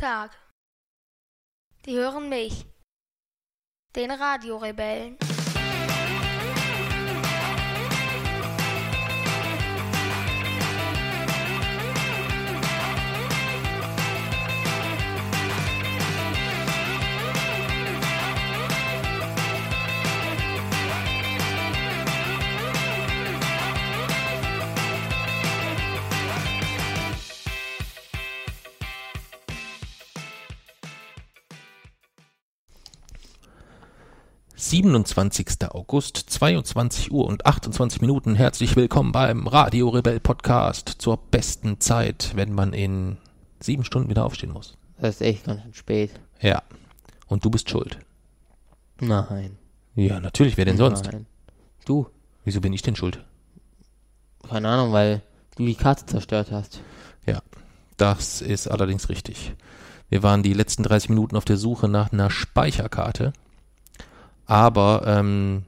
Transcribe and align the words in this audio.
Tag. 0.00 0.30
Die 1.84 1.94
hören 1.94 2.30
mich, 2.30 2.64
den 3.94 4.10
Radiorebellen. 4.10 5.18
27. 34.82 35.70
August, 35.72 36.16
22 36.16 37.12
Uhr 37.12 37.26
und 37.26 37.44
28 37.44 38.00
Minuten. 38.00 38.34
Herzlich 38.34 38.76
willkommen 38.76 39.12
beim 39.12 39.46
Radio 39.46 39.90
Rebell 39.90 40.20
Podcast 40.20 40.88
zur 40.96 41.18
besten 41.18 41.80
Zeit, 41.80 42.32
wenn 42.34 42.54
man 42.54 42.72
in 42.72 43.18
sieben 43.60 43.84
Stunden 43.84 44.08
wieder 44.08 44.24
aufstehen 44.24 44.52
muss. 44.52 44.78
Das 44.98 45.16
ist 45.16 45.20
echt 45.20 45.44
ganz 45.44 45.60
schön 45.60 45.74
spät. 45.74 46.12
Ja. 46.40 46.62
Und 47.26 47.44
du 47.44 47.50
bist 47.50 47.68
schuld. 47.68 47.98
Nein. 49.00 49.58
Ja, 49.96 50.18
natürlich. 50.18 50.56
Wer 50.56 50.64
denn 50.64 50.78
sonst? 50.78 51.12
Nein. 51.12 51.26
Du. 51.84 52.06
Wieso 52.46 52.62
bin 52.62 52.72
ich 52.72 52.80
denn 52.80 52.96
schuld? 52.96 53.22
Keine 54.48 54.66
Ahnung, 54.66 54.94
weil 54.94 55.20
du 55.56 55.66
die 55.66 55.74
Karte 55.74 56.06
zerstört 56.06 56.52
hast. 56.52 56.80
Ja, 57.26 57.42
das 57.98 58.40
ist 58.40 58.66
allerdings 58.66 59.10
richtig. 59.10 59.52
Wir 60.08 60.22
waren 60.22 60.42
die 60.42 60.54
letzten 60.54 60.84
30 60.84 61.10
Minuten 61.10 61.36
auf 61.36 61.44
der 61.44 61.58
Suche 61.58 61.86
nach 61.86 62.12
einer 62.12 62.30
Speicherkarte 62.30 63.34
aber 64.50 65.04
ähm, 65.06 65.62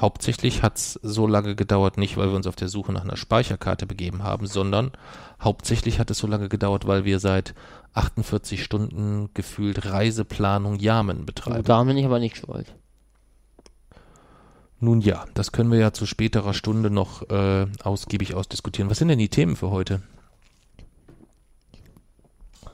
hauptsächlich 0.00 0.62
hat 0.62 0.78
es 0.78 0.94
so 1.02 1.26
lange 1.26 1.54
gedauert, 1.54 1.98
nicht 1.98 2.16
weil 2.16 2.28
wir 2.28 2.36
uns 2.36 2.46
auf 2.46 2.56
der 2.56 2.68
Suche 2.68 2.90
nach 2.90 3.04
einer 3.04 3.18
Speicherkarte 3.18 3.84
begeben 3.84 4.22
haben, 4.22 4.46
sondern 4.46 4.90
hauptsächlich 5.38 5.98
hat 5.98 6.10
es 6.10 6.16
so 6.16 6.26
lange 6.26 6.48
gedauert, 6.48 6.86
weil 6.86 7.04
wir 7.04 7.18
seit 7.18 7.54
48 7.92 8.64
Stunden 8.64 9.28
gefühlt 9.34 9.84
Reiseplanung 9.84 10.76
Yamen 10.76 11.26
betreiben. 11.26 11.64
Da 11.64 11.84
bin 11.84 11.98
ich 11.98 12.06
aber 12.06 12.20
nicht 12.20 12.38
schuld. 12.38 12.74
Nun 14.80 15.02
ja, 15.02 15.26
das 15.34 15.52
können 15.52 15.70
wir 15.70 15.78
ja 15.78 15.92
zu 15.92 16.06
späterer 16.06 16.54
Stunde 16.54 16.88
noch 16.88 17.28
äh, 17.28 17.66
ausgiebig 17.84 18.34
ausdiskutieren. 18.34 18.90
Was 18.90 18.96
sind 18.96 19.08
denn 19.08 19.18
die 19.18 19.28
Themen 19.28 19.56
für 19.56 19.68
heute? 19.68 20.00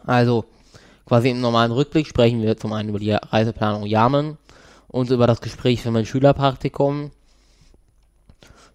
Also, 0.07 0.45
quasi 1.05 1.31
im 1.31 1.41
normalen 1.41 1.73
Rückblick 1.73 2.07
sprechen 2.07 2.43
wir 2.43 2.57
zum 2.57 2.73
einen 2.73 2.91
über 2.91 3.01
die 3.01 3.11
Reiseplanung 3.11 3.87
Yamen, 3.87 4.39
und 4.89 5.11
über 5.11 5.27
das 5.27 5.41
Gespräch 5.41 5.83
für 5.83 5.91
mein 5.91 6.07
Schülerpraktikum. 6.07 7.11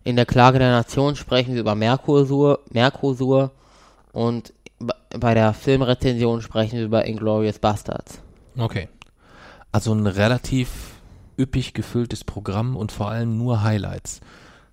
In 0.03 0.15
der 0.15 0.25
Klage 0.25 0.59
der 0.59 0.71
Nation 0.71 1.15
sprechen 1.15 1.53
wir 1.53 1.61
über 1.61 1.75
Mercosur, 1.75 2.59
Mercosur 2.71 3.51
und 4.11 4.53
bei 5.17 5.33
der 5.33 5.53
Filmrezension 5.53 6.41
sprechen 6.41 6.77
wir 6.77 6.85
über 6.85 7.05
Inglorious 7.05 7.59
Bastards. 7.59 8.19
Okay. 8.57 8.89
Also 9.71 9.93
ein 9.93 10.07
relativ 10.07 10.69
üppig 11.37 11.73
gefülltes 11.73 12.23
Programm 12.23 12.75
und 12.75 12.91
vor 12.91 13.09
allem 13.09 13.37
nur 13.37 13.63
Highlights. 13.63 14.21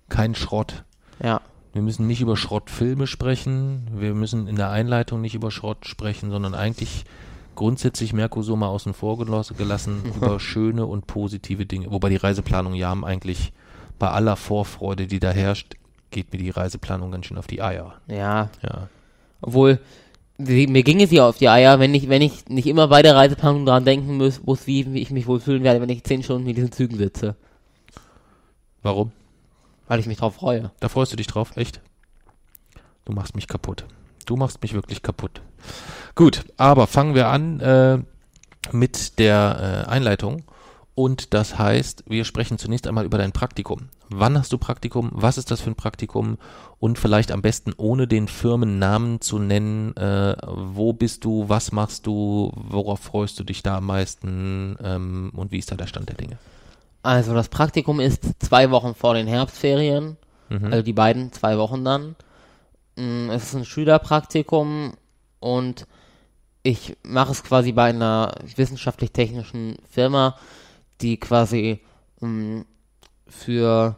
Kein 0.09 0.35
Schrott. 0.35 0.83
Ja. 1.23 1.41
Wir 1.73 1.81
müssen 1.81 2.05
nicht 2.05 2.21
über 2.21 2.35
Schrottfilme 2.35 3.07
sprechen. 3.07 3.87
Wir 3.95 4.13
müssen 4.13 4.47
in 4.47 4.57
der 4.57 4.69
Einleitung 4.69 5.21
nicht 5.21 5.35
über 5.35 5.51
Schrott 5.51 5.87
sprechen, 5.87 6.29
sondern 6.29 6.53
eigentlich 6.53 7.05
grundsätzlich 7.55 8.13
Mercosur 8.13 8.57
mal 8.57 8.67
außen 8.67 8.93
vor 8.93 9.17
gelassen 9.17 10.01
über 10.15 10.39
schöne 10.39 10.85
und 10.85 11.07
positive 11.07 11.65
Dinge. 11.65 11.91
Wobei 11.91 12.09
die 12.09 12.15
Reiseplanung 12.15 12.73
ja 12.73 12.91
eigentlich 12.91 13.53
bei 13.99 14.09
aller 14.09 14.35
Vorfreude, 14.35 15.07
die 15.07 15.19
da 15.19 15.31
herrscht, 15.31 15.75
geht 16.09 16.31
mir 16.31 16.39
die 16.39 16.49
Reiseplanung 16.49 17.11
ganz 17.11 17.25
schön 17.25 17.37
auf 17.37 17.47
die 17.47 17.61
Eier. 17.61 17.95
Ja. 18.07 18.49
Ja. 18.61 18.89
Obwohl, 19.41 19.79
mir 20.37 20.83
ging 20.83 21.01
es 21.01 21.11
ja 21.11 21.27
auf 21.27 21.37
die 21.37 21.49
Eier, 21.49 21.79
wenn 21.79 21.93
ich, 21.93 22.09
wenn 22.09 22.21
ich 22.21 22.47
nicht 22.47 22.67
immer 22.67 22.87
bei 22.87 23.01
der 23.01 23.15
Reiseplanung 23.15 23.65
daran 23.65 23.85
denken 23.85 24.17
muss, 24.17 24.43
muss 24.43 24.67
wie, 24.67 24.93
wie 24.93 25.01
ich 25.01 25.11
mich 25.11 25.27
wohl 25.27 25.39
fühlen 25.39 25.63
werde, 25.63 25.81
wenn 25.81 25.89
ich 25.89 26.03
zehn 26.03 26.23
Stunden 26.23 26.47
in 26.47 26.55
diesen 26.55 26.71
Zügen 26.71 26.97
sitze. 26.97 27.35
Warum? 28.81 29.11
Weil 29.87 29.99
ich 29.99 30.07
mich 30.07 30.17
drauf 30.17 30.35
freue. 30.35 30.71
Da 30.79 30.89
freust 30.89 31.11
du 31.11 31.17
dich 31.17 31.27
drauf, 31.27 31.57
echt? 31.57 31.81
Du 33.05 33.13
machst 33.13 33.35
mich 33.35 33.47
kaputt. 33.47 33.85
Du 34.25 34.35
machst 34.35 34.61
mich 34.61 34.73
wirklich 34.73 35.01
kaputt. 35.01 35.41
Gut, 36.15 36.45
aber 36.57 36.87
fangen 36.87 37.15
wir 37.15 37.27
an 37.27 37.59
äh, 37.59 37.99
mit 38.71 39.19
der 39.19 39.85
äh, 39.87 39.89
Einleitung. 39.89 40.43
Und 40.93 41.33
das 41.33 41.57
heißt, 41.57 42.03
wir 42.07 42.25
sprechen 42.25 42.57
zunächst 42.57 42.85
einmal 42.85 43.05
über 43.05 43.17
dein 43.17 43.31
Praktikum. 43.31 43.89
Wann 44.09 44.37
hast 44.37 44.51
du 44.51 44.57
Praktikum? 44.57 45.09
Was 45.13 45.37
ist 45.37 45.49
das 45.49 45.61
für 45.61 45.71
ein 45.71 45.75
Praktikum? 45.75 46.37
Und 46.79 46.99
vielleicht 46.99 47.31
am 47.31 47.41
besten 47.41 47.73
ohne 47.77 48.07
den 48.07 48.27
Firmennamen 48.27 49.21
zu 49.21 49.39
nennen. 49.39 49.95
Äh, 49.95 50.35
wo 50.45 50.91
bist 50.91 51.23
du? 51.23 51.47
Was 51.47 51.71
machst 51.71 52.07
du? 52.07 52.51
Worauf 52.55 52.99
freust 52.99 53.39
du 53.39 53.43
dich 53.45 53.63
da 53.63 53.77
am 53.77 53.85
meisten? 53.85 54.77
Ähm, 54.83 55.31
und 55.33 55.51
wie 55.51 55.59
ist 55.59 55.71
da 55.71 55.75
der 55.75 55.87
Stand 55.87 56.09
der 56.09 56.17
Dinge? 56.17 56.37
Also 57.03 57.33
das 57.33 57.49
Praktikum 57.49 57.99
ist 57.99 58.25
zwei 58.39 58.69
Wochen 58.69 58.93
vor 58.93 59.13
den 59.13 59.27
Herbstferien. 59.27 60.17
Mhm. 60.49 60.65
Also 60.65 60.83
die 60.83 60.93
beiden 60.93 61.31
zwei 61.31 61.57
Wochen 61.57 61.85
dann. 61.85 62.15
Mm, 62.95 63.29
es 63.29 63.43
ist 63.43 63.55
ein 63.55 63.65
Schülerpraktikum 63.65 64.93
und 65.39 65.87
ich 66.63 66.97
mache 67.03 67.31
es 67.31 67.43
quasi 67.43 67.71
bei 67.71 67.89
einer 67.89 68.33
wissenschaftlich-technischen 68.55 69.77
Firma, 69.89 70.35
die 71.01 71.17
quasi 71.17 71.81
um, 72.19 72.65
für 73.27 73.95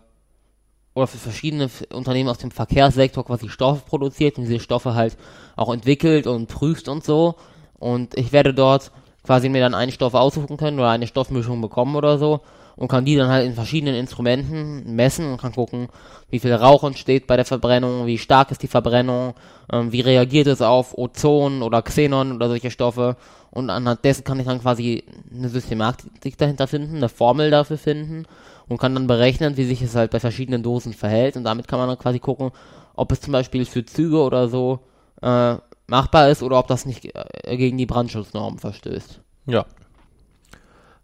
oder 0.94 1.08
für 1.08 1.18
verschiedene 1.18 1.70
Unternehmen 1.92 2.30
aus 2.30 2.38
dem 2.38 2.52
Verkehrssektor 2.52 3.26
quasi 3.26 3.50
Stoffe 3.50 3.84
produziert 3.86 4.38
und 4.38 4.46
diese 4.46 4.60
Stoffe 4.60 4.94
halt 4.94 5.18
auch 5.56 5.74
entwickelt 5.74 6.28
und 6.28 6.48
prüft 6.48 6.88
und 6.88 7.04
so. 7.04 7.36
Und 7.80 8.16
ich 8.18 8.32
werde 8.32 8.54
dort 8.54 8.92
quasi 9.24 9.50
mir 9.50 9.62
dann 9.62 9.74
einen 9.74 9.92
Stoff 9.92 10.14
aussuchen 10.14 10.56
können 10.56 10.80
oder 10.80 10.92
eine 10.92 11.08
Stoffmischung 11.08 11.62
bekommen 11.62 11.96
oder 11.96 12.20
so 12.20 12.42
und 12.76 12.88
kann 12.88 13.06
die 13.06 13.16
dann 13.16 13.30
halt 13.30 13.46
in 13.46 13.54
verschiedenen 13.54 13.96
Instrumenten 13.96 14.96
messen 14.96 15.32
und 15.32 15.42
kann 15.42 15.54
gucken, 15.54 15.90
wie 16.30 16.40
viel 16.40 16.54
Rauch 16.54 16.84
entsteht 16.84 17.28
bei 17.28 17.36
der 17.36 17.46
Verbrennung, 17.46 18.06
wie 18.08 18.18
stark 18.18 18.52
ist 18.52 18.64
die 18.64 18.68
Verbrennung, 18.68 19.36
ähm, 19.72 19.92
wie 19.92 20.02
reagiert 20.02 20.48
es 20.48 20.62
auf 20.62 20.98
Ozon 20.98 21.62
oder 21.62 21.82
Xenon 21.82 22.34
oder 22.34 22.48
solche 22.48 22.72
Stoffe. 22.72 23.16
Und 23.52 23.70
anhand 23.70 24.04
dessen 24.04 24.24
kann 24.24 24.40
ich 24.40 24.48
dann 24.48 24.62
quasi 24.62 25.04
eine 25.32 25.50
Systematik 25.50 26.38
dahinter 26.38 26.68
finden, 26.68 26.98
eine 26.98 27.10
Formel 27.10 27.52
dafür 27.52 27.78
finden 27.78 28.26
und 28.68 28.80
kann 28.80 28.96
dann 28.96 29.06
berechnen, 29.06 29.58
wie 29.58 29.66
sich 29.66 29.82
es 29.82 29.96
halt 29.96 30.10
bei 30.10 30.20
verschiedenen 30.20 30.64
Dosen 30.64 30.94
verhält. 30.94 31.38
Und 31.38 31.44
damit 31.44 31.68
kann 31.68 31.78
man 31.78 31.88
dann 31.88 32.00
quasi 32.00 32.18
gucken, 32.18 32.52
ob 32.96 33.12
es 33.12 33.22
zum 33.22 33.32
Beispiel 33.32 33.66
für 33.66 33.86
Züge 33.86 34.20
oder 34.20 34.48
so 34.48 34.80
äh, 35.22 35.56
machbar 35.88 36.30
ist 36.30 36.42
oder 36.42 36.58
ob 36.58 36.68
das 36.68 36.86
nicht 36.88 37.06
äh, 37.06 37.58
gegen 37.58 37.78
die 37.78 37.86
Brandschutznormen 37.86 38.58
verstößt. 38.58 39.20
Ja, 39.46 39.66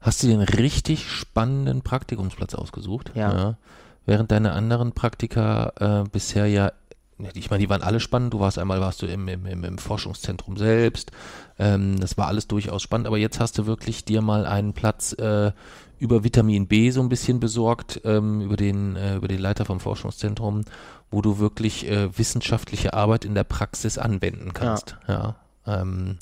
Hast 0.01 0.23
du 0.23 0.27
dir 0.27 0.33
einen 0.33 0.47
richtig 0.47 1.09
spannenden 1.09 1.81
Praktikumsplatz 1.81 2.55
ausgesucht? 2.55 3.11
Ja. 3.15 3.33
ja. 3.33 3.57
Während 4.05 4.31
deine 4.31 4.53
anderen 4.53 4.93
Praktika 4.93 5.73
äh, 5.79 6.09
bisher 6.09 6.45
ja, 6.47 6.71
ich 7.33 7.49
meine, 7.49 7.61
die 7.61 7.69
waren 7.69 7.81
alle 7.81 7.99
spannend. 7.99 8.33
Du 8.33 8.39
warst 8.39 8.57
einmal 8.57 8.79
warst 8.79 9.01
du 9.01 9.05
im, 9.05 9.27
im, 9.27 9.45
im 9.45 9.77
Forschungszentrum 9.77 10.55
selbst. 10.55 11.11
Ähm, 11.57 11.99
das 11.99 12.17
war 12.17 12.27
alles 12.27 12.47
durchaus 12.47 12.81
spannend, 12.81 13.07
aber 13.07 13.17
jetzt 13.17 13.39
hast 13.39 13.57
du 13.57 13.65
wirklich 13.65 14.05
dir 14.05 14.21
mal 14.21 14.45
einen 14.45 14.73
Platz 14.73 15.13
äh, 15.13 15.51
über 15.99 16.23
Vitamin 16.23 16.67
B 16.67 16.91
so 16.91 17.01
ein 17.01 17.09
bisschen 17.09 17.41
besorgt, 17.41 18.01
ähm, 18.05 18.39
über 18.39 18.55
den, 18.55 18.95
äh, 18.95 19.17
über 19.17 19.27
den 19.27 19.39
Leiter 19.39 19.65
vom 19.65 19.81
Forschungszentrum, 19.81 20.63
wo 21.11 21.21
du 21.21 21.39
wirklich 21.39 21.89
äh, 21.89 22.17
wissenschaftliche 22.17 22.93
Arbeit 22.93 23.25
in 23.25 23.35
der 23.35 23.43
Praxis 23.43 23.97
anwenden 23.97 24.53
kannst. 24.53 24.95
Ja. 25.07 25.35
ja. 25.67 25.81
Ähm, 25.81 26.17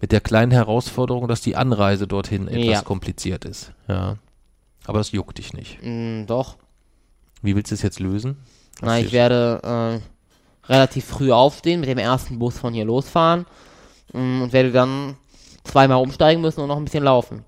mit 0.00 0.12
der 0.12 0.20
kleinen 0.20 0.52
Herausforderung, 0.52 1.28
dass 1.28 1.40
die 1.40 1.56
Anreise 1.56 2.06
dorthin 2.06 2.48
etwas 2.48 2.64
ja. 2.64 2.82
kompliziert 2.82 3.44
ist. 3.44 3.72
Ja. 3.88 4.16
Aber 4.86 4.98
das 4.98 5.12
juckt 5.12 5.38
dich 5.38 5.52
nicht. 5.52 5.78
Mm, 5.82 6.26
doch. 6.26 6.56
Wie 7.42 7.54
willst 7.54 7.70
du 7.70 7.74
es 7.74 7.82
jetzt 7.82 8.00
lösen? 8.00 8.38
Was 8.80 8.88
Na, 8.88 8.98
ich 9.00 9.12
werde 9.12 10.00
äh, 10.02 10.72
relativ 10.72 11.04
früh 11.04 11.32
aufstehen, 11.32 11.80
mit 11.80 11.88
dem 11.88 11.98
ersten 11.98 12.38
Bus 12.38 12.58
von 12.58 12.72
hier 12.72 12.84
losfahren 12.84 13.46
mm, 14.12 14.42
und 14.42 14.52
werde 14.52 14.72
dann 14.72 15.16
zweimal 15.64 16.00
umsteigen 16.00 16.40
müssen 16.40 16.60
und 16.60 16.68
noch 16.68 16.76
ein 16.76 16.84
bisschen 16.84 17.04
laufen. 17.04 17.44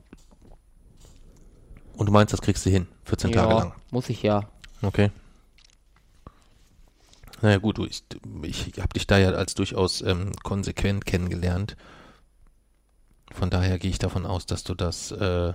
Und 1.97 2.07
du 2.07 2.13
meinst, 2.13 2.33
das 2.33 2.41
kriegst 2.41 2.65
du 2.67 2.71
hin, 2.71 2.89
14 3.05 3.31
ja, 3.31 3.43
Tage 3.43 3.55
lang? 3.55 3.73
muss 3.91 4.09
ich 4.09 4.23
ja. 4.23 4.49
Okay. 4.83 5.11
Naja 7.43 7.59
gut, 7.59 7.79
du, 7.79 7.87
ich, 7.87 8.05
ich 8.43 8.79
habe 8.79 8.93
dich 8.95 9.07
da 9.07 9.19
ja 9.19 9.31
als 9.31 9.55
durchaus 9.55 10.03
ähm, 10.03 10.33
konsequent 10.43 11.07
kennengelernt. 11.07 11.77
Von 13.35 13.51
daher 13.51 13.79
gehe 13.79 13.91
ich 13.91 13.99
davon 13.99 14.27
aus, 14.27 14.47
dass 14.47 14.65
du 14.65 14.75
das, 14.75 15.13
äh, 15.13 15.53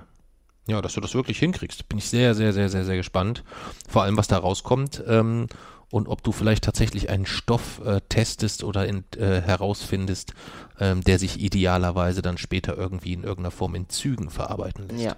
ja, 0.67 0.81
dass 0.81 0.93
du 0.93 1.01
das 1.01 1.13
wirklich 1.13 1.39
hinkriegst. 1.39 1.87
Bin 1.89 1.97
ich 1.97 2.09
sehr, 2.09 2.33
sehr, 2.35 2.53
sehr, 2.53 2.69
sehr, 2.69 2.85
sehr 2.85 2.95
gespannt. 2.97 3.43
Vor 3.87 4.03
allem, 4.03 4.17
was 4.17 4.27
da 4.27 4.37
rauskommt. 4.37 5.03
Ähm, 5.07 5.47
und 5.91 6.07
ob 6.07 6.23
du 6.23 6.31
vielleicht 6.31 6.63
tatsächlich 6.63 7.09
einen 7.09 7.25
Stoff 7.25 7.79
äh, 7.85 8.01
testest 8.09 8.63
oder 8.63 8.87
in, 8.87 9.03
äh, 9.17 9.41
herausfindest, 9.41 10.33
ähm, 10.79 11.01
der 11.03 11.19
sich 11.19 11.39
idealerweise 11.39 12.21
dann 12.21 12.37
später 12.37 12.75
irgendwie 12.75 13.13
in 13.13 13.23
irgendeiner 13.23 13.51
Form 13.51 13.75
in 13.75 13.87
Zügen 13.87 14.29
verarbeiten 14.29 14.87
lässt. 14.89 15.03
Ja. 15.03 15.15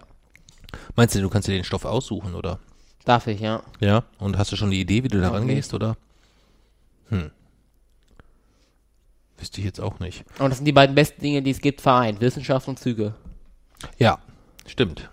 Meinst 0.96 1.16
du, 1.16 1.22
du 1.22 1.30
kannst 1.30 1.48
dir 1.48 1.54
den 1.54 1.64
Stoff 1.64 1.86
aussuchen, 1.86 2.36
oder? 2.36 2.60
Darf 3.06 3.28
ich, 3.28 3.40
ja. 3.40 3.64
Ja. 3.80 4.04
Und 4.20 4.38
hast 4.38 4.52
du 4.52 4.58
schon 4.58 4.70
die 4.70 4.82
Idee, 4.82 5.04
wie 5.04 5.08
du 5.08 5.22
da 5.22 5.30
Okay. 5.30 5.38
rangehst, 5.38 5.74
oder? 5.74 5.96
Hm. 7.10 7.32
Wüsste 9.38 9.60
ich 9.60 9.66
jetzt 9.66 9.80
auch 9.80 10.00
nicht. 10.00 10.26
Und 10.40 10.50
das 10.50 10.58
sind 10.58 10.66
die 10.66 10.72
beiden 10.72 10.96
besten 10.96 11.22
Dinge, 11.22 11.42
die 11.42 11.52
es 11.52 11.62
gibt, 11.62 11.82
vereint. 11.82 12.22
Wissenschaft 12.22 12.68
und 12.68 12.80
Züge. 12.80 13.14
Ja, 14.00 14.18
stimmt. 14.66 15.10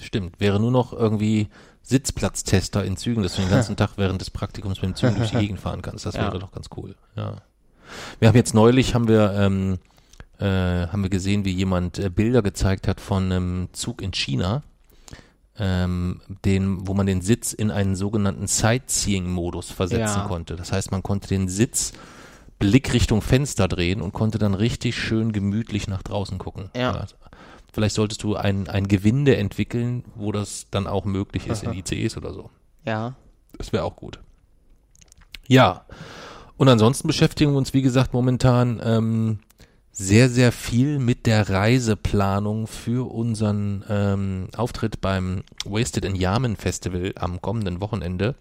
Stimmt. 0.00 0.40
Wäre 0.40 0.60
nur 0.60 0.70
noch 0.70 0.92
irgendwie 0.92 1.48
Sitzplatztester 1.82 2.84
in 2.84 2.96
Zügen, 2.96 3.22
dass 3.22 3.36
du 3.36 3.42
den 3.42 3.50
ganzen 3.50 3.76
Tag 3.78 3.92
während 3.96 4.20
des 4.20 4.30
Praktikums 4.30 4.76
mit 4.82 4.90
dem 4.90 4.94
Zug 4.94 5.16
durch 5.16 5.30
die 5.30 5.38
Gegend 5.40 5.60
fahren 5.60 5.82
kannst. 5.82 6.06
Das 6.06 6.14
Ja. 6.14 6.22
wäre 6.22 6.38
doch 6.38 6.52
ganz 6.52 6.68
cool. 6.76 6.94
Ja. 7.16 7.36
Wir 8.18 8.28
haben 8.28 8.36
jetzt 8.36 8.54
neulich 8.54 8.94
haben 8.94 9.08
wir 9.08 9.32
ähm, 9.34 9.78
äh, 10.38 10.86
haben 10.86 11.02
wir 11.02 11.10
gesehen, 11.10 11.44
wie 11.44 11.50
jemand 11.52 11.98
äh, 11.98 12.08
Bilder 12.08 12.40
gezeigt 12.42 12.88
hat 12.88 13.00
von 13.00 13.24
einem 13.24 13.68
Zug 13.72 14.00
in 14.00 14.12
China, 14.12 14.62
ähm, 15.58 16.20
den, 16.44 16.86
wo 16.86 16.94
man 16.94 17.06
den 17.06 17.20
Sitz 17.20 17.52
in 17.52 17.70
einen 17.70 17.96
sogenannten 17.96 18.46
Sightseeing-Modus 18.46 19.70
versetzen 19.70 20.20
Ja. 20.20 20.26
konnte. 20.28 20.56
Das 20.56 20.72
heißt, 20.72 20.92
man 20.92 21.02
konnte 21.02 21.28
den 21.28 21.48
Sitz 21.48 21.92
Blick 22.60 22.92
Richtung 22.92 23.22
Fenster 23.22 23.66
drehen 23.66 24.00
und 24.00 24.12
konnte 24.12 24.38
dann 24.38 24.54
richtig 24.54 24.96
schön 24.96 25.32
gemütlich 25.32 25.88
nach 25.88 26.02
draußen 26.02 26.38
gucken. 26.38 26.70
Ja. 26.76 27.06
Vielleicht 27.72 27.94
solltest 27.94 28.22
du 28.22 28.36
ein, 28.36 28.68
ein 28.68 28.86
Gewinde 28.86 29.36
entwickeln, 29.36 30.04
wo 30.14 30.30
das 30.30 30.66
dann 30.70 30.86
auch 30.86 31.04
möglich 31.04 31.48
ist 31.48 31.64
in 31.64 31.72
ICEs 31.74 32.16
oder 32.16 32.32
so. 32.32 32.50
Ja. 32.84 33.14
Das 33.56 33.72
wäre 33.72 33.84
auch 33.84 33.96
gut. 33.96 34.20
Ja. 35.48 35.84
Und 36.56 36.68
ansonsten 36.68 37.08
beschäftigen 37.08 37.52
wir 37.52 37.58
uns, 37.58 37.72
wie 37.72 37.82
gesagt, 37.82 38.12
momentan 38.12 38.80
ähm, 38.84 39.38
sehr, 39.92 40.28
sehr 40.28 40.52
viel 40.52 40.98
mit 40.98 41.26
der 41.26 41.48
Reiseplanung 41.48 42.66
für 42.66 43.10
unseren 43.10 43.84
ähm, 43.88 44.48
Auftritt 44.56 45.00
beim 45.00 45.44
Wasted 45.64 46.04
in 46.04 46.14
Yamen 46.14 46.56
Festival 46.56 47.12
am 47.16 47.40
kommenden 47.40 47.80
Wochenende. 47.80 48.34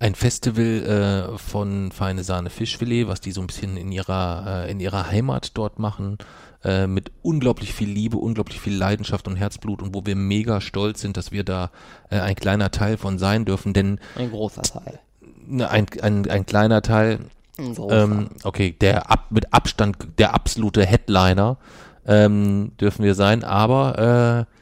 Ein 0.00 0.14
Festival 0.14 1.34
äh, 1.34 1.38
von 1.38 1.92
Feine 1.92 2.24
Sahne 2.24 2.48
Fischfilet, 2.48 3.06
was 3.06 3.20
die 3.20 3.32
so 3.32 3.42
ein 3.42 3.46
bisschen 3.46 3.76
in 3.76 3.92
ihrer, 3.92 4.64
äh, 4.64 4.70
in 4.70 4.80
ihrer 4.80 5.10
Heimat 5.10 5.50
dort 5.58 5.78
machen, 5.78 6.16
äh, 6.64 6.86
mit 6.86 7.12
unglaublich 7.20 7.74
viel 7.74 7.90
Liebe, 7.90 8.16
unglaublich 8.16 8.60
viel 8.60 8.74
Leidenschaft 8.74 9.28
und 9.28 9.36
Herzblut 9.36 9.82
und 9.82 9.94
wo 9.94 10.06
wir 10.06 10.16
mega 10.16 10.62
stolz 10.62 11.02
sind, 11.02 11.18
dass 11.18 11.32
wir 11.32 11.44
da 11.44 11.70
äh, 12.08 12.18
ein 12.18 12.34
kleiner 12.34 12.70
Teil 12.70 12.96
von 12.96 13.18
sein 13.18 13.44
dürfen, 13.44 13.74
denn 13.74 14.00
Ein 14.16 14.30
großer 14.30 14.62
Teil. 14.62 15.00
ne, 15.46 15.68
ein, 15.68 15.84
ein, 16.00 16.30
ein 16.30 16.46
kleiner 16.46 16.80
Teil, 16.80 17.18
Ein 17.58 17.76
ähm, 17.90 18.28
okay, 18.42 18.74
der 18.80 19.10
ab, 19.10 19.26
mit 19.28 19.52
Abstand 19.52 19.98
der 20.16 20.32
absolute 20.32 20.86
Headliner 20.86 21.58
ähm, 22.06 22.72
dürfen 22.80 23.04
wir 23.04 23.14
sein, 23.14 23.44
aber 23.44 24.46
äh, 24.48 24.54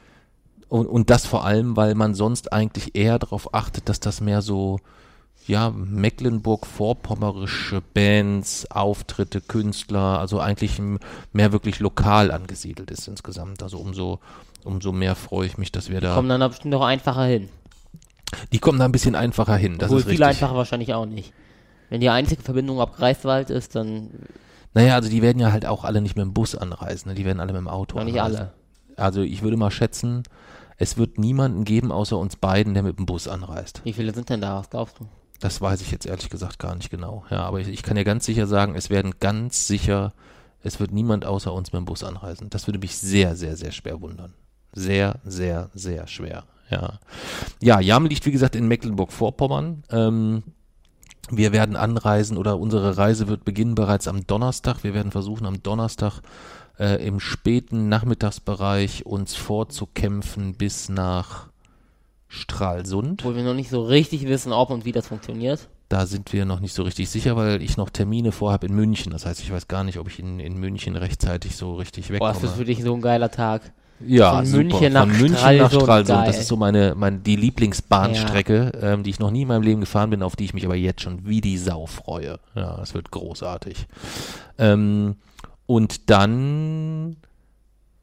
und, 0.67 0.85
und 0.85 1.09
das 1.09 1.25
vor 1.25 1.45
allem, 1.45 1.77
weil 1.77 1.95
man 1.95 2.13
sonst 2.13 2.51
eigentlich 2.51 2.93
eher 2.95 3.19
darauf 3.19 3.53
achtet, 3.53 3.87
dass 3.87 4.01
das 4.01 4.19
mehr 4.19 4.41
so 4.41 4.81
ja, 5.49 5.71
Mecklenburg-Vorpommerische 5.71 7.81
Bands, 7.93 8.69
Auftritte, 8.71 9.41
Künstler, 9.41 10.19
also 10.19 10.39
eigentlich 10.39 10.79
mehr 11.33 11.51
wirklich 11.51 11.79
lokal 11.79 12.31
angesiedelt 12.31 12.91
ist 12.91 13.07
insgesamt. 13.07 13.63
Also 13.63 13.79
umso, 13.79 14.19
umso 14.63 14.91
mehr 14.91 15.15
freue 15.15 15.47
ich 15.47 15.57
mich, 15.57 15.71
dass 15.71 15.89
wir 15.89 16.01
da. 16.01 16.13
Kommen 16.13 16.29
dann 16.29 16.39
da 16.39 16.47
bestimmt 16.47 16.73
auch 16.75 16.85
einfacher 16.85 17.25
hin. 17.25 17.49
die 18.51 18.59
kommen 18.59 18.77
da 18.79 18.85
ein 18.85 18.91
bisschen 18.91 19.15
einfacher 19.15 19.55
hin. 19.57 19.77
Das 19.79 19.87
Obwohl 19.89 19.99
ist 19.99 20.03
viel 20.05 20.11
richtig. 20.11 20.27
einfacher 20.27 20.55
wahrscheinlich 20.55 20.93
auch 20.93 21.07
nicht. 21.07 21.33
Wenn 21.89 22.01
die 22.01 22.09
einzige 22.09 22.43
Verbindung 22.43 22.79
ab 22.79 22.95
Greifswald 22.95 23.49
ist, 23.49 23.75
dann 23.75 24.11
Naja, 24.75 24.93
also 24.93 25.09
die 25.09 25.23
werden 25.23 25.39
ja 25.39 25.51
halt 25.51 25.65
auch 25.65 25.83
alle 25.83 26.01
nicht 26.01 26.15
mit 26.15 26.23
dem 26.23 26.33
Bus 26.33 26.53
anreisen, 26.53 27.09
ne? 27.09 27.15
die 27.15 27.25
werden 27.25 27.39
alle 27.39 27.53
mit 27.53 27.61
dem 27.61 27.67
Auto 27.67 27.97
noch 27.97 28.05
nicht 28.05 28.21
anreisen. 28.21 28.37
alle. 28.37 28.53
Also 28.97 29.21
ich 29.21 29.41
würde 29.41 29.57
mal 29.57 29.71
schätzen, 29.71 30.21
es 30.77 30.97
wird 30.97 31.17
niemanden 31.17 31.63
geben 31.63 31.91
außer 31.91 32.17
uns 32.17 32.35
beiden, 32.35 32.75
der 32.75 32.83
mit 32.83 32.99
dem 32.99 33.07
Bus 33.07 33.27
anreist. 33.27 33.81
Wie 33.83 33.93
viele 33.93 34.13
sind 34.13 34.29
denn 34.29 34.41
da? 34.41 34.59
Was 34.59 34.69
glaubst 34.69 34.99
du? 34.99 35.07
Das 35.39 35.61
weiß 35.61 35.81
ich 35.81 35.91
jetzt 35.91 36.05
ehrlich 36.05 36.29
gesagt 36.29 36.59
gar 36.59 36.75
nicht 36.75 36.89
genau. 36.89 37.23
Ja, 37.29 37.43
aber 37.43 37.59
ich, 37.59 37.67
ich 37.67 37.83
kann 37.83 37.97
ja 37.97 38.03
ganz 38.03 38.25
sicher 38.25 38.47
sagen, 38.47 38.75
es 38.75 38.89
werden 38.89 39.15
ganz 39.19 39.67
sicher, 39.67 40.13
es 40.63 40.79
wird 40.79 40.91
niemand 40.91 41.25
außer 41.25 41.53
uns 41.53 41.71
mit 41.71 41.79
dem 41.79 41.85
Bus 41.85 42.03
anreisen. 42.03 42.49
Das 42.49 42.67
würde 42.67 42.79
mich 42.79 42.97
sehr, 42.97 43.35
sehr, 43.35 43.55
sehr 43.55 43.71
schwer 43.71 44.01
wundern. 44.01 44.33
Sehr, 44.73 45.19
sehr, 45.23 45.69
sehr 45.73 46.07
schwer. 46.07 46.43
Ja. 46.69 46.99
Ja, 47.61 47.79
Jam 47.79 48.05
liegt 48.05 48.25
wie 48.25 48.31
gesagt 48.31 48.55
in 48.55 48.67
Mecklenburg-Vorpommern. 48.67 49.83
Ähm, 49.89 50.43
wir 51.31 51.51
werden 51.51 51.75
anreisen 51.75 52.37
oder 52.37 52.59
unsere 52.59 52.97
Reise 52.97 53.27
wird 53.27 53.45
beginnen 53.45 53.75
bereits 53.75 54.07
am 54.07 54.25
Donnerstag. 54.25 54.83
Wir 54.83 54.93
werden 54.93 55.11
versuchen, 55.11 55.45
am 55.45 55.61
Donnerstag 55.63 56.21
äh, 56.79 57.05
im 57.05 57.19
späten 57.19 57.89
Nachmittagsbereich 57.89 59.05
uns 59.05 59.35
vorzukämpfen 59.35 60.55
bis 60.55 60.89
nach 60.89 61.47
Stralsund. 62.29 63.21
Obwohl 63.21 63.35
wir 63.35 63.43
noch 63.43 63.53
nicht 63.55 63.69
so 63.69 63.81
richtig 63.83 64.27
wissen, 64.27 64.53
ob 64.53 64.69
und 64.69 64.85
wie 64.85 64.91
das 64.93 65.07
funktioniert. 65.07 65.67
Da 65.89 66.05
sind 66.05 66.31
wir 66.31 66.45
noch 66.45 66.59
nicht 66.59 66.73
so 66.75 66.83
richtig 66.83 67.09
sicher, 67.09 67.35
weil 67.35 67.61
ich 67.63 67.75
noch 67.75 67.89
Termine 67.89 68.31
vorhabe 68.31 68.67
in 68.67 68.75
München. 68.75 69.11
Das 69.11 69.25
heißt, 69.25 69.41
ich 69.41 69.51
weiß 69.51 69.67
gar 69.67 69.83
nicht, 69.83 69.97
ob 69.97 70.07
ich 70.07 70.19
in, 70.19 70.39
in 70.39 70.57
München 70.59 70.95
rechtzeitig 70.95 71.55
so 71.55 71.73
richtig 71.75 72.07
Boah, 72.09 72.13
wegkomme. 72.13 72.33
das 72.33 72.43
ist 72.43 72.57
für 72.57 72.65
dich 72.65 72.83
so 72.83 72.93
ein 72.93 73.01
geiler 73.01 73.31
Tag. 73.31 73.73
ja, 74.05 74.35
von 74.35 74.45
super. 74.45 74.63
München 74.63 74.93
nach 74.93 75.07
von 75.07 75.17
München 75.17 75.33
nach 75.33 75.41
Stralsund, 75.71 75.81
Stralsund. 75.81 76.27
Das 76.27 76.37
ist 76.39 76.47
so 76.47 76.55
meine, 76.55 76.93
meine 76.95 77.17
die 77.17 77.35
Lieblingsbahnstrecke, 77.35 78.71
ähm, 78.79 79.01
die 79.01 79.09
ich 79.09 79.19
noch 79.19 79.31
nie 79.31 79.41
in 79.41 79.47
meinem 79.47 79.63
Leben 79.63 79.81
gefahren 79.81 80.11
bin, 80.11 80.21
auf 80.21 80.35
die 80.35 80.45
ich 80.45 80.53
mich 80.53 80.63
aber 80.65 80.75
jetzt 80.75 81.01
schon 81.01 81.25
wie 81.25 81.41
die 81.41 81.57
Sau 81.57 81.87
freue. 81.87 82.39
Ja, 82.53 82.77
das 82.77 82.93
wird 82.93 83.09
großartig. 83.09 83.87
Ähm, 84.59 85.15
und 85.65 86.09
dann 86.11 87.17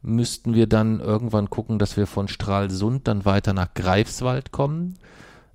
müssten 0.07 0.55
wir 0.55 0.67
dann 0.67 1.01
irgendwann 1.01 1.51
gucken, 1.51 1.79
dass 1.79 1.97
wir 1.97 2.07
von 2.07 2.29
Stralsund 2.29 3.09
dann 3.09 3.25
weiter 3.25 3.53
nach 3.53 3.75
Greifswald 3.75 4.53
kommen. 4.53 4.95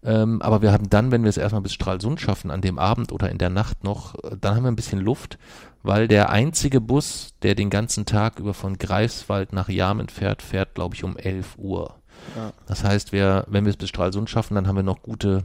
Ähm, 0.04 0.42
aber 0.42 0.62
wir 0.62 0.72
haben 0.72 0.90
dann, 0.90 1.12
wenn 1.12 1.24
wir 1.24 1.30
es 1.30 1.38
erstmal 1.38 1.62
bis 1.62 1.74
Stralsund 1.74 2.20
schaffen, 2.20 2.52
an 2.52 2.62
dem 2.62 2.80
Abend 2.80 3.12
oder 3.12 3.30
in 3.30 3.38
der 3.38 3.50
Nacht 3.50 3.84
noch, 3.84 4.16
äh, 4.16 4.36
dann 4.40 4.56
haben 4.56 4.64
wir 4.64 4.72
ein 4.72 4.76
bisschen 4.76 5.00
Luft, 5.00 5.38
weil 5.84 6.08
der 6.08 6.32
einzige 6.32 6.82
Bus, 6.82 7.34
der 7.44 7.56
den 7.56 7.70
ganzen 7.70 8.06
Tag 8.06 8.40
über 8.40 8.54
von 8.54 8.78
Greifswald 8.78 9.54
nach 9.54 9.70
Jamen 9.70 10.10
fährt, 10.10 10.42
fährt, 10.42 10.76
glaube 10.76 10.96
ich, 10.96 11.04
um 11.04 11.18
11 11.18 11.58
Uhr. 11.58 11.96
Ja. 12.36 12.52
Das 12.66 12.84
heißt, 12.84 13.12
wir, 13.12 13.46
wenn 13.48 13.66
wir 13.66 13.70
es 13.70 13.78
bis 13.78 13.90
Stralsund 13.90 14.30
schaffen, 14.30 14.56
dann 14.56 14.68
haben 14.68 14.76
wir 14.76 14.84
noch 14.84 15.02
gute 15.02 15.44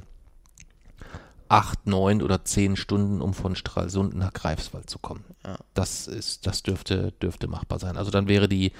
acht, 1.48 1.86
neun 1.86 2.22
oder 2.22 2.44
zehn 2.44 2.76
Stunden, 2.76 3.20
um 3.20 3.34
von 3.34 3.56
Stralsund 3.56 4.14
nach 4.16 4.32
Greifswald 4.32 4.90
zu 4.90 4.98
kommen. 4.98 5.24
Ja. 5.44 5.56
Das 5.74 6.06
ist, 6.06 6.46
das 6.46 6.62
dürfte, 6.62 7.12
dürfte 7.22 7.46
machbar 7.46 7.78
sein. 7.78 7.96
Also 7.96 8.10
dann 8.10 8.28
wäre 8.28 8.48
die, 8.48 8.72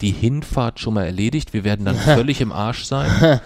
die 0.00 0.10
Hinfahrt 0.10 0.80
schon 0.80 0.94
mal 0.94 1.04
erledigt. 1.04 1.52
Wir 1.52 1.64
werden 1.64 1.84
dann 1.84 1.96
völlig 1.96 2.40
im 2.40 2.52
Arsch 2.52 2.84
sein, 2.84 3.40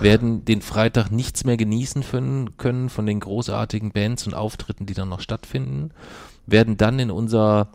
werden 0.00 0.44
den 0.44 0.62
Freitag 0.62 1.10
nichts 1.10 1.44
mehr 1.44 1.56
genießen 1.56 2.02
können, 2.02 2.56
können 2.56 2.88
von 2.88 3.06
den 3.06 3.20
großartigen 3.20 3.92
Bands 3.92 4.26
und 4.26 4.34
Auftritten, 4.34 4.86
die 4.86 4.94
dann 4.94 5.08
noch 5.08 5.20
stattfinden, 5.20 5.90
werden 6.46 6.76
dann 6.76 6.98
in 6.98 7.10
unser, 7.10 7.68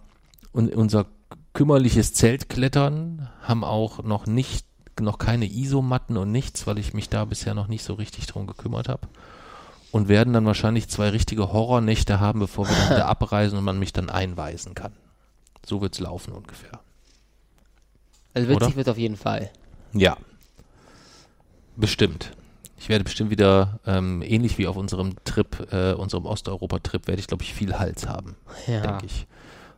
in 0.54 0.70
unser 0.70 1.06
kümmerliches 1.54 2.14
Zelt 2.14 2.50
klettern, 2.50 3.30
haben 3.42 3.64
auch 3.64 4.04
noch 4.04 4.26
nicht, 4.26 4.66
noch 5.00 5.20
keine 5.20 5.46
Isomatten 5.46 6.18
und 6.18 6.32
nichts, 6.32 6.66
weil 6.66 6.80
ich 6.80 6.94
mich 6.94 7.10
da 7.10 7.26
bisher 7.26 7.54
noch 7.54 7.68
nicht 7.68 7.84
so 7.84 7.94
richtig 7.94 8.26
drum 8.26 8.48
gekümmert 8.48 8.90
habe 8.90 9.08
und 9.98 10.08
werden 10.08 10.34
dann 10.34 10.46
wahrscheinlich 10.46 10.88
zwei 10.88 11.10
richtige 11.10 11.52
Horrornächte 11.52 12.20
haben, 12.20 12.40
bevor 12.40 12.68
wir 12.70 12.76
dann 12.76 12.90
wieder 12.92 13.08
abreisen 13.08 13.58
und 13.58 13.64
man 13.66 13.80
mich 13.80 13.92
dann 13.94 14.10
einweisen 14.10 14.74
kann. 14.76 14.94
So 15.66 15.82
wird's 15.82 16.00
laufen 16.00 16.34
ungefähr. 16.34 16.80
Also 18.34 18.48
witzig 18.50 18.68
Oder? 18.68 18.76
wird 18.76 18.90
auf 18.90 18.98
jeden 18.98 19.18
Fall. 19.18 19.52
Ja. 19.94 20.18
Bestimmt. 21.76 22.32
Ich 22.80 22.90
werde 22.90 23.04
bestimmt 23.04 23.32
wieder, 23.32 23.80
ähm, 23.86 24.22
ähnlich 24.22 24.58
wie 24.60 24.68
auf 24.68 24.78
unserem 24.78 25.16
Trip, 25.26 25.68
äh, 25.74 25.94
unserem 25.94 26.26
Osteuropa-Trip, 26.26 27.08
werde 27.08 27.20
ich, 27.20 27.28
glaube 27.28 27.44
ich, 27.44 27.54
viel 27.54 27.78
Hals 27.80 28.08
haben, 28.08 28.36
Ja. 28.68 28.82
denke 28.82 29.08
ich. 29.08 29.26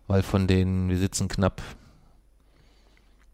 Weil 0.08 0.22
von 0.22 0.48
den, 0.48 0.90
wir 0.90 0.98
sitzen 0.98 1.28
knapp 1.30 1.62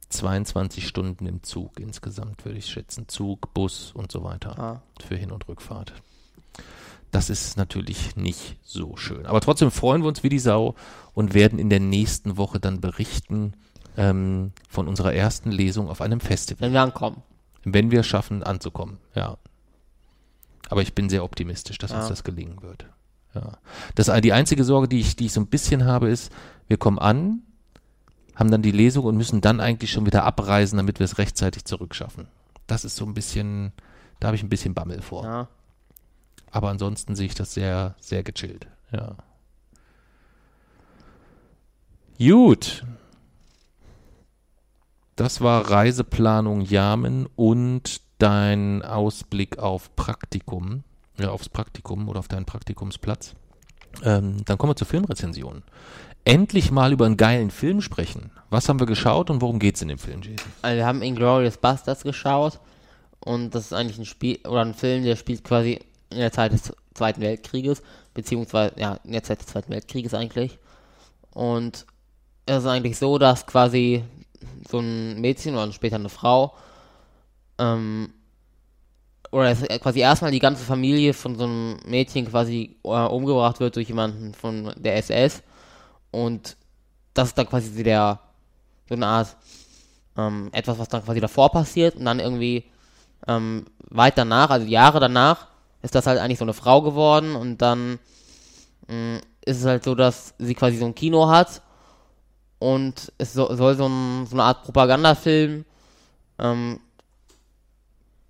22 0.10 0.88
Stunden 0.88 1.26
im 1.26 1.42
Zug 1.44 1.80
insgesamt, 1.80 2.46
würde 2.46 2.60
ich 2.60 2.68
schätzen. 2.68 3.08
Zug, 3.08 3.54
Bus 3.54 3.92
und 3.94 4.12
so 4.12 4.24
weiter 4.24 4.58
Ah. 4.60 4.82
für 5.06 5.16
Hin- 5.16 5.32
und 5.32 5.48
Rückfahrt. 5.48 5.94
Das 7.12 7.30
ist 7.30 7.56
natürlich 7.58 8.16
nicht 8.16 8.58
so 8.64 8.98
schön. 8.98 9.26
Aber 9.26 9.40
trotzdem 9.42 9.72
freuen 9.72 10.02
wir 10.02 10.08
uns 10.10 10.24
wie 10.24 10.30
die 10.30 10.40
Sau 10.40 10.76
und 11.14 11.34
werden 11.34 11.60
in 11.60 11.70
der 11.70 11.80
nächsten 11.80 12.36
Woche 12.38 12.60
dann 12.60 12.82
berichten 12.82 13.54
ähm, 13.96 14.52
von 14.68 14.88
unserer 14.88 15.14
ersten 15.14 15.52
Lesung 15.52 15.90
auf 15.90 16.02
einem 16.02 16.20
Festival, 16.20 16.62
Wenn 16.68 16.74
wir 16.74 16.82
ankommen. 16.82 17.24
wenn 17.64 17.90
wir 17.92 18.04
schaffen 18.04 18.44
anzukommen. 18.44 18.98
Ja. 19.14 19.38
Aber 20.70 20.82
ich 20.82 20.94
bin 20.94 21.10
sehr 21.10 21.24
optimistisch, 21.24 21.78
dass 21.78 21.92
uns 21.92 22.04
Ja. 22.04 22.10
das 22.10 22.24
gelingen 22.24 22.62
wird. 22.62 22.86
Ja. 23.34 23.58
Das, 23.96 24.10
die 24.22 24.34
einzige 24.34 24.64
Sorge, 24.64 24.88
die 24.88 25.00
ich, 25.00 25.16
die 25.16 25.28
ich 25.28 25.34
so 25.34 25.40
ein 25.42 25.48
bisschen 25.48 25.86
habe, 25.86 26.10
ist, 26.10 26.32
wir 26.68 26.78
kommen 26.78 27.00
an, 27.00 27.42
haben 28.36 28.52
dann 28.52 28.62
die 28.62 28.72
Lesung 28.72 29.06
und 29.06 29.16
müssen 29.16 29.40
dann 29.42 29.60
eigentlich 29.62 29.92
schon 29.92 30.06
wieder 30.06 30.24
abreisen, 30.26 30.78
damit 30.78 31.00
wir 31.00 31.06
es 31.06 31.18
rechtzeitig 31.18 31.64
zurückschaffen. 31.66 32.28
Das 32.68 32.84
ist 32.84 32.96
so 32.98 33.06
ein 33.06 33.14
bisschen, 33.14 33.72
da 34.20 34.28
habe 34.28 34.36
ich 34.36 34.44
ein 34.44 34.50
bisschen 34.50 34.74
Bammel 34.74 35.02
vor. 35.02 35.24
Ja. 35.24 35.48
Aber 36.56 36.70
ansonsten 36.70 37.16
sehe 37.16 37.26
ich 37.26 37.36
das 37.36 37.54
sehr, 37.54 37.96
sehr 38.00 38.24
gechillt. 38.24 38.66
Ja. 38.90 39.18
Gut. 42.18 42.86
Das 45.18 45.42
war 45.42 45.70
Reiseplanung 45.70 46.62
Yamen 46.62 47.28
und 47.36 48.00
dein 48.20 48.84
Ausblick 48.84 49.60
auf 49.60 49.98
Praktikum, 49.98 50.86
ja, 51.20 51.32
aufs 51.32 51.50
Praktikum 51.50 52.08
oder 52.08 52.20
auf 52.20 52.30
deinen 52.30 52.46
Praktikumsplatz. 52.46 53.34
Ähm, 54.04 54.38
dann 54.46 54.58
kommen 54.58 54.72
wir 54.72 54.78
zur 54.78 54.88
Filmrezension. 54.88 55.62
Endlich 56.24 56.72
mal 56.72 56.94
über 56.94 57.06
einen 57.06 57.18
geilen 57.18 57.52
Film 57.52 57.82
sprechen. 57.82 58.32
Was 58.50 58.70
haben 58.70 58.80
wir 58.80 58.88
geschaut 58.88 59.30
und 59.30 59.42
worum 59.42 59.60
geht 59.60 59.76
es 59.76 59.82
in 59.82 59.90
dem 59.90 60.00
Film, 60.00 60.22
Jason? 60.22 60.50
Also 60.62 60.78
wir 60.78 60.86
haben 60.86 61.02
Inglourious 61.02 61.58
Bastards 61.58 62.04
geschaut 62.04 62.62
und 63.20 63.54
das 63.54 63.66
ist 63.66 63.74
eigentlich 63.74 63.98
ein 63.98 64.06
Spiel 64.06 64.40
oder 64.48 64.62
ein 64.62 64.74
Film, 64.74 65.04
der 65.04 65.18
spielt 65.18 65.44
quasi 65.44 65.82
in 66.10 66.20
der 66.20 66.32
Zeit 66.32 66.54
des 66.54 66.74
Zweiten 66.94 67.22
Weltkrieges, 67.22 67.82
beziehungsweise 68.14 68.80
ja, 68.80 69.00
in 69.04 69.12
der 69.12 69.24
Zeit 69.24 69.40
des 69.40 69.48
Zweiten 69.48 69.72
Weltkrieges 69.72 70.14
eigentlich. 70.14 70.58
Und 71.32 71.86
es 72.46 72.58
ist 72.58 72.66
eigentlich 72.66 72.98
so, 72.98 73.18
dass 73.18 73.46
quasi 73.46 74.04
so 74.70 74.80
ein 74.80 75.20
Mädchen 75.20 75.56
oder 75.56 75.72
später 75.72 75.96
eine 75.96 76.10
Frau 76.10 76.56
ähm, 77.58 78.14
oder 79.32 79.54
quasi 79.56 80.00
erstmal 80.00 80.32
die 80.32 80.40
ganze 80.40 80.64
Familie 80.64 81.14
von 81.14 81.36
so 81.38 81.46
einem 81.46 81.78
Mädchen 81.86 82.28
quasi 82.30 82.78
äh, 82.84 82.88
umgebracht 82.88 83.60
wird 83.60 83.76
durch 83.76 83.88
jemanden 83.88 84.34
von 84.34 84.74
der 84.78 84.98
SS 84.98 85.44
und 86.12 86.56
das 87.14 87.30
ist 87.30 87.38
dann 87.38 87.48
quasi 87.48 87.84
der 87.84 88.20
so 88.88 88.96
eine 88.96 89.08
Art 89.08 89.36
ähm, 90.18 90.50
etwas, 90.52 90.78
was 90.78 90.88
dann 90.88 91.04
quasi 91.04 91.20
davor 91.20 91.52
passiert 91.52 91.96
und 91.96 92.06
dann 92.06 92.20
irgendwie 92.20 92.66
ähm, 93.28 93.66
weit 93.90 94.18
danach, 94.18 94.50
also 94.50 94.66
Jahre 94.68 95.00
danach, 95.00 95.48
ist 95.86 95.94
das 95.94 96.08
halt 96.08 96.20
eigentlich 96.20 96.40
so 96.40 96.46
eine 96.46 96.54
Frau 96.54 96.82
geworden 96.82 97.36
und 97.36 97.62
dann 97.62 98.00
mh, 98.88 98.96
mm, 98.96 99.22
ist 99.46 99.60
es 99.60 99.66
halt 99.66 99.84
so, 99.84 99.94
dass 99.94 100.34
sie 100.40 100.56
quasi 100.56 100.78
so 100.78 100.86
ein 100.86 100.96
Kino 100.96 101.30
hat 101.30 101.62
und 102.58 103.14
es 103.20 103.34
so, 103.34 103.56
soll 103.56 103.76
so, 103.76 103.86
ein, 103.88 104.26
so, 104.26 104.36
eine 104.36 104.44
Art 104.44 104.64
Propagandafilm 104.64 105.64
ähm, 106.40 106.80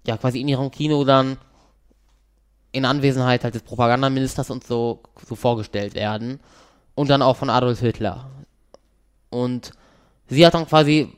ja 0.06 0.18
quasi 0.18 0.42
in 0.42 0.50
ihrem 0.50 0.70
Kino 0.70 1.06
dann 1.06 1.38
in 2.74 2.84
Anwesenheit 2.84 3.46
halt 3.46 3.56
des 3.56 3.64
Propagandaministers 3.64 4.52
und 4.52 4.66
so, 4.66 5.02
so 5.26 5.36
vorgestellt 5.36 5.96
werden 5.96 6.42
und 6.94 7.10
dann 7.10 7.22
auch 7.22 7.38
von 7.38 7.50
Adolf 7.50 7.80
Hitler. 7.80 8.30
Und 9.30 9.72
sie 10.28 10.46
hat 10.46 10.56
dann 10.56 10.68
quasi, 10.68 11.14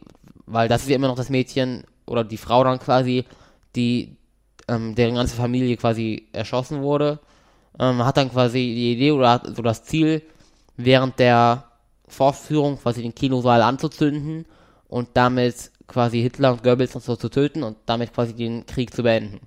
weil 0.45 0.67
das 0.67 0.83
ist 0.83 0.89
ja 0.89 0.97
immer 0.97 1.07
noch 1.07 1.15
das 1.15 1.31
Mädchen 1.31 1.83
oder 2.05 2.23
die 2.23 2.37
Frau 2.37 2.63
dann 2.63 2.77
quasi, 2.77 3.25
die 3.75 4.17
ähm, 4.67 4.95
deren 4.95 5.15
ganze 5.15 5.35
Familie 5.35 5.77
quasi 5.77 6.27
erschossen 6.33 6.81
wurde, 6.81 7.19
ähm, 7.79 8.03
hat 8.05 8.17
dann 8.17 8.31
quasi 8.31 8.59
die 8.59 8.93
Idee 8.93 9.11
oder 9.11 9.41
so 9.45 9.61
das 9.61 9.83
Ziel, 9.83 10.21
während 10.75 11.19
der 11.19 11.65
Vorführung 12.07 12.77
quasi 12.77 13.01
den 13.01 13.15
Kinosaal 13.15 13.61
anzuzünden 13.61 14.45
und 14.87 15.09
damit 15.13 15.71
quasi 15.87 16.21
Hitler 16.21 16.53
und 16.53 16.63
Goebbels 16.63 16.95
und 16.95 17.03
so 17.03 17.15
zu 17.15 17.29
töten 17.29 17.63
und 17.63 17.77
damit 17.85 18.13
quasi 18.13 18.33
den 18.33 18.65
Krieg 18.65 18.93
zu 18.93 19.03
beenden. 19.03 19.39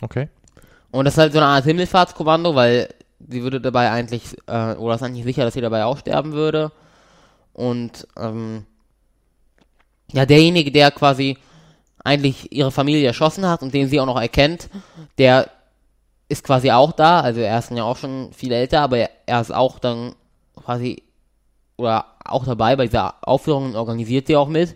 Okay. 0.00 0.28
Und 0.90 1.06
das 1.06 1.14
ist 1.14 1.18
halt 1.18 1.32
so 1.32 1.38
eine 1.38 1.48
Art 1.48 1.64
Himmelfahrtskommando, 1.64 2.54
weil 2.54 2.88
sie 3.28 3.42
würde 3.42 3.60
dabei 3.60 3.90
eigentlich, 3.90 4.22
äh, 4.46 4.74
oder 4.74 4.94
ist 4.94 5.02
eigentlich 5.02 5.24
sicher, 5.24 5.44
dass 5.44 5.54
sie 5.54 5.60
dabei 5.60 5.84
auch 5.84 5.98
sterben 5.98 6.32
würde. 6.32 6.72
Und 7.52 8.06
ähm, 8.16 8.64
ja, 10.12 10.26
derjenige, 10.26 10.70
der 10.70 10.90
quasi 10.90 11.38
eigentlich 12.04 12.52
ihre 12.52 12.70
Familie 12.70 13.06
erschossen 13.06 13.48
hat 13.48 13.62
und 13.62 13.74
den 13.74 13.88
sie 13.88 13.98
auch 13.98 14.06
noch 14.06 14.20
erkennt, 14.20 14.68
der 15.18 15.50
ist 16.28 16.44
quasi 16.44 16.70
auch 16.70 16.92
da. 16.92 17.20
Also 17.20 17.40
er 17.40 17.58
ist 17.58 17.70
ja 17.70 17.82
auch 17.82 17.96
schon 17.96 18.32
viel 18.32 18.52
älter, 18.52 18.82
aber 18.82 19.08
er, 19.26 19.40
ist 19.40 19.52
auch 19.52 19.78
dann 19.78 20.14
quasi 20.54 21.02
oder 21.76 22.04
auch 22.24 22.44
dabei 22.44 22.76
bei 22.76 22.86
dieser 22.86 23.14
Aufführung 23.22 23.66
und 23.66 23.76
organisiert 23.76 24.26
sie 24.26 24.36
auch 24.36 24.48
mit. 24.48 24.74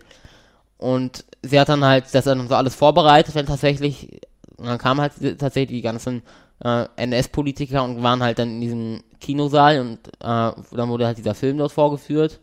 Und 0.79 1.25
sie 1.43 1.61
hat 1.61 1.69
dann 1.69 1.85
halt 1.85 2.07
das 2.13 2.25
dann 2.25 2.49
so 2.49 2.55
alles 2.55 2.75
vorbereitet, 2.75 3.35
wenn 3.35 3.47
tatsächlich, 3.47 4.21
dann 4.57 4.79
kamen 4.79 5.01
halt 5.01 5.13
tatsächlich 5.39 5.79
die 5.79 5.83
ganzen 5.83 6.23
äh, 6.65 6.87
NS-Politiker 6.97 7.85
und 7.85 8.03
waren 8.03 8.23
halt 8.23 8.39
dann 8.39 8.49
in 8.51 8.61
diesem 8.61 9.03
Kinosaal 9.21 9.81
und 9.81 10.09
äh, 10.09 10.11
dann 10.21 10.89
wurde 10.89 11.07
halt 11.07 11.19
dieser 11.19 11.35
Film 11.35 11.59
dort 11.59 11.73
vorgeführt. 11.73 12.41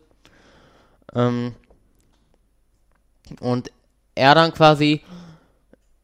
Ähm, 1.14 1.54
und 3.40 3.70
er 4.16 4.34
dann 4.34 4.52
quasi 4.52 5.02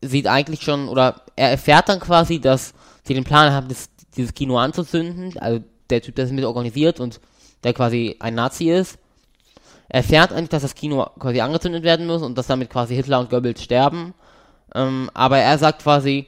sieht 0.01 0.27
eigentlich 0.27 0.63
schon, 0.63 0.89
oder 0.89 1.23
er 1.37 1.51
erfährt 1.51 1.89
dann 1.89 2.01
quasi, 2.01 2.41
dass 2.41 2.75
sie 3.05 3.15
den 3.15 3.25
Plan 3.25 3.53
haben, 3.53 3.69
das, 3.69 3.89
dieses 4.17 4.35
Kino 4.35 4.59
anzuzünden. 4.59 5.37
Also 5.39 5.63
der 5.91 6.03
Typ, 6.03 6.17
der 6.17 6.27
es 6.27 6.33
mit 6.33 6.45
organisiert 6.45 7.01
und 7.01 7.21
der 7.65 7.73
quasi 7.73 8.17
ein 8.21 8.35
Nazi 8.35 8.71
ist, 8.71 8.99
erfährt 9.89 10.33
eigentlich, 10.33 10.49
dass 10.49 10.63
das 10.63 10.75
Kino 10.75 11.07
quasi 11.19 11.41
angezündet 11.41 11.85
werden 11.85 12.07
muss 12.07 12.23
und 12.23 12.37
dass 12.37 12.47
damit 12.47 12.71
quasi 12.71 12.95
Hitler 12.95 13.21
und 13.21 13.31
Goebbels 13.31 13.63
sterben. 13.63 14.15
Ähm, 14.75 15.11
aber 15.15 15.39
er 15.39 15.59
sagt 15.59 15.83
quasi, 15.83 16.27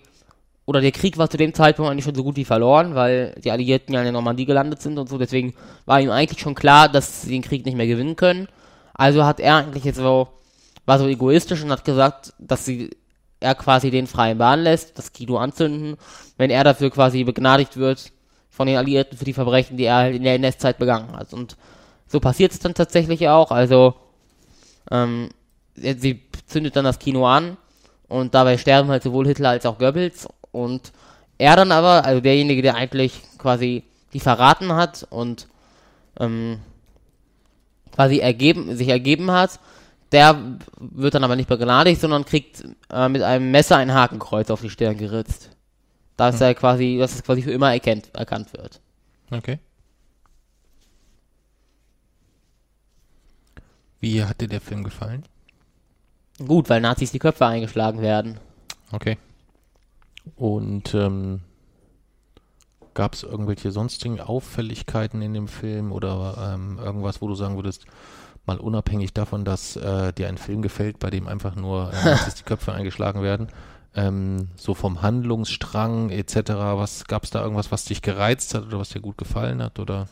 oder 0.66 0.80
der 0.80 0.92
Krieg 0.92 1.18
war 1.18 1.28
zu 1.28 1.36
dem 1.36 1.54
Zeitpunkt 1.54 1.90
eigentlich 1.90 2.04
schon 2.04 2.14
so 2.14 2.24
gut 2.24 2.36
wie 2.36 2.44
verloren, 2.44 2.94
weil 2.94 3.34
die 3.42 3.50
Alliierten 3.50 3.94
ja 3.94 4.00
in 4.00 4.04
der 4.04 4.12
Normandie 4.12 4.46
gelandet 4.46 4.80
sind 4.80 4.98
und 4.98 5.08
so. 5.08 5.18
Deswegen 5.18 5.54
war 5.84 6.00
ihm 6.00 6.10
eigentlich 6.10 6.40
schon 6.40 6.54
klar, 6.54 6.88
dass 6.88 7.22
sie 7.22 7.30
den 7.30 7.42
Krieg 7.42 7.64
nicht 7.64 7.76
mehr 7.76 7.86
gewinnen 7.86 8.16
können. 8.16 8.48
Also 8.94 9.24
hat 9.24 9.40
er 9.40 9.56
eigentlich 9.56 9.84
jetzt 9.84 9.96
so, 9.96 10.28
war 10.86 10.98
so 10.98 11.06
egoistisch 11.06 11.62
und 11.62 11.70
hat 11.70 11.84
gesagt, 11.84 12.32
dass 12.38 12.64
sie, 12.64 12.90
er 13.40 13.54
quasi 13.54 13.90
den 13.90 14.06
freien 14.06 14.38
Bahn 14.38 14.60
lässt, 14.60 14.98
das 14.98 15.12
Kino 15.12 15.36
anzünden, 15.36 15.96
wenn 16.36 16.50
er 16.50 16.64
dafür 16.64 16.90
quasi 16.90 17.24
begnadigt 17.24 17.76
wird 17.76 18.12
von 18.50 18.66
den 18.66 18.76
Alliierten 18.76 19.18
für 19.18 19.24
die 19.24 19.32
Verbrechen, 19.32 19.76
die 19.76 19.84
er 19.84 19.96
halt 19.96 20.16
in 20.16 20.22
der 20.22 20.34
NS-Zeit 20.34 20.78
begangen 20.78 21.16
hat. 21.16 21.32
Und 21.32 21.56
so 22.06 22.20
passiert 22.20 22.52
es 22.52 22.60
dann 22.60 22.74
tatsächlich 22.74 23.28
auch. 23.28 23.50
Also, 23.50 23.94
ähm, 24.90 25.30
sie 25.74 26.20
zündet 26.46 26.76
dann 26.76 26.84
das 26.84 26.98
Kino 26.98 27.26
an 27.26 27.56
und 28.08 28.34
dabei 28.34 28.58
sterben 28.58 28.90
halt 28.90 29.02
sowohl 29.02 29.26
Hitler 29.26 29.50
als 29.50 29.66
auch 29.66 29.78
Goebbels. 29.78 30.28
Und 30.52 30.92
er 31.38 31.56
dann 31.56 31.72
aber, 31.72 32.04
also 32.04 32.20
derjenige, 32.20 32.62
der 32.62 32.76
eigentlich 32.76 33.20
quasi 33.38 33.82
die 34.12 34.20
verraten 34.20 34.72
hat 34.72 35.06
und 35.10 35.48
ähm, 36.20 36.60
quasi 37.92 38.18
ergeben, 38.18 38.76
sich 38.76 38.88
ergeben 38.88 39.30
hat, 39.32 39.58
der 40.12 40.58
wird 40.78 41.14
dann 41.14 41.24
aber 41.24 41.36
nicht 41.36 41.48
begnadigt, 41.48 42.00
sondern 42.00 42.24
kriegt 42.24 42.64
äh, 42.90 43.08
mit 43.08 43.22
einem 43.22 43.50
Messer 43.50 43.76
ein 43.76 43.92
Hakenkreuz 43.92 44.50
auf 44.50 44.60
die 44.60 44.70
Stirn 44.70 44.96
geritzt 44.96 45.50
dass 46.16 46.36
hm. 46.36 46.42
er 46.42 46.54
quasi, 46.54 46.96
dass 46.98 47.14
es 47.14 47.22
quasi 47.22 47.42
für 47.42 47.52
immer 47.52 47.72
erkennt, 47.72 48.14
erkannt 48.14 48.52
wird. 48.52 48.80
Okay. 49.30 49.58
Wie 54.00 54.22
hat 54.22 54.40
dir 54.40 54.48
der 54.48 54.60
Film 54.60 54.84
gefallen? 54.84 55.24
Gut, 56.38 56.68
weil 56.68 56.80
Nazis 56.80 57.12
die 57.12 57.18
Köpfe 57.18 57.46
eingeschlagen 57.46 58.02
werden. 58.02 58.38
Okay. 58.92 59.18
Und 60.36 60.94
ähm, 60.94 61.40
gab 62.92 63.14
es 63.14 63.22
irgendwelche 63.22 63.70
sonstigen 63.70 64.20
Auffälligkeiten 64.20 65.22
in 65.22 65.32
dem 65.32 65.48
Film 65.48 65.90
oder 65.90 66.54
ähm, 66.54 66.78
irgendwas, 66.78 67.22
wo 67.22 67.28
du 67.28 67.34
sagen 67.34 67.56
würdest, 67.56 67.86
mal 68.46 68.58
unabhängig 68.58 69.12
davon, 69.12 69.44
dass 69.44 69.76
äh, 69.76 70.12
dir 70.12 70.28
ein 70.28 70.38
Film 70.38 70.62
gefällt, 70.62 70.98
bei 70.98 71.10
dem 71.10 71.28
einfach 71.28 71.56
nur 71.56 71.92
äh, 71.92 72.16
die 72.38 72.42
Köpfe 72.42 72.72
eingeschlagen 72.72 73.22
werden, 73.22 73.48
ähm, 73.94 74.48
so 74.56 74.74
vom 74.74 75.02
Handlungsstrang 75.02 76.10
etc. 76.10 76.36
Was 76.74 77.06
gab 77.06 77.24
es 77.24 77.30
da 77.30 77.42
irgendwas, 77.42 77.72
was 77.72 77.84
dich 77.84 78.02
gereizt 78.02 78.54
hat 78.54 78.66
oder 78.66 78.78
was 78.78 78.90
dir 78.90 79.00
gut 79.00 79.16
gefallen 79.16 79.62
hat 79.62 79.78
oder? 79.78 80.08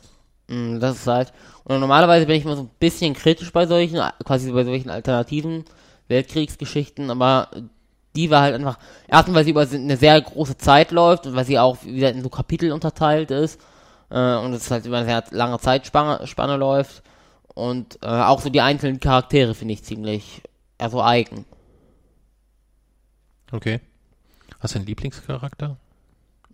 Mm, 0.48 0.80
das 0.80 0.96
ist 0.96 1.06
halt. 1.06 1.32
Und 1.64 1.80
normalerweise 1.80 2.26
bin 2.26 2.36
ich 2.36 2.44
immer 2.44 2.56
so 2.56 2.62
ein 2.62 2.70
bisschen 2.78 3.14
kritisch 3.14 3.52
bei 3.52 3.66
solchen, 3.66 4.00
quasi 4.24 4.50
bei 4.52 4.64
solchen 4.64 4.90
alternativen 4.90 5.64
Weltkriegsgeschichten, 6.08 7.10
aber 7.10 7.48
die 8.14 8.30
war 8.30 8.42
halt 8.42 8.54
einfach, 8.54 8.78
erstens, 9.08 9.34
weil 9.34 9.44
sie 9.44 9.50
über 9.50 9.62
eine 9.62 9.96
sehr 9.96 10.20
große 10.20 10.58
Zeit 10.58 10.90
läuft 10.90 11.26
und 11.26 11.34
weil 11.34 11.46
sie 11.46 11.58
auch 11.58 11.82
wieder 11.84 12.10
in 12.10 12.22
so 12.22 12.28
Kapitel 12.28 12.72
unterteilt 12.72 13.30
ist 13.30 13.60
äh, 14.10 14.36
und 14.36 14.52
es 14.52 14.70
halt 14.70 14.84
über 14.86 14.98
eine 14.98 15.06
sehr 15.06 15.24
lange 15.30 15.58
Zeitspanne 15.58 16.26
Spanne 16.26 16.56
läuft 16.56 17.02
und 17.54 17.98
äh, 18.02 18.06
auch 18.06 18.40
so 18.40 18.50
die 18.50 18.60
einzelnen 18.60 19.00
Charaktere 19.00 19.54
finde 19.54 19.74
ich 19.74 19.84
ziemlich, 19.84 20.42
also 20.78 21.02
eigen. 21.02 21.44
Okay. 23.50 23.80
Hast 24.60 24.74
du 24.74 24.78
einen 24.78 24.86
Lieblingscharakter? 24.86 25.76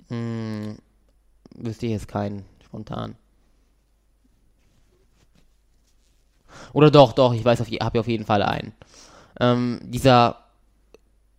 Hm, 0.08 0.78
wüsste 1.54 1.86
ich 1.86 1.92
jetzt 1.92 2.08
keinen 2.08 2.44
spontan. 2.64 3.14
Oder 6.72 6.90
doch, 6.90 7.12
doch, 7.12 7.34
ich 7.34 7.44
weiß, 7.44 7.60
ich 7.60 7.80
habe 7.80 8.00
auf 8.00 8.08
jeden 8.08 8.24
Fall 8.24 8.42
einen. 8.42 8.72
Ähm, 9.40 9.80
dieser 9.82 10.36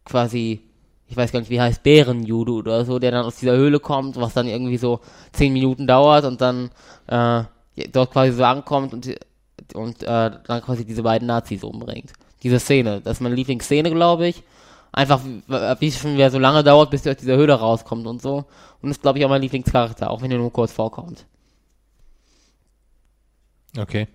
quasi, 0.06 0.62
ich 1.08 1.18
weiß 1.18 1.32
gar 1.32 1.40
nicht, 1.40 1.50
wie 1.50 1.60
heißt, 1.60 1.84
Bärenjudo 1.84 2.58
oder 2.58 2.86
so, 2.86 3.00
der 3.00 3.12
dann 3.12 3.26
aus 3.26 3.38
dieser 3.38 3.56
Höhle 3.56 3.80
kommt, 3.80 4.16
was 4.16 4.34
dann 4.34 4.48
irgendwie 4.48 4.78
so 4.78 5.02
10 5.34 5.52
Minuten 5.52 5.88
dauert 5.88 6.26
und 6.26 6.40
dann 6.42 6.70
äh, 7.08 7.44
dort 7.92 8.12
quasi 8.12 8.32
so 8.32 8.44
ankommt 8.44 8.94
und, 8.94 9.10
und 9.74 10.04
äh, 10.04 10.06
dann 10.06 10.62
quasi 10.62 10.86
diese 10.86 11.04
beiden 11.04 11.28
Nazis 11.28 11.64
umbringt. 11.64 12.14
Diese 12.44 12.60
Szene, 12.60 13.02
das 13.02 13.18
ist 13.18 13.22
meine 13.22 13.36
Lieblingsszene, 13.36 13.92
glaube 13.92 14.28
ich. 14.28 14.44
Einfach, 14.92 15.22
wie 15.24 15.88
es 15.88 16.00
schon 16.00 16.16
wieder 16.16 16.32
so 16.32 16.40
lange 16.40 16.64
dauert, 16.64 16.90
bis 16.90 17.06
er 17.06 17.14
aus 17.14 17.20
dieser 17.20 17.36
Höhle 17.36 17.54
rauskommt 17.54 18.08
und 18.08 18.22
so. 18.22 18.46
Und 18.82 18.90
ist, 18.90 19.02
glaube 19.02 19.20
ich, 19.20 19.26
auch 19.26 19.30
mein 19.30 19.42
Lieblingscharakter, 19.42 20.10
auch 20.10 20.22
wenn 20.22 20.32
er 20.32 20.38
nur 20.40 20.52
kurz 20.52 20.72
vorkommt. 20.72 21.26
Okay. 23.78 24.08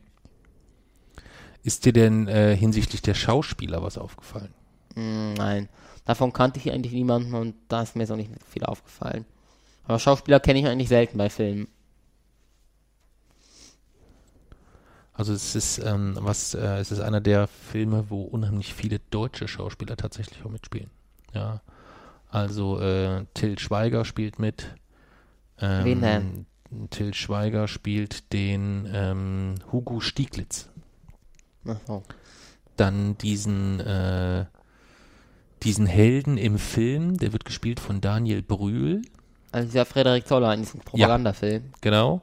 Ist 1.62 1.84
dir 1.84 1.92
denn 1.92 2.28
äh, 2.28 2.56
hinsichtlich 2.56 3.02
der 3.02 3.14
Schauspieler 3.14 3.82
was 3.82 3.98
aufgefallen? 3.98 4.52
Mm, 4.96 5.34
nein. 5.34 5.68
Davon 6.04 6.32
kannte 6.32 6.58
ich 6.58 6.70
eigentlich 6.70 6.92
niemanden 6.92 7.34
und 7.34 7.54
da 7.68 7.82
ist 7.82 7.96
mir 7.96 8.06
so 8.06 8.16
nicht 8.16 8.30
viel 8.50 8.64
aufgefallen. 8.64 9.24
Aber 9.84 9.98
Schauspieler 9.98 10.40
kenne 10.40 10.58
ich 10.58 10.66
eigentlich 10.66 10.88
selten 10.88 11.18
bei 11.18 11.30
Filmen. 11.30 11.68
Also 15.14 15.32
es 15.32 15.54
ist 15.54 15.78
ähm, 15.78 16.18
was, 16.20 16.54
äh, 16.54 16.78
es 16.78 16.90
ist 16.90 17.00
einer 17.00 17.20
der 17.20 17.46
Filme, 17.46 18.06
wo 18.08 18.22
unheimlich 18.22 18.74
viele 18.74 18.98
deutsche 19.10 19.46
Schauspieler 19.46 19.96
tatsächlich 19.96 20.44
auch 20.44 20.50
mitspielen. 20.50 20.90
Ja. 21.32 21.60
Also 22.28 22.80
äh, 22.80 23.24
Till 23.32 23.58
Schweiger 23.58 24.04
spielt 24.04 24.40
mit. 24.40 24.74
Ähm, 25.60 25.84
Wen 25.84 26.00
denn? 26.00 26.46
Till 26.90 27.14
Schweiger 27.14 27.68
spielt 27.68 28.32
den 28.32 28.88
ähm, 28.92 29.54
Hugo 29.70 30.00
Stieglitz. 30.00 30.68
Ach 31.66 31.76
so. 31.86 32.02
Dann 32.76 33.16
diesen 33.18 33.78
äh, 33.78 34.46
diesen 35.62 35.86
Helden 35.86 36.36
im 36.36 36.58
Film, 36.58 37.16
der 37.18 37.32
wird 37.32 37.44
gespielt 37.44 37.80
von 37.80 38.00
Daniel 38.00 38.42
Brühl. 38.42 39.02
Also 39.52 39.68
dieser 39.68 39.86
Frederik 39.86 40.26
Zoller 40.26 40.52
in 40.52 40.60
diesem 40.60 40.80
Propagandafilm. 40.80 41.62
Ja, 41.62 41.78
genau. 41.80 42.20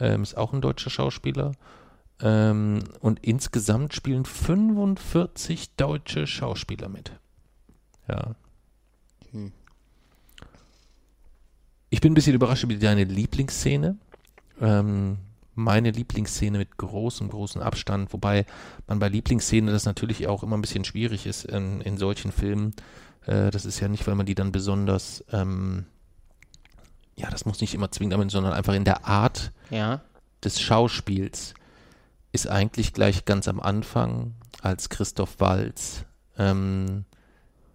Ähm, 0.00 0.22
ist 0.22 0.36
auch 0.36 0.52
ein 0.52 0.60
deutscher 0.60 0.90
Schauspieler. 0.90 1.52
Ähm, 2.20 2.82
und 3.00 3.20
insgesamt 3.24 3.94
spielen 3.94 4.24
45 4.24 5.76
deutsche 5.76 6.26
Schauspieler 6.26 6.88
mit. 6.88 7.12
Ja. 8.08 8.34
Hm. 9.30 9.52
Ich 11.90 12.00
bin 12.00 12.12
ein 12.12 12.14
bisschen 12.14 12.34
überrascht 12.34 12.64
über 12.64 12.74
deine 12.74 13.04
Lieblingsszene. 13.04 13.96
Ähm, 14.60 15.18
meine 15.54 15.90
Lieblingsszene 15.90 16.58
mit 16.58 16.76
großem, 16.76 17.28
großem 17.28 17.62
Abstand, 17.62 18.12
wobei 18.12 18.46
man 18.86 18.98
bei 18.98 19.08
Lieblingsszene 19.08 19.70
das 19.70 19.84
natürlich 19.84 20.26
auch 20.26 20.42
immer 20.42 20.56
ein 20.56 20.60
bisschen 20.60 20.84
schwierig 20.84 21.26
ist 21.26 21.44
in, 21.44 21.80
in 21.80 21.98
solchen 21.98 22.32
Filmen. 22.32 22.74
Äh, 23.26 23.50
das 23.50 23.64
ist 23.64 23.80
ja 23.80 23.88
nicht, 23.88 24.06
weil 24.06 24.14
man 24.14 24.26
die 24.26 24.34
dann 24.34 24.52
besonders, 24.52 25.24
ähm, 25.32 25.86
ja, 27.16 27.30
das 27.30 27.44
muss 27.44 27.60
nicht 27.60 27.74
immer 27.74 27.90
zwingend 27.90 28.14
damit, 28.14 28.30
sondern 28.30 28.52
einfach 28.52 28.74
in 28.74 28.84
der 28.84 29.06
Art 29.06 29.52
ja. 29.70 30.00
des 30.44 30.60
Schauspiels 30.60 31.54
ist 32.38 32.46
eigentlich 32.46 32.92
gleich 32.92 33.24
ganz 33.24 33.48
am 33.48 33.58
Anfang, 33.60 34.34
als 34.62 34.88
Christoph 34.88 35.40
Walz 35.40 36.04
ähm, 36.36 37.04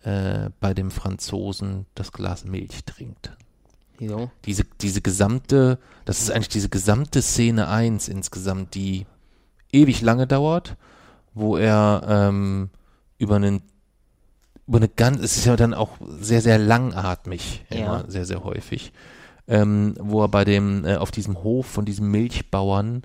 äh, 0.03 0.50
bei 0.60 0.74
dem 0.74 0.89
Franzosen 0.89 1.86
das 1.96 2.12
Glas 2.13 2.46
Milch 2.46 2.86
trinkt. 2.86 3.36
Jo. 4.00 4.32
Diese, 4.46 4.63
diese 4.82 5.01
gesamte, 5.01 5.79
das 6.05 6.22
ist 6.22 6.32
eigentlich 6.32 6.50
diese 6.50 6.70
gesamte 6.70 7.22
Szene 7.22 7.67
1 7.67 8.08
insgesamt, 8.08 8.74
die 8.75 9.05
ewig 9.72 10.01
lange 10.01 10.27
dauert, 10.27 10.77
wo 11.34 11.58
er 11.58 12.03
ähm, 12.08 12.70
über 13.17 13.36
einen 13.36 13.63
über 14.65 14.77
eine 14.77 14.88
ganz, 14.88 15.20
es 15.20 15.36
ist 15.36 15.46
ja 15.46 15.58
dann 15.58 15.74
auch 15.74 15.98
sehr, 16.00 16.41
sehr 16.41 16.58
langatmig, 16.58 17.65
ja. 17.70 17.79
immer, 17.79 18.05
sehr, 18.08 18.25
sehr 18.25 18.46
häufig, 18.46 18.93
ähm, 19.46 19.93
wo 20.00 20.22
er 20.22 20.29
bei 20.29 20.46
dem, 20.46 20.86
äh, 20.86 20.96
auf 20.96 21.12
diesem 21.12 21.43
Hof 21.43 21.65
von 21.65 21.84
diesem 21.84 22.10
Milchbauern 22.12 23.01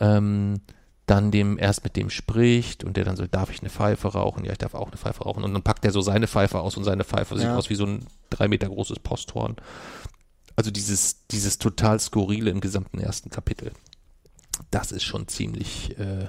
ähm, 0.00 0.60
dann 1.06 1.30
dem 1.30 1.58
erst 1.58 1.84
mit 1.84 1.96
dem 1.96 2.08
spricht 2.08 2.82
und 2.82 2.96
der 2.96 3.04
dann 3.04 3.16
so, 3.16 3.26
darf 3.26 3.50
ich 3.50 3.60
eine 3.60 3.70
Pfeife 3.70 4.08
rauchen? 4.08 4.44
Ja, 4.44 4.52
ich 4.52 4.58
darf 4.58 4.74
auch 4.74 4.88
eine 4.88 4.96
Pfeife 4.96 5.24
rauchen. 5.24 5.44
Und 5.44 5.52
dann 5.52 5.62
packt 5.62 5.84
er 5.84 5.90
so 5.90 6.00
seine 6.00 6.26
Pfeife 6.26 6.60
aus 6.60 6.76
und 6.76 6.84
seine 6.84 7.04
Pfeife 7.04 7.34
ja. 7.34 7.40
sieht 7.40 7.50
aus 7.50 7.70
wie 7.70 7.74
so 7.74 7.84
ein 7.84 8.06
drei 8.30 8.48
Meter 8.48 8.68
großes 8.68 9.00
Posthorn. 9.00 9.56
Also 10.56 10.70
dieses, 10.70 11.26
dieses 11.28 11.58
total 11.58 12.00
skurrile 12.00 12.50
im 12.50 12.60
gesamten 12.60 12.98
ersten 12.98 13.28
Kapitel. 13.28 13.72
Das 14.70 14.92
ist 14.92 15.02
schon 15.02 15.28
ziemlich, 15.28 15.98
äh, 15.98 16.28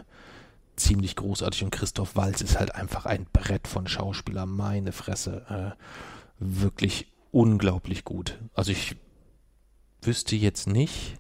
ziemlich 0.76 1.16
großartig. 1.16 1.64
Und 1.64 1.72
Christoph 1.72 2.16
Walz 2.16 2.42
ist 2.42 2.60
halt 2.60 2.76
einfach 2.76 3.06
ein 3.06 3.28
Brett 3.32 3.68
von 3.68 3.88
Schauspieler. 3.88 4.46
Meine 4.46 4.92
Fresse. 4.92 5.76
Äh, 5.78 5.84
wirklich 6.40 7.08
unglaublich 7.32 8.04
gut. 8.04 8.38
Also 8.54 8.72
ich 8.72 8.98
wüsste 10.02 10.36
jetzt 10.36 10.68
nicht, 10.68 11.18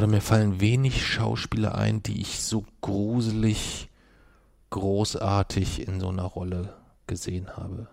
oder 0.00 0.06
mir 0.06 0.22
fallen 0.22 0.62
wenig 0.62 1.06
Schauspieler 1.06 1.74
ein, 1.74 2.02
die 2.02 2.22
ich 2.22 2.40
so 2.42 2.64
gruselig, 2.80 3.90
großartig 4.70 5.86
in 5.86 6.00
so 6.00 6.08
einer 6.08 6.22
Rolle 6.22 6.72
gesehen 7.06 7.48
habe. 7.54 7.86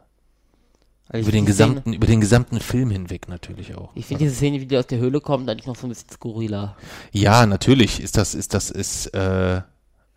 Also 1.09 1.23
über 1.23 1.31
den 1.33 1.45
gesamten, 1.45 1.81
Szene, 1.81 1.95
über 1.97 2.07
den 2.07 2.21
gesamten 2.21 2.59
Film 2.61 2.91
hinweg 2.91 3.27
natürlich 3.27 3.75
auch. 3.75 3.91
Ich 3.93 4.05
finde 4.05 4.23
diese 4.23 4.35
Szene, 4.35 4.61
wie 4.61 4.67
die 4.67 4.77
aus 4.77 4.87
der 4.87 4.99
Höhle 4.99 5.19
kommt, 5.19 5.49
eigentlich 5.49 5.67
noch 5.67 5.75
so 5.75 5.85
ein 5.85 5.89
bisschen 5.89 6.09
skurriler. 6.09 6.77
Ja, 7.11 7.45
natürlich 7.45 7.99
ist 7.99 8.15
das, 8.15 8.35
ist 8.35 8.53
das, 8.53 8.71
ist 8.71 9.07
äh, 9.07 9.61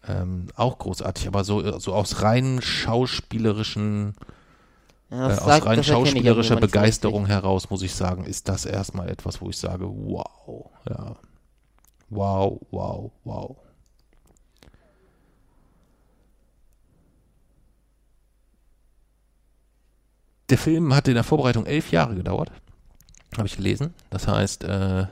ähm, 0.07 0.47
auch 0.55 0.79
großartig, 0.79 1.27
aber 1.27 1.43
so, 1.43 1.77
so 1.81 1.93
aus 1.93 2.23
rein 2.23 2.61
schauspielerischen, 2.63 4.15
ja, 5.11 5.29
äh, 5.29 5.33
aus 5.33 5.45
sagt, 5.45 5.67
rein 5.67 5.83
schauspielerischer 5.83 6.55
Begeisterung 6.55 7.27
heraus, 7.27 7.69
muss 7.69 7.83
ich 7.83 7.95
sagen, 7.97 8.27
ist 8.27 8.49
das 8.49 8.65
erstmal 8.65 9.09
etwas, 9.09 9.41
wo 9.41 9.51
ich 9.51 9.59
sage, 9.59 9.87
wow, 9.89 10.71
ja. 10.89 11.17
Wow, 12.11 12.61
wow, 12.71 13.13
wow. 13.25 13.57
Der 20.51 20.59
Film 20.59 20.93
hatte 20.93 21.13
in 21.13 21.15
der 21.15 21.23
Vorbereitung 21.23 21.65
elf 21.67 21.93
Jahre 21.93 22.17
gedauert, 22.17 22.51
habe 23.37 23.47
ich 23.47 23.57
gelesen. 23.57 23.95
Das 24.11 24.27
heißt, 24.27 24.65
äh, 24.65 25.07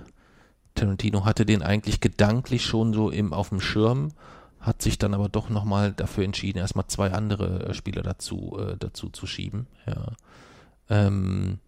Tarantino 0.75 1.25
hatte 1.25 1.47
den 1.47 1.63
eigentlich 1.63 2.01
gedanklich 2.01 2.65
schon 2.65 2.93
so 2.93 3.11
im 3.11 3.33
auf 3.33 3.51
dem 3.51 3.61
Schirm, 3.61 4.11
hat 4.59 4.83
sich 4.83 4.99
dann 4.99 5.15
aber 5.15 5.29
doch 5.29 5.49
nochmal 5.49 5.93
dafür 5.93 6.25
entschieden, 6.25 6.59
erstmal 6.59 6.89
zwei 6.89 7.13
andere 7.13 7.69
äh, 7.69 7.75
Spieler 7.75 8.03
dazu, 8.03 8.59
äh, 8.59 8.77
dazu 8.77 9.11
zu 9.11 9.29
schieben. 9.29 9.69
Ja. 9.87 10.13
Ähm, 10.91 11.61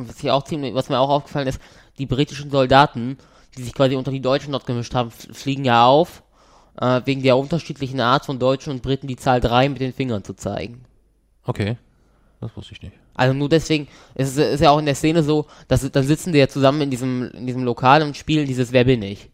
und 0.00 0.08
was 0.08 0.20
hier 0.20 0.34
auch 0.34 0.44
ziemlich, 0.44 0.74
was 0.74 0.88
mir 0.88 0.98
auch 0.98 1.10
aufgefallen 1.10 1.48
ist, 1.48 1.60
die 1.98 2.06
britischen 2.06 2.50
Soldaten, 2.50 3.18
die 3.56 3.62
sich 3.62 3.74
quasi 3.74 3.96
unter 3.96 4.10
die 4.10 4.20
Deutschen 4.20 4.52
dort 4.52 4.66
gemischt 4.66 4.94
haben, 4.94 5.10
fliegen 5.10 5.64
ja 5.64 5.86
auf, 5.86 6.22
äh, 6.80 7.00
wegen 7.04 7.22
der 7.22 7.36
unterschiedlichen 7.36 8.00
Art 8.00 8.26
von 8.26 8.38
Deutschen 8.38 8.72
und 8.72 8.82
Briten 8.82 9.06
die 9.06 9.16
Zahl 9.16 9.40
3 9.40 9.68
mit 9.68 9.80
den 9.80 9.92
Fingern 9.92 10.24
zu 10.24 10.34
zeigen. 10.34 10.84
Okay. 11.44 11.76
Das 12.40 12.56
wusste 12.56 12.72
ich 12.72 12.82
nicht. 12.82 12.94
Also 13.14 13.34
nur 13.34 13.48
deswegen, 13.48 13.86
es 14.14 14.30
ist, 14.30 14.38
ist 14.38 14.60
ja 14.60 14.70
auch 14.70 14.78
in 14.78 14.86
der 14.86 14.94
Szene 14.94 15.22
so, 15.22 15.46
dass 15.68 15.88
dann 15.90 16.04
sitzen 16.04 16.32
die 16.32 16.38
ja 16.38 16.48
zusammen 16.48 16.80
in 16.82 16.90
diesem, 16.90 17.30
in 17.32 17.46
diesem 17.46 17.64
Lokal 17.64 18.02
und 18.02 18.16
spielen 18.16 18.46
dieses 18.46 18.72
Wer 18.72 18.84
bin 18.84 19.02
ich? 19.02 19.29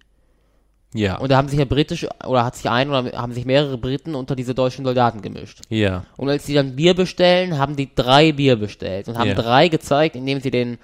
Ja. 0.94 1.18
Und 1.18 1.30
da 1.30 1.36
haben 1.36 1.48
sich 1.48 1.58
ja 1.58 1.64
britisch, 1.64 2.06
oder 2.24 2.44
hat 2.44 2.56
sich 2.56 2.70
ein 2.70 2.88
oder 2.88 3.12
haben 3.12 3.32
sich 3.32 3.44
mehrere 3.44 3.76
Briten 3.76 4.14
unter 4.14 4.34
diese 4.34 4.54
deutschen 4.54 4.84
Soldaten 4.84 5.20
gemischt. 5.20 5.60
Ja. 5.68 6.04
Und 6.16 6.28
als 6.28 6.46
sie 6.46 6.54
dann 6.54 6.76
Bier 6.76 6.94
bestellen, 6.94 7.58
haben 7.58 7.76
die 7.76 7.94
drei 7.94 8.32
Bier 8.32 8.56
bestellt 8.56 9.08
und 9.08 9.18
haben 9.18 9.28
ja. 9.28 9.34
drei 9.34 9.68
gezeigt, 9.68 10.16
indem 10.16 10.40
sie 10.40 10.50
den 10.50 10.78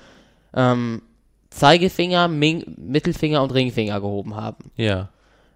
ähm, 0.54 1.02
Zeigefinger, 1.50 2.28
Ming 2.28 2.64
Mittelfinger 2.76 3.42
und 3.42 3.54
Ringfinger 3.54 4.00
gehoben 4.00 4.36
haben. 4.36 4.70
Ja. 4.76 5.08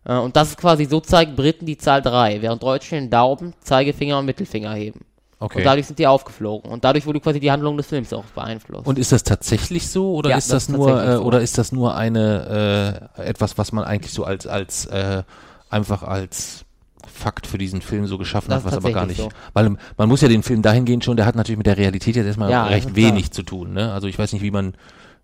Äh, 0.04 0.16
und 0.16 0.36
das 0.36 0.50
ist 0.50 0.58
quasi, 0.58 0.84
so 0.84 1.00
zeigt 1.00 1.36
Briten 1.36 1.66
die 1.66 1.78
Zahl 1.78 2.02
drei, 2.02 2.40
während 2.40 2.62
Deutsche 2.62 2.94
den 2.94 3.10
Daumen, 3.10 3.54
Zeigefinger 3.60 4.18
und 4.18 4.26
Mittelfinger 4.26 4.72
heben. 4.74 5.00
Okay. 5.38 5.58
Und 5.58 5.64
dadurch 5.64 5.86
sind 5.86 5.98
die 5.98 6.06
aufgeflogen. 6.06 6.70
Und 6.70 6.84
dadurch 6.84 7.04
wurde 7.04 7.20
quasi 7.20 7.40
die 7.40 7.50
Handlung 7.50 7.76
des 7.76 7.86
Films 7.86 8.12
auch 8.12 8.24
beeinflusst. 8.24 8.86
Und 8.86 8.98
ist 8.98 9.12
das 9.12 9.22
tatsächlich 9.22 9.88
so 9.88 10.14
oder 10.14 10.30
ja, 10.30 10.38
ist 10.38 10.50
das, 10.50 10.66
das 10.66 10.76
nur 10.76 11.02
äh, 11.02 11.16
so. 11.16 11.22
oder 11.22 11.42
ist 11.42 11.58
das 11.58 11.72
nur 11.72 11.94
eine 11.94 13.10
äh, 13.18 13.22
etwas, 13.22 13.58
was 13.58 13.72
man 13.72 13.84
eigentlich 13.84 14.14
so 14.14 14.24
als 14.24 14.46
als 14.46 14.86
äh, 14.86 15.24
einfach 15.68 16.02
als 16.02 16.64
Fakt 17.06 17.46
für 17.46 17.58
diesen 17.58 17.82
Film 17.82 18.06
so 18.06 18.16
geschaffen 18.16 18.50
das 18.50 18.64
hat, 18.64 18.72
was 18.72 18.76
aber 18.78 18.92
gar 18.92 19.06
nicht. 19.06 19.18
So. 19.18 19.28
Weil 19.52 19.76
man 19.96 20.08
muss 20.08 20.22
ja 20.22 20.28
den 20.28 20.42
Film 20.42 20.62
dahingehend 20.62 21.04
schon, 21.04 21.16
der 21.16 21.26
hat 21.26 21.36
natürlich 21.36 21.58
mit 21.58 21.66
der 21.66 21.76
Realität 21.76 22.16
jetzt 22.16 22.26
erstmal 22.26 22.50
ja, 22.50 22.64
recht 22.64 22.94
wenig 22.96 23.30
zu 23.30 23.42
tun. 23.42 23.74
Ne? 23.74 23.92
Also 23.92 24.06
ich 24.06 24.18
weiß 24.18 24.32
nicht, 24.32 24.42
wie 24.42 24.50
man, 24.50 24.74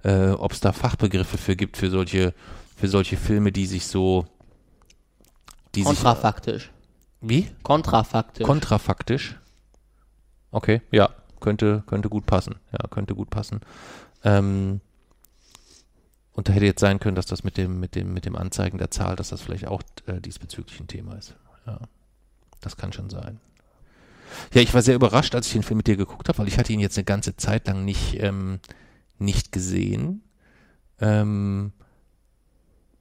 äh, 0.04 0.30
ob 0.30 0.52
es 0.52 0.60
da 0.60 0.72
Fachbegriffe 0.72 1.38
für 1.38 1.56
gibt 1.56 1.76
für 1.76 1.90
solche 1.90 2.34
für 2.76 2.88
solche 2.88 3.16
Filme, 3.16 3.52
die 3.52 3.66
sich 3.66 3.86
so 3.86 4.26
die 5.74 5.84
kontrafaktisch. 5.84 6.64
Sich, 6.64 6.70
wie? 7.20 7.48
Kontrafaktisch. 7.62 8.44
Kontrafaktisch. 8.44 9.36
Okay, 10.52 10.82
ja, 10.90 11.10
könnte, 11.40 11.82
könnte 11.86 12.08
gut 12.08 12.26
passen. 12.26 12.56
Ja, 12.70 12.86
könnte 12.88 13.14
gut 13.14 13.30
passen. 13.30 13.60
Ähm, 14.22 14.80
und 16.34 16.48
da 16.48 16.52
hätte 16.52 16.66
jetzt 16.66 16.80
sein 16.80 17.00
können, 17.00 17.16
dass 17.16 17.26
das 17.26 17.44
mit 17.44 17.56
dem, 17.56 17.80
mit 17.80 17.94
dem, 17.94 18.14
mit 18.14 18.24
dem 18.24 18.36
Anzeigen 18.36 18.78
der 18.78 18.90
Zahl, 18.90 19.16
dass 19.16 19.30
das 19.30 19.42
vielleicht 19.42 19.66
auch 19.66 19.82
äh, 20.06 20.20
diesbezüglich 20.20 20.78
ein 20.80 20.86
Thema 20.86 21.14
ist. 21.16 21.34
Ja, 21.66 21.80
das 22.60 22.76
kann 22.76 22.92
schon 22.92 23.10
sein. 23.10 23.40
Ja, 24.54 24.62
ich 24.62 24.72
war 24.72 24.82
sehr 24.82 24.94
überrascht, 24.94 25.34
als 25.34 25.46
ich 25.48 25.52
den 25.52 25.62
Film 25.62 25.78
mit 25.78 25.86
dir 25.86 25.96
geguckt 25.96 26.28
habe, 26.28 26.38
weil 26.38 26.48
ich 26.48 26.58
hatte 26.58 26.72
ihn 26.72 26.80
jetzt 26.80 26.96
eine 26.96 27.04
ganze 27.04 27.36
Zeit 27.36 27.66
lang 27.66 27.84
nicht, 27.84 28.22
ähm, 28.22 28.60
nicht 29.18 29.52
gesehen. 29.52 30.22
Ähm, 31.00 31.72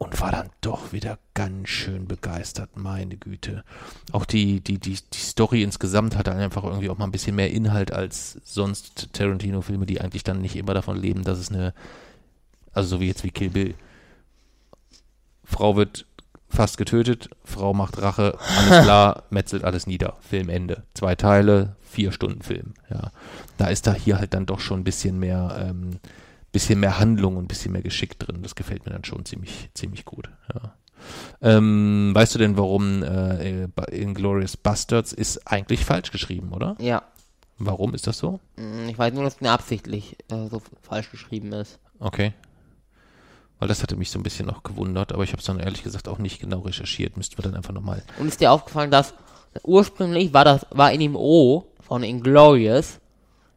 und 0.02 0.20
war 0.20 0.32
dann 0.32 0.50
doch 0.62 0.94
wieder 0.94 1.20
ganz 1.36 1.70
schön 1.70 2.08
begeistert, 2.08 2.72
meine 2.76 3.18
Güte. 3.18 3.64
Auch 4.12 4.26
die, 4.26 4.60
die, 4.60 4.80
die, 4.80 4.98
die 5.14 5.20
Story 5.20 5.62
insgesamt 5.62 6.18
hatte 6.18 6.32
einfach 6.32 6.64
irgendwie 6.64 6.90
auch 6.90 6.98
mal 6.98 7.06
ein 7.06 7.12
bisschen 7.12 7.36
mehr 7.36 7.52
Inhalt 7.52 7.94
als 7.94 8.42
sonst 8.44 9.14
Tarantino-Filme, 9.14 9.86
die 9.86 10.02
eigentlich 10.02 10.24
dann 10.24 10.42
nicht 10.42 10.56
immer 10.56 10.74
davon 10.74 10.98
leben, 10.98 11.24
dass 11.24 11.38
es 11.38 11.52
eine, 11.52 11.76
also 12.74 12.96
so 12.96 13.00
wie 13.00 13.10
jetzt 13.10 13.24
wie 13.24 13.30
Kill 13.30 13.52
Bill. 13.52 13.76
Frau 15.44 15.76
wird 15.76 16.08
fast 16.50 16.80
getötet, 16.80 17.30
Frau 17.44 17.76
macht 17.76 18.02
Rache, 18.02 18.40
alles 18.58 18.84
klar, 18.84 19.26
metzelt 19.30 19.64
alles 19.64 19.86
nieder, 19.86 20.18
Filmende. 20.22 20.82
Zwei 20.96 21.14
Teile, 21.14 21.76
vier 21.84 22.12
Stunden 22.12 22.42
Film, 22.42 22.74
ja. 22.90 23.12
Da 23.60 23.68
ist 23.68 23.86
da 23.86 23.94
hier 23.94 24.18
halt 24.18 24.34
dann 24.34 24.48
doch 24.48 24.62
schon 24.62 24.80
ein 24.80 24.84
bisschen 24.84 25.20
mehr, 25.20 25.64
ähm, 25.64 26.00
bisschen 26.52 26.80
mehr 26.80 27.00
Handlung 27.00 27.38
und 27.38 27.46
ein 27.46 27.48
bisschen 27.48 27.72
mehr 27.72 27.82
Geschick 27.82 28.20
drin. 28.20 28.42
Das 28.44 28.56
gefällt 28.56 28.86
mir 28.86 28.92
dann 28.92 29.06
schon 29.06 29.26
ziemlich, 29.26 29.70
ziemlich 29.74 30.06
gut. 30.06 30.30
Ja. 30.54 30.74
Ähm, 31.42 32.12
weißt 32.14 32.36
du 32.36 32.40
denn, 32.40 32.58
warum 32.58 33.04
äh, 33.04 33.68
Inglorious 33.92 34.58
Bastards 34.58 35.14
ist 35.14 35.48
eigentlich 35.48 35.86
falsch 35.86 36.12
geschrieben, 36.12 36.52
oder? 36.54 36.76
Ja. 36.80 37.04
Warum 37.58 37.94
ist 37.94 38.08
das 38.08 38.18
so? 38.18 38.40
Mm, 38.58 38.90
ich 38.90 38.98
weiß 38.98 39.14
nur, 39.14 39.24
dass 39.24 39.36
es 39.36 39.42
mir 39.42 39.52
absichtlich 39.52 40.18
äh, 40.32 40.48
so 40.48 40.62
falsch 40.82 41.12
geschrieben 41.12 41.52
ist. 41.54 41.80
Okay. 42.00 42.34
Weil 43.60 43.68
das 43.68 43.84
hatte 43.84 43.96
mich 43.96 44.10
so 44.10 44.20
ein 44.20 44.24
bisschen 44.24 44.48
noch 44.48 44.64
gewundert, 44.64 45.12
aber 45.12 45.24
ich 45.24 45.32
habe 45.32 45.40
es 45.40 45.46
dann 45.46 45.60
ehrlich 45.60 45.84
gesagt 45.84 46.08
auch 46.08 46.18
nicht 46.18 46.40
genau 46.40 46.60
recherchiert. 46.60 47.18
Müssten 47.18 47.38
wir 47.38 47.44
dann 47.44 47.56
einfach 47.56 47.74
nochmal. 47.74 48.02
Und 48.18 48.28
ist 48.28 48.42
dir 48.42 48.52
aufgefallen, 48.52 48.90
dass 48.90 49.14
ursprünglich 49.64 50.34
war 50.34 50.46
das, 50.46 50.66
war 50.72 50.92
in 50.92 51.00
dem 51.00 51.16
O 51.16 51.68
von 51.82 52.04
Inglorious, 52.04 53.00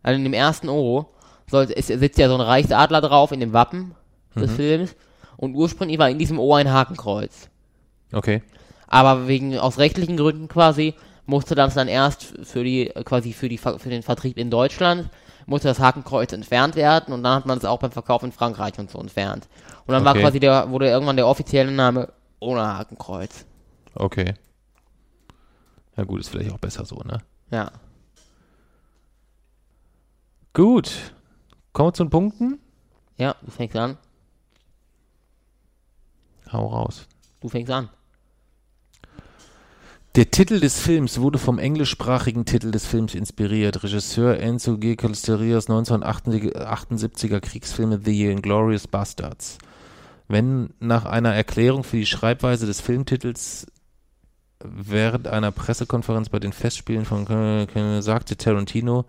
also 0.02 0.16
in 0.16 0.24
dem 0.24 0.35
ersten 0.35 0.68
O, 0.68 1.07
sollte, 1.50 1.76
es 1.76 1.87
sitzt 1.87 2.18
ja 2.18 2.28
so 2.28 2.35
ein 2.35 2.40
Reichsadler 2.40 3.00
drauf 3.00 3.33
in 3.33 3.40
dem 3.40 3.52
Wappen 3.52 3.94
des 4.35 4.50
mhm. 4.52 4.57
Films. 4.57 4.96
Und 5.37 5.54
ursprünglich 5.54 5.98
war 5.98 6.09
in 6.09 6.18
diesem 6.18 6.38
O 6.38 6.54
ein 6.54 6.72
Hakenkreuz. 6.72 7.48
Okay. 8.12 8.42
Aber 8.87 9.26
wegen, 9.26 9.59
aus 9.59 9.78
rechtlichen 9.78 10.16
Gründen 10.16 10.48
quasi, 10.48 10.94
musste 11.26 11.54
das 11.54 11.74
dann 11.74 11.88
erst 11.88 12.35
für 12.42 12.64
die, 12.64 12.92
quasi 13.04 13.33
für 13.33 13.48
die, 13.48 13.59
für 13.59 13.88
den 13.88 14.02
Vertrieb 14.02 14.38
in 14.38 14.50
Deutschland, 14.50 15.11
musste 15.46 15.68
das 15.68 15.80
Hakenkreuz 15.80 16.33
entfernt 16.33 16.76
werden 16.76 17.12
und 17.12 17.22
dann 17.22 17.35
hat 17.37 17.46
man 17.46 17.59
es 17.59 17.64
auch 17.64 17.78
beim 17.78 17.92
Verkauf 17.92 18.22
in 18.22 18.33
Frankreich 18.33 18.78
und 18.78 18.90
so 18.90 18.98
entfernt. 18.98 19.48
Und 19.87 19.92
dann 19.92 20.07
okay. 20.07 20.14
war 20.14 20.22
quasi 20.22 20.40
der, 20.40 20.70
wurde 20.70 20.88
irgendwann 20.88 21.16
der 21.16 21.26
offizielle 21.26 21.70
Name 21.70 22.12
ohne 22.40 22.62
Hakenkreuz. 22.62 23.44
Okay. 23.94 24.35
Ja 25.96 26.04
gut, 26.04 26.20
ist 26.20 26.28
vielleicht 26.28 26.52
auch 26.52 26.59
besser 26.59 26.85
so, 26.85 26.96
ne? 26.96 27.18
Ja. 27.50 27.70
Gut. 30.52 31.13
Kommen 31.74 31.88
wir 31.88 31.92
zu 31.92 32.04
den 32.04 32.10
Punkten? 32.10 32.58
Ja, 33.18 33.34
du 33.42 33.50
fängst 33.50 33.76
an. 33.76 33.98
Hau 36.52 36.68
raus. 36.68 37.08
Du 37.40 37.48
fängst 37.48 37.72
an. 37.72 37.90
Der 40.14 40.30
Titel 40.30 40.60
des 40.60 40.78
Films 40.78 41.18
wurde 41.18 41.40
vom 41.40 41.58
englischsprachigen 41.58 42.44
Titel 42.44 42.70
des 42.70 42.87
Films 42.87 43.16
inspiriert. 43.16 43.82
Regisseur 43.82 44.38
Enzo 44.38 44.78
G. 44.78 44.94
Calsterias 44.94 45.68
1978er 45.68 47.40
Kriegsfilme 47.40 48.00
The 48.04 48.30
Inglorious 48.30 48.87
Bastards. 48.87 49.58
Wenn 50.28 50.72
nach 50.78 51.06
einer 51.06 51.34
Erklärung 51.34 51.82
für 51.82 51.96
die 51.96 52.06
Schreibweise 52.06 52.66
des 52.66 52.80
Filmtitels 52.80 53.66
während 54.62 55.26
einer 55.26 55.50
Pressekonferenz 55.50 56.28
bei 56.28 56.38
den 56.38 56.52
Festspielen 56.52 57.04
von 57.04 57.26
sagte 58.00 58.37
Tarantino, 58.37 59.06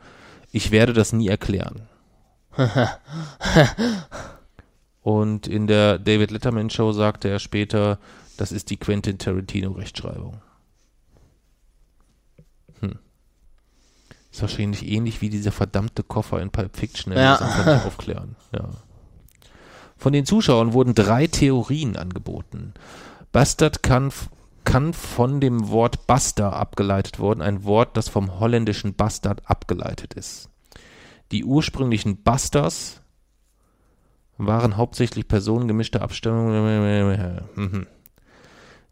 ich 0.52 0.72
werde 0.72 0.94
das 0.94 1.14
nie 1.14 1.28
erklären. 1.28 1.88
Und 5.02 5.48
in 5.48 5.68
der 5.68 6.00
David 6.00 6.32
Letterman 6.32 6.70
Show 6.70 6.92
sagte 6.92 7.30
er 7.30 7.40
später, 7.40 8.00
das 8.38 8.52
ist 8.52 8.70
die 8.70 8.78
Quentin 8.78 9.18
Tarantino 9.18 9.72
Rechtschreibung. 9.72 10.42
Hm. 12.80 13.00
Ist 14.32 14.42
wahrscheinlich 14.42 14.88
ähnlich 14.88 15.22
wie 15.22 15.30
dieser 15.30 15.52
verdammte 15.52 16.04
Koffer 16.04 16.42
in 16.42 16.50
Pulp 16.50 16.76
Fiction. 16.76 17.14
Ja. 17.14 17.38
Das 17.38 17.64
kann 17.64 17.78
ich 17.78 17.86
aufklären. 17.86 18.36
Ja. 18.54 18.70
Von 19.98 20.12
den 20.12 20.26
Zuschauern 20.26 20.74
wurden 20.74 20.94
drei 20.94 21.28
Theorien 21.28 21.96
angeboten. 21.96 22.74
Bastard 23.32 23.82
kann, 23.82 24.12
kann 24.64 24.94
von 24.94 25.40
dem 25.40 25.70
Wort 25.70 26.06
Buster 26.06 26.54
abgeleitet 26.54 27.20
worden, 27.20 27.42
ein 27.42 27.64
Wort, 27.64 27.96
das 27.96 28.10
vom 28.10 28.40
holländischen 28.40 28.96
Bastard 28.96 29.42
abgeleitet 29.50 30.14
ist. 30.14 30.50
Die 31.32 31.44
ursprünglichen 31.44 32.18
Busters 32.24 33.02
waren 34.38 34.78
hauptsächlich 34.78 35.28
Personen 35.28 35.68
gemischter. 35.68 36.02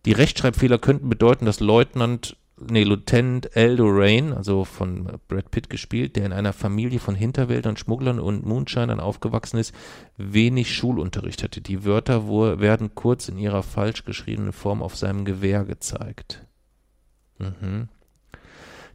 Die 0.06 0.12
Rechtschreibfehler 0.12 0.80
könnten 0.80 1.10
bedeuten, 1.10 1.46
dass 1.46 1.60
Leutnant, 1.60 2.38
nee, 2.60 2.84
Lieutenant 2.84 3.56
Aldo 3.56 3.86
Rain, 3.88 4.34
also 4.34 4.66
von 4.66 5.20
Brad 5.28 5.52
Pitt 5.52 5.70
gespielt, 5.70 6.16
der 6.16 6.26
in 6.26 6.34
einer 6.34 6.54
Familie 6.54 7.00
von 7.00 7.16
Hinterwäldern, 7.16 7.78
Schmugglern 7.78 8.20
und 8.20 8.46
Moonshinern 8.46 9.00
aufgewachsen 9.00 9.58
ist, 9.58 9.74
wenig 10.18 10.76
Schulunterricht 10.76 11.44
hatte. 11.44 11.62
Die 11.62 11.86
Wörter 11.86 12.28
werden 12.60 12.96
kurz 12.96 13.30
in 13.30 13.38
ihrer 13.38 13.64
falsch 13.64 14.04
geschriebenen 14.06 14.54
Form 14.54 14.82
auf 14.82 14.98
seinem 14.98 15.24
Gewehr 15.24 15.64
gezeigt. 15.64 16.46
Mhm. 17.38 17.90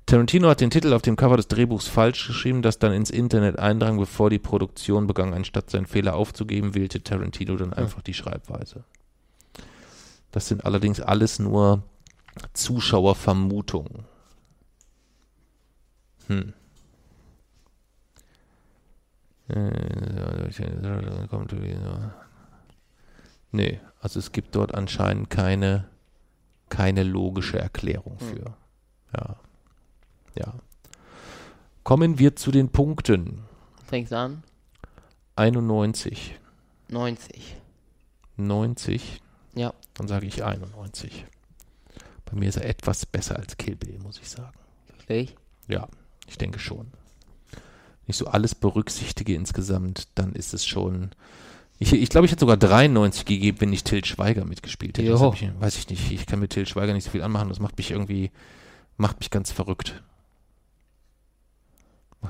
Tarantino 0.09 0.49
hat 0.49 0.63
den 0.63 0.71
Titel 0.71 0.95
auf 0.95 1.03
dem 1.03 1.17
Cover 1.17 1.37
des 1.37 1.49
Drehbuchs 1.49 1.87
falsch 1.87 2.29
geschrieben, 2.29 2.63
das 2.63 2.79
dann 2.79 2.95
ins 2.95 3.11
Internet 3.11 3.59
eindrang, 3.59 3.99
bevor 3.99 4.31
die 4.31 4.39
Produktion 4.39 5.07
begann. 5.07 5.35
Anstatt 5.35 5.69
seinen 5.69 5.85
Fehler 5.85 6.17
aufzugeben, 6.17 6.75
wählte 6.75 7.03
Tarantino 7.03 7.57
dann 7.57 7.75
einfach 7.75 8.01
die 8.01 8.15
Schreibweise. 8.15 8.85
Das 10.31 10.49
sind 10.49 10.65
allerdings 10.65 11.03
alles 11.03 11.39
nur 11.39 11.83
Zuschauervermutungen. 12.55 14.07
Hm. 16.29 16.55
Nee, 23.53 23.81
also 24.01 24.19
es 24.19 24.33
gibt 24.33 24.57
dort 24.57 24.75
anscheinend 24.75 25.29
keine, 25.29 25.87
keine 26.71 27.03
logische 27.03 27.59
Erklärung 27.59 28.19
für. 28.19 28.55
Ja. 29.15 29.37
Ja. 30.35 30.55
Kommen 31.85 32.19
wir 32.19 32.37
zu 32.37 32.51
den 32.51 32.69
Punkten. 32.69 33.45
Fängst 33.87 34.13
an? 34.13 34.43
91. 35.37 36.39
90. 36.89 37.57
90? 38.37 39.23
Ja. 39.55 39.73
Dann 39.95 40.09
sage 40.09 40.27
ich 40.27 40.45
91. 40.45 41.25
Bei 42.27 42.37
mir 42.37 42.49
ist 42.49 42.57
er 42.57 42.67
etwas 42.67 43.07
besser 43.07 43.37
als 43.37 43.57
Kill 43.57 43.77
Bill, 43.77 43.99
muss 44.03 44.19
ich 44.19 44.29
sagen. 44.29 44.53
Wirklich? 44.89 45.35
Ja, 45.67 45.89
ich 46.27 46.39
denke 46.39 46.59
schon. 46.59 46.89
Wenn 47.51 48.09
ich 48.09 48.17
so 48.17 48.27
alles 48.27 48.55
berücksichtige 48.55 49.35
insgesamt, 49.35 50.09
dann 50.15 50.33
ist 50.33 50.55
es 50.55 50.67
schon. 50.67 51.11
Ich, 51.79 51.93
ich 51.93 52.09
glaube, 52.11 52.27
ich 52.27 52.33
hätte 52.33 52.41
sogar 52.41 52.57
93 52.57 53.25
gegeben, 53.25 53.61
wenn 53.61 53.73
ich 53.73 53.85
Till 53.85 54.05
Schweiger 54.05 54.45
mitgespielt 54.45 54.99
hätte. 54.99 55.13
Ich, 55.13 55.61
weiß 55.61 55.79
ich 55.79 55.89
nicht. 55.89 56.11
Ich 56.11 56.27
kann 56.27 56.41
mit 56.41 56.51
Till 56.51 56.67
Schweiger 56.67 56.93
nicht 56.93 57.05
so 57.05 57.11
viel 57.11 57.23
anmachen. 57.23 57.49
Das 57.49 57.61
macht 57.61 57.79
mich 57.79 57.93
irgendwie, 57.93 58.31
macht 58.97 59.21
mich 59.21 59.31
ganz 59.31 59.53
verrückt. 59.53 60.03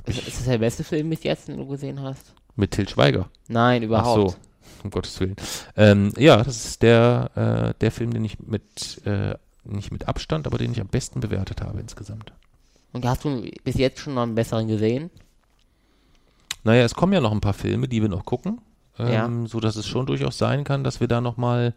Ist, 0.06 0.26
ist, 0.26 0.38
das 0.38 0.44
der 0.44 0.58
beste 0.58 0.84
Film 0.84 1.10
bis 1.10 1.22
jetzt, 1.22 1.48
den 1.48 1.56
du 1.56 1.66
gesehen 1.66 2.00
hast? 2.02 2.34
Mit 2.56 2.72
Til 2.72 2.88
Schweiger? 2.88 3.28
Nein, 3.48 3.82
überhaupt. 3.82 4.30
Ach 4.30 4.32
so, 4.32 4.84
um 4.84 4.90
Gottes 4.90 5.18
Willen. 5.20 5.36
Ähm, 5.76 6.12
ja, 6.16 6.42
das 6.42 6.64
ist 6.64 6.82
der, 6.82 7.30
äh, 7.74 7.80
der 7.80 7.90
Film, 7.90 8.12
den 8.12 8.24
ich 8.24 8.38
mit, 8.40 9.00
äh, 9.06 9.34
nicht 9.64 9.92
mit 9.92 10.08
Abstand, 10.08 10.46
aber 10.46 10.58
den 10.58 10.72
ich 10.72 10.80
am 10.80 10.88
besten 10.88 11.20
bewertet 11.20 11.62
habe 11.62 11.80
insgesamt. 11.80 12.32
Und 12.92 13.04
hast 13.04 13.24
du 13.24 13.48
bis 13.64 13.76
jetzt 13.76 14.00
schon 14.00 14.14
noch 14.14 14.22
einen 14.22 14.34
besseren 14.34 14.68
gesehen? 14.68 15.10
Naja, 16.64 16.84
es 16.84 16.94
kommen 16.94 17.12
ja 17.12 17.20
noch 17.20 17.32
ein 17.32 17.40
paar 17.40 17.54
Filme, 17.54 17.88
die 17.88 18.02
wir 18.02 18.08
noch 18.08 18.24
gucken. 18.24 18.60
Ähm, 18.98 19.12
ja. 19.12 19.48
So 19.48 19.60
dass 19.60 19.76
es 19.76 19.86
schon 19.86 20.06
durchaus 20.06 20.38
sein 20.38 20.64
kann, 20.64 20.84
dass 20.84 21.00
wir 21.00 21.08
da 21.08 21.20
nochmal 21.20 21.74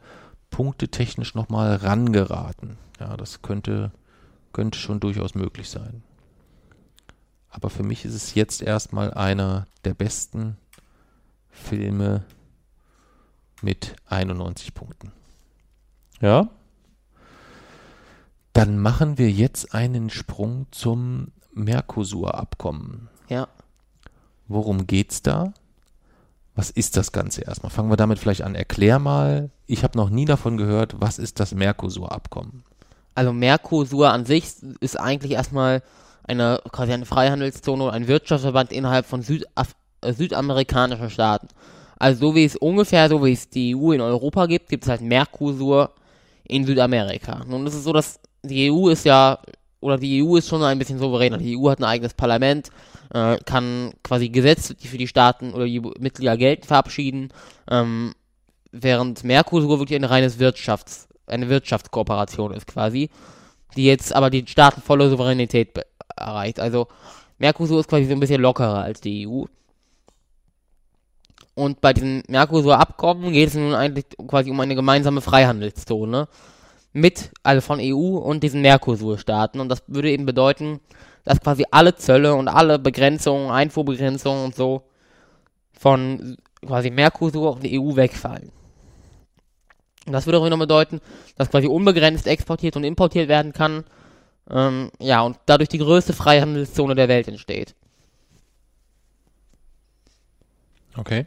punktetechnisch 0.50 1.36
nochmal 1.36 1.76
rangeraten. 1.76 2.78
Ja, 3.00 3.16
das 3.18 3.42
könnte, 3.42 3.92
könnte 4.54 4.78
schon 4.78 5.00
durchaus 5.00 5.36
möglich 5.36 5.70
sein. 5.70 6.04
Aber 7.52 7.70
für 7.70 7.84
mich 7.84 8.06
ist 8.06 8.16
es 8.16 8.34
jetzt 8.34 8.62
erstmal 8.62 9.14
einer 9.14 9.68
der 9.86 9.94
besten 9.94 10.58
Filme 11.50 12.24
mit 13.62 13.96
91 14.08 14.74
Punkten. 14.74 15.12
Ja? 16.22 16.50
Dann 18.54 18.80
machen 18.80 19.18
wir 19.18 19.30
jetzt 19.30 19.74
einen 19.74 20.10
Sprung 20.10 20.66
zum 20.72 21.32
Mercosur-Abkommen. 21.54 23.10
Ja. 23.30 23.48
Worum 24.48 24.88
geht's 24.88 25.22
da? 25.22 25.54
Was 26.56 26.70
ist 26.70 26.98
das 26.98 27.12
Ganze 27.12 27.42
erstmal? 27.42 27.72
Fangen 27.72 27.90
wir 27.90 27.98
damit 27.98 28.20
vielleicht 28.20 28.42
an. 28.42 28.56
Erklär 28.56 29.00
mal. 29.00 29.50
Ich 29.68 29.84
habe 29.84 29.98
noch 29.98 30.10
nie 30.10 30.26
davon 30.26 30.58
gehört. 30.58 31.00
Was 31.00 31.18
ist 31.18 31.40
das 31.40 31.54
Mercosur-Abkommen? 31.54 32.64
Also 33.16 33.34
Mercosur 33.34 34.12
an 34.12 34.26
sich 34.26 34.54
ist 34.80 35.00
eigentlich 35.00 35.34
erstmal 35.34 35.82
eine 36.32 36.62
quasi 36.72 36.94
eine 36.94 37.06
Freihandelszone 37.06 37.84
oder 37.84 37.94
ein 37.94 38.08
Wirtschaftsverband 38.08 38.72
innerhalb 38.72 39.06
von 39.06 39.22
Südaf 39.22 39.76
äh, 40.02 40.14
südamerikanischen 40.14 41.10
Staaten. 41.10 41.48
Also 42.00 42.28
so 42.28 42.36
wie 42.36 42.46
es 42.46 42.56
ungefähr, 42.56 43.08
so 43.10 43.24
wie 43.24 43.34
es 43.34 43.50
die 43.50 43.76
EU 43.76 43.92
in 43.92 44.02
Europa 44.02 44.48
gibt, 44.48 44.70
gibt 44.70 44.84
es 44.84 44.90
halt 44.90 45.02
Mercosur 45.02 45.92
in 46.44 46.66
Südamerika. 46.66 47.44
Nun 47.48 47.68
ist 47.68 47.76
es 47.76 47.84
so, 47.84 47.94
dass 47.94 48.20
die 48.44 48.72
EU 48.72 48.90
ist 48.90 49.06
ja, 49.06 49.38
oder 49.80 49.98
die 49.98 50.24
EU 50.24 50.38
ist 50.38 50.50
schon 50.50 50.64
ein 50.64 50.80
bisschen 50.80 50.98
souveräner. 50.98 51.38
Die 51.38 51.56
EU 51.56 51.70
hat 51.70 51.80
ein 51.80 51.84
eigenes 51.84 52.16
Parlament, 52.16 52.70
äh, 53.14 53.38
kann 53.46 53.94
quasi 54.04 54.30
Gesetze, 54.30 54.74
die 54.74 54.88
für 54.88 54.98
die 54.98 55.08
Staaten 55.08 55.54
oder 55.54 55.66
die 55.66 55.80
Mitglieder 55.80 56.38
gelten, 56.38 56.66
verabschieden, 56.66 57.30
ähm, 57.70 58.14
während 58.72 59.24
Mercosur 59.24 59.80
wirklich 59.80 60.00
ein 60.00 60.06
reines 60.06 60.40
Wirtschafts, 60.40 61.08
eine 61.28 61.50
Wirtschaftskooperation 61.50 62.54
ist 62.54 62.66
quasi, 62.66 63.10
die 63.76 63.86
jetzt 63.86 64.14
aber 64.14 64.30
die 64.30 64.46
Staaten 64.48 64.82
volle 64.82 65.10
Souveränität 65.10 65.80
erreicht. 66.16 66.60
Also 66.60 66.88
Mercosur 67.38 67.80
ist 67.80 67.90
quasi 67.90 68.06
so 68.06 68.14
ein 68.14 68.20
bisschen 68.20 68.42
lockerer 68.42 68.84
als 68.84 69.02
die 69.02 69.28
EU. 69.28 69.46
Und 71.54 71.82
bei 71.82 71.94
diesem 71.94 72.24
Mercosur-Abkommen 72.28 73.34
geht 73.34 73.50
es 73.50 73.56
nun 73.56 73.74
eigentlich 73.74 74.06
quasi 74.28 74.50
um 74.52 74.60
eine 74.60 74.76
gemeinsame 74.76 75.22
Freihandelszone 75.22 76.28
mit, 76.94 77.32
also 77.44 77.62
von 77.62 77.80
EU 77.82 78.18
und 78.18 78.42
diesen 78.44 78.62
Mercosur-Staaten. 78.62 79.60
Und 79.60 79.70
das 79.70 79.84
würde 79.88 80.12
eben 80.12 80.26
bedeuten, 80.26 80.80
dass 81.24 81.40
quasi 81.40 81.66
alle 81.72 81.96
Zölle 81.96 82.36
und 82.36 82.48
alle 82.48 82.80
Begrenzungen, 82.80 83.52
Einfuhrbegrenzungen 83.52 84.46
und 84.46 84.56
so 84.56 84.84
von 85.78 86.38
quasi 86.66 86.90
Mercosur 86.90 87.56
und 87.56 87.64
die 87.64 87.80
EU 87.80 87.96
wegfallen. 87.96 88.52
Und 90.06 90.14
das 90.14 90.26
würde 90.26 90.40
auch 90.40 90.46
wieder 90.46 90.58
bedeuten, 90.58 91.00
dass 91.38 91.50
quasi 91.50 91.68
unbegrenzt 91.68 92.28
exportiert 92.28 92.76
und 92.76 92.84
importiert 92.84 93.28
werden 93.28 93.54
kann. 93.54 93.84
Ähm, 94.50 94.92
ja, 95.00 95.22
und 95.22 95.38
dadurch 95.46 95.70
die 95.70 95.78
größte 95.78 96.14
Freihandelszone 96.14 96.96
der 96.96 97.08
Welt 97.08 97.28
entsteht. 97.28 97.76
Okay. 100.96 101.26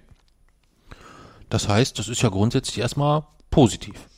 Das 1.49 1.69
heißt, 1.69 1.99
das 1.99 2.09
ist 2.09 2.23
ja 2.23 2.29
grundsätzlich 2.29 2.79
erstmal 2.79 3.25
positiv. 3.51 4.09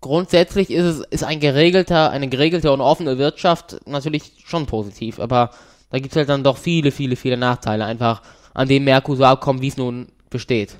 Grundsätzlich 0.00 0.70
ist 0.70 0.84
es 0.84 1.00
ist 1.10 1.24
ein 1.24 1.40
geregelter, 1.40 2.10
eine 2.10 2.28
geregelte 2.28 2.70
und 2.70 2.80
offene 2.80 3.18
Wirtschaft 3.18 3.80
natürlich 3.86 4.44
schon 4.44 4.66
positiv, 4.66 5.18
aber 5.18 5.50
da 5.90 5.98
gibt 5.98 6.12
es 6.12 6.16
halt 6.16 6.28
dann 6.28 6.44
doch 6.44 6.58
viele, 6.58 6.92
viele, 6.92 7.16
viele 7.16 7.36
Nachteile 7.36 7.84
einfach 7.84 8.22
an 8.54 8.68
dem 8.68 8.84
Mercosur-Abkommen, 8.84 9.60
wie 9.60 9.68
es 9.68 9.76
nun 9.76 10.12
besteht. 10.30 10.76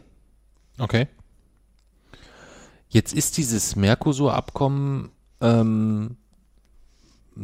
Okay. 0.78 1.08
Jetzt 2.88 3.12
ist 3.14 3.36
dieses 3.36 3.76
Mercosur-Abkommen 3.76 5.10
ähm, 5.40 6.16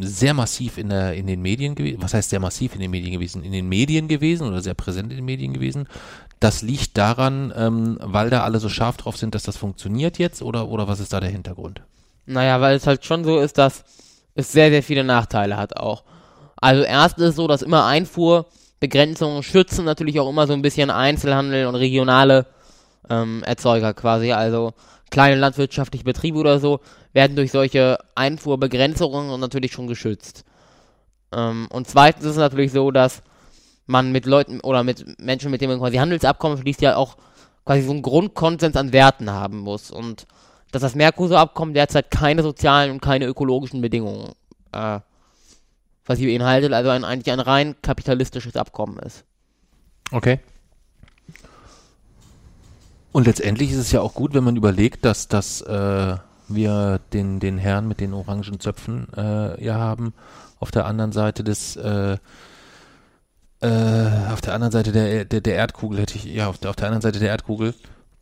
sehr 0.01 0.35
massiv 0.35 0.79
in, 0.79 0.89
der, 0.89 1.15
in 1.15 1.27
den 1.27 1.43
Medien 1.43 1.75
gewesen. 1.75 2.03
Was 2.03 2.15
heißt 2.15 2.31
sehr 2.31 2.41
massiv 2.41 2.75
in 2.75 2.81
den 2.81 2.91
Medien 2.91 3.13
gewesen? 3.13 3.45
In 3.45 3.53
den 3.53 3.69
Medien 3.69 4.09
gewesen 4.09 4.47
oder 4.47 4.63
sehr 4.63 4.75
präsent 4.75 5.11
in 5.11 5.17
den 5.17 5.25
Medien 5.25 5.53
gewesen. 5.53 5.87
Das 6.41 6.63
liegt 6.63 6.97
daran, 6.99 7.53
ähm, 7.57 7.99
weil 8.01 8.31
da 8.31 8.43
alle 8.43 8.59
so 8.59 8.69
scharf 8.69 8.97
drauf 8.97 9.17
sind, 9.17 9.35
dass 9.35 9.43
das 9.43 9.57
funktioniert 9.57 10.19
jetzt 10.19 10.43
oder, 10.43 10.69
oder 10.69 10.89
was 10.89 11.01
ist 11.01 11.13
da 11.13 11.21
der 11.21 11.31
Hintergrund? 11.31 11.83
Naja, 12.27 12.61
weil 12.61 12.77
es 12.77 12.87
halt 12.87 13.05
schon 13.05 13.25
so 13.25 13.39
ist, 13.39 13.59
dass 13.59 13.85
es 14.35 14.51
sehr, 14.51 14.71
sehr 14.71 14.83
viele 14.83 15.05
Nachteile 15.05 15.57
hat 15.57 15.77
auch. 15.77 16.05
Also 16.57 16.83
erst 16.83 17.19
ist 17.19 17.31
es 17.31 17.37
so, 17.37 17.47
dass 17.47 17.63
immer 17.63 17.87
Einfuhrbegrenzungen 17.87 19.43
schützen 19.43 19.85
natürlich 19.85 20.21
auch 20.21 20.31
immer 20.31 20.47
so 20.47 20.53
ein 20.53 20.63
bisschen 20.63 20.91
Einzelhandel 20.91 21.67
und 21.67 21.75
regionale 21.75 22.47
ähm, 23.09 23.43
Erzeuger 23.45 23.95
quasi. 23.95 24.33
Also 24.33 24.73
kleine 25.11 25.37
landwirtschaftliche 25.37 26.05
Betriebe 26.05 26.39
oder 26.39 26.59
so 26.59 26.81
werden 27.13 27.37
durch 27.37 27.53
solche 27.53 27.99
Einfuhrbegrenzungen 28.15 29.39
natürlich 29.41 29.73
schon 29.73 29.87
geschützt. 29.87 30.45
Ähm, 31.33 31.69
und 31.71 31.89
zweitens 31.89 32.25
ist 32.25 32.33
es 32.33 32.37
natürlich 32.39 32.73
so, 32.73 32.91
dass 32.91 33.23
man 33.87 34.13
mit 34.13 34.27
Leuten 34.27 34.61
oder 34.61 34.85
mit 34.85 35.21
Menschen, 35.21 35.51
mit 35.51 35.61
denen 35.61 35.73
man 35.73 35.81
quasi 35.81 35.97
Handelsabkommen 35.97 36.59
schließt, 36.59 36.81
ja 36.81 36.97
auch 36.97 37.17
quasi 37.65 37.83
so 37.83 37.91
einen 37.91 38.03
Grundkonsens 38.03 38.77
an 38.77 38.93
Werten 38.93 39.31
haben 39.31 39.59
muss. 39.59 39.91
Und 39.91 40.27
dass 40.71 40.83
das 40.83 40.95
Mercosur-Abkommen 40.95 41.75
derzeit 41.75 42.11
keine 42.11 42.43
sozialen 42.43 42.91
und 42.91 43.03
keine 43.03 43.27
ökologischen 43.27 43.83
Bedingungen 43.83 44.33
äh, 44.73 45.01
sie 46.15 46.27
beinhaltet, 46.27 46.73
also 46.73 46.91
ein, 46.91 47.05
eigentlich 47.05 47.33
ein 47.33 47.41
rein 47.41 47.75
kapitalistisches 47.81 48.57
Abkommen 48.57 48.99
ist. 48.99 49.25
Okay. 50.11 50.41
Und 53.13 53.27
letztendlich 53.27 53.71
ist 53.71 53.79
es 53.79 53.93
ja 53.93 54.01
auch 54.01 54.15
gut, 54.15 54.35
wenn 54.35 54.45
man 54.45 54.57
überlegt, 54.57 55.05
dass, 55.05 55.29
dass 55.29 55.61
äh, 55.61 56.17
wir 56.49 57.01
den, 57.13 57.41
den 57.41 57.59
Herrn 57.59 57.87
mit 57.87 58.01
den 58.01 58.15
orangen 58.15 58.59
Zöpfen 58.59 59.07
äh, 59.17 59.63
ja 59.63 59.75
haben, 59.75 60.15
auf 60.59 60.71
der 60.71 60.87
anderen 60.87 61.13
Seite 61.13 61.45
des 61.45 61.77
äh, 61.77 62.17
äh, 63.61 64.31
auf 64.33 64.41
der 64.41 64.55
anderen 64.55 64.73
Seite 64.73 64.91
der, 64.91 65.25
der, 65.25 65.41
der 65.41 65.55
Erdkugel 65.55 66.01
hätte 66.01 66.17
ich, 66.17 66.25
ja, 66.25 66.49
auf 66.49 66.59
der, 66.59 66.71
auf 66.71 66.77
der 66.77 66.87
anderen 66.87 67.03
Seite 67.03 67.21
der 67.21 67.29
Erdkugel, 67.29 67.75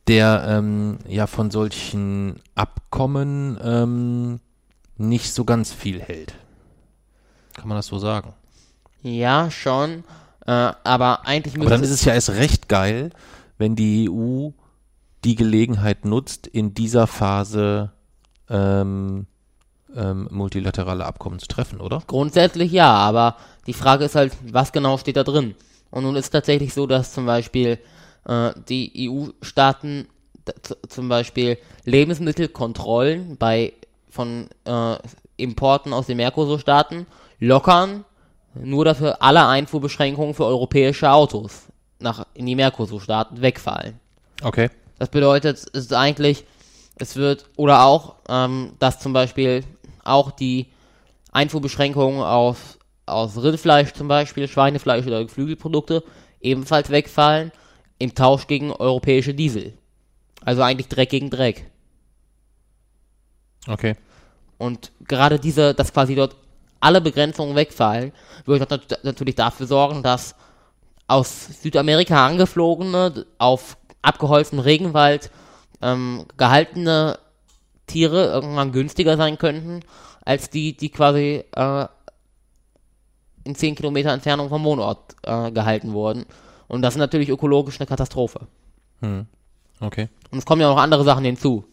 der 0.06 0.44
ähm, 0.46 0.98
ja 1.08 1.26
von 1.26 1.50
solchen 1.50 2.40
Abkommen 2.54 3.58
ähm, 3.62 4.40
nicht 4.98 5.32
so 5.32 5.44
ganz 5.44 5.72
viel 5.72 6.00
hält. 6.00 6.34
Kann 7.54 7.68
man 7.68 7.76
das 7.76 7.86
so 7.86 7.98
sagen? 7.98 8.34
Ja, 9.02 9.50
schon. 9.50 10.04
Äh, 10.46 10.72
aber 10.84 11.26
eigentlich 11.26 11.54
müsste. 11.54 11.68
Aber 11.68 11.76
dann 11.76 11.84
ist 11.84 11.90
es 11.90 12.04
ja 12.04 12.12
erst 12.12 12.30
recht 12.30 12.68
geil, 12.68 13.10
wenn 13.56 13.76
die 13.76 14.10
EU 14.10 14.50
die 15.24 15.34
Gelegenheit 15.34 16.04
nutzt, 16.04 16.46
in 16.46 16.74
dieser 16.74 17.06
Phase 17.06 17.92
ähm, 18.48 19.26
ähm, 19.94 20.28
multilaterale 20.30 21.04
Abkommen 21.04 21.38
zu 21.38 21.48
treffen, 21.48 21.80
oder? 21.80 22.02
Grundsätzlich 22.06 22.72
ja, 22.72 22.92
aber 22.92 23.36
die 23.66 23.72
Frage 23.72 24.04
ist 24.04 24.14
halt, 24.14 24.36
was 24.50 24.72
genau 24.72 24.98
steht 24.98 25.16
da 25.16 25.24
drin? 25.24 25.54
Und 25.90 26.04
nun 26.04 26.16
ist 26.16 26.26
es 26.26 26.30
tatsächlich 26.30 26.72
so, 26.72 26.86
dass 26.86 27.12
zum 27.12 27.26
Beispiel 27.26 27.78
äh, 28.26 28.52
die 28.68 29.10
EU-Staaten 29.10 30.06
zum 30.88 31.08
Beispiel 31.08 31.58
Lebensmittelkontrollen 31.84 33.36
bei 33.36 33.74
von 34.08 34.48
äh, 34.64 34.96
Importen 35.36 35.92
aus 35.92 36.06
den 36.06 36.16
Mercosur-Staaten 36.16 37.06
lockern, 37.38 38.04
nur 38.54 38.84
dafür 38.84 39.22
alle 39.22 39.46
Einfuhrbeschränkungen 39.46 40.34
für 40.34 40.44
europäische 40.44 41.10
Autos 41.10 41.68
nach 41.98 42.26
in 42.34 42.46
die 42.46 42.56
Mercosur-Staaten 42.56 43.40
wegfallen. 43.40 44.00
Okay. 44.42 44.70
Das 45.00 45.08
bedeutet, 45.08 45.56
es 45.56 45.64
ist 45.64 45.94
eigentlich, 45.94 46.44
es 46.96 47.16
wird, 47.16 47.48
oder 47.56 47.84
auch, 47.84 48.16
ähm, 48.28 48.74
dass 48.80 49.00
zum 49.00 49.14
Beispiel 49.14 49.64
auch 50.04 50.30
die 50.30 50.66
Einfuhrbeschränkungen 51.32 52.20
auf, 52.20 52.76
aus 53.06 53.42
Rindfleisch 53.42 53.94
zum 53.94 54.08
Beispiel, 54.08 54.46
Schweinefleisch 54.46 55.06
oder 55.06 55.24
Geflügelprodukte 55.24 56.04
ebenfalls 56.42 56.90
wegfallen 56.90 57.50
im 57.98 58.14
Tausch 58.14 58.46
gegen 58.46 58.72
europäische 58.72 59.32
Diesel. 59.32 59.72
Also 60.44 60.60
eigentlich 60.60 60.88
Dreck 60.88 61.08
gegen 61.08 61.30
Dreck. 61.30 61.64
Okay. 63.68 63.96
Und 64.58 64.92
gerade 65.08 65.38
diese, 65.38 65.72
dass 65.72 65.94
quasi 65.94 66.14
dort 66.14 66.36
alle 66.78 67.00
Begrenzungen 67.00 67.56
wegfallen, 67.56 68.12
würde 68.44 68.82
natürlich 69.02 69.34
dafür 69.34 69.66
sorgen, 69.66 70.02
dass 70.02 70.34
aus 71.06 71.62
Südamerika 71.62 72.26
angeflogene, 72.26 73.24
auf 73.38 73.78
abgeholztem 74.02 74.58
Regenwald 74.58 75.30
ähm, 75.82 76.26
gehaltene 76.36 77.18
Tiere 77.86 78.26
irgendwann 78.26 78.72
günstiger 78.72 79.16
sein 79.16 79.38
könnten, 79.38 79.80
als 80.24 80.50
die, 80.50 80.76
die 80.76 80.90
quasi 80.90 81.44
äh, 81.52 81.86
in 83.44 83.54
10 83.54 83.74
Kilometer 83.74 84.12
Entfernung 84.12 84.48
vom 84.48 84.64
Wohnort 84.64 85.16
äh, 85.22 85.50
gehalten 85.50 85.92
wurden. 85.92 86.26
Und 86.68 86.82
das 86.82 86.94
ist 86.94 86.98
natürlich 86.98 87.28
ökologisch 87.28 87.80
eine 87.80 87.86
Katastrophe. 87.86 88.46
Hm. 89.00 89.26
Okay. 89.80 90.08
Und 90.30 90.38
es 90.38 90.44
kommen 90.44 90.60
ja 90.60 90.68
noch 90.68 90.80
andere 90.80 91.04
Sachen 91.04 91.24
hinzu. 91.24 91.64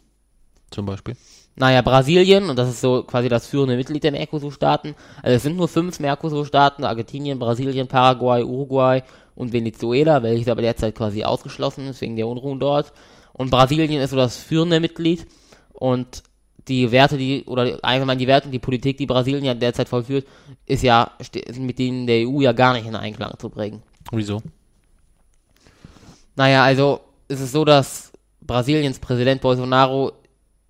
Zum 0.71 0.85
Beispiel? 0.85 1.15
Naja, 1.55 1.81
Brasilien, 1.81 2.49
und 2.49 2.57
das 2.57 2.69
ist 2.69 2.81
so 2.81 3.03
quasi 3.03 3.29
das 3.29 3.47
führende 3.47 3.75
Mitglied 3.75 4.03
der 4.03 4.11
Mercosur-Staaten. 4.11 4.95
Also 5.21 5.35
es 5.35 5.43
sind 5.43 5.57
nur 5.57 5.67
fünf 5.67 5.99
Mercosur-Staaten, 5.99 6.83
Argentinien, 6.83 7.39
Brasilien, 7.39 7.87
Paraguay, 7.87 8.43
Uruguay 8.43 9.01
und 9.37 9.53
Venezuela, 9.53 10.23
welches 10.23 10.47
aber 10.47 10.63
derzeit 10.63 10.95
quasi 10.95 11.23
ausgeschlossen 11.23 11.87
ist 11.87 12.01
wegen 12.01 12.15
der 12.15 12.27
Unruhen 12.27 12.59
dort. 12.59 12.91
Und 13.33 13.51
Brasilien 13.51 14.01
ist 14.01 14.09
so 14.09 14.17
das 14.17 14.35
führende 14.35 14.79
Mitglied. 14.79 15.27
Und 15.73 16.23
die 16.67 16.91
Werte, 16.91 17.17
die, 17.17 17.43
oder 17.45 17.77
allgemein 17.83 18.17
die 18.17 18.27
Werte 18.27 18.47
und 18.47 18.51
die 18.51 18.59
Politik, 18.59 18.97
die 18.97 19.05
Brasilien 19.05 19.45
ja 19.45 19.53
derzeit 19.53 19.87
vollführt, 19.87 20.27
ist 20.65 20.83
ja 20.83 21.11
mit 21.55 21.77
denen 21.77 22.07
der 22.07 22.27
EU 22.27 22.41
ja 22.41 22.51
gar 22.51 22.73
nicht 22.73 22.87
in 22.87 22.95
Einklang 22.95 23.37
zu 23.37 23.49
bringen. 23.49 23.83
Wieso? 24.11 24.41
Naja, 26.35 26.63
also 26.63 27.01
ist 27.27 27.39
es 27.39 27.51
so, 27.51 27.63
dass 27.63 28.11
Brasiliens 28.41 28.99
Präsident 28.99 29.41
Bolsonaro 29.41 30.13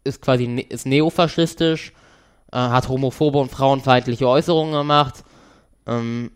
ist 0.03 0.21
quasi 0.21 0.45
ist 0.69 0.86
neofaschistisch, 0.86 1.93
äh, 2.51 2.58
hat 2.58 2.89
homophobe 2.89 3.39
und 3.39 3.49
frauenfeindliche 3.49 4.27
Äußerungen 4.27 4.73
gemacht, 4.73 5.23
ähm, 5.86 6.32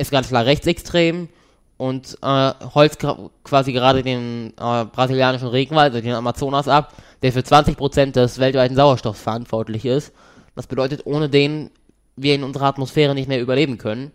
ist 0.00 0.10
ganz 0.10 0.28
klar 0.28 0.44
rechtsextrem 0.44 1.28
und 1.76 2.18
äh, 2.22 2.52
holzt 2.74 2.98
quasi 3.44 3.72
gerade 3.72 4.02
den 4.02 4.52
äh, 4.58 4.84
brasilianischen 4.84 5.48
Regenwald, 5.48 5.94
also 5.94 6.04
den 6.04 6.14
Amazonas 6.14 6.68
ab, 6.68 6.94
der 7.22 7.32
für 7.32 7.40
20% 7.40 8.12
des 8.12 8.38
weltweiten 8.38 8.76
Sauerstoffs 8.76 9.20
verantwortlich 9.20 9.84
ist. 9.84 10.12
Das 10.54 10.66
bedeutet, 10.66 11.06
ohne 11.06 11.28
den 11.28 11.70
wir 12.16 12.34
in 12.34 12.44
unserer 12.44 12.66
Atmosphäre 12.66 13.14
nicht 13.14 13.28
mehr 13.28 13.40
überleben 13.40 13.78
können. 13.78 14.12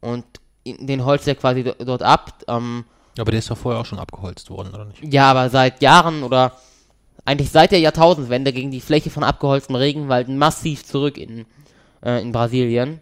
Und 0.00 0.24
den 0.66 1.04
holzt 1.04 1.28
er 1.28 1.34
quasi 1.34 1.62
dort 1.62 2.02
ab. 2.02 2.42
Ähm, 2.48 2.84
Aber 3.18 3.30
der 3.30 3.38
ist 3.38 3.50
doch 3.50 3.58
vorher 3.58 3.80
auch 3.80 3.86
schon 3.86 3.98
abgeholzt 3.98 4.50
worden, 4.50 4.74
oder 4.74 4.86
nicht? 4.86 5.12
Ja, 5.12 5.30
aber 5.30 5.50
seit 5.50 5.82
Jahren 5.82 6.22
oder 6.22 6.52
eigentlich 7.24 7.50
seit 7.50 7.72
der 7.72 7.80
Jahrtausendwende 7.80 8.52
ging 8.52 8.70
die 8.70 8.80
Fläche 8.80 9.10
von 9.10 9.24
abgeholztem 9.24 9.76
Regenwald 9.76 10.28
massiv 10.28 10.84
zurück 10.84 11.16
in, 11.16 11.46
äh, 12.04 12.20
in 12.20 12.32
Brasilien. 12.32 13.00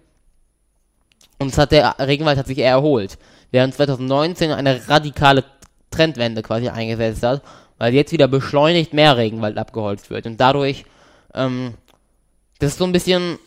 Und 1.42 1.58
hat 1.58 1.72
der 1.72 1.96
Regenwald 1.98 2.38
hat 2.38 2.46
sich 2.46 2.58
eher 2.58 2.70
erholt. 2.70 3.18
Während 3.50 3.74
2019 3.74 4.52
eine 4.52 4.88
radikale 4.88 5.44
Trendwende 5.90 6.42
quasi 6.42 6.68
eingesetzt 6.68 7.22
hat, 7.22 7.42
weil 7.78 7.92
jetzt 7.94 8.12
wieder 8.12 8.28
beschleunigt 8.28 8.94
mehr 8.94 9.16
Regenwald 9.16 9.58
abgeholzt 9.58 10.08
wird. 10.08 10.26
Und 10.26 10.40
dadurch, 10.40 10.84
ähm, 11.34 11.74
das 12.60 12.72
ist 12.72 12.78
so 12.78 12.84
ein 12.84 12.92
bisschen 12.92 13.38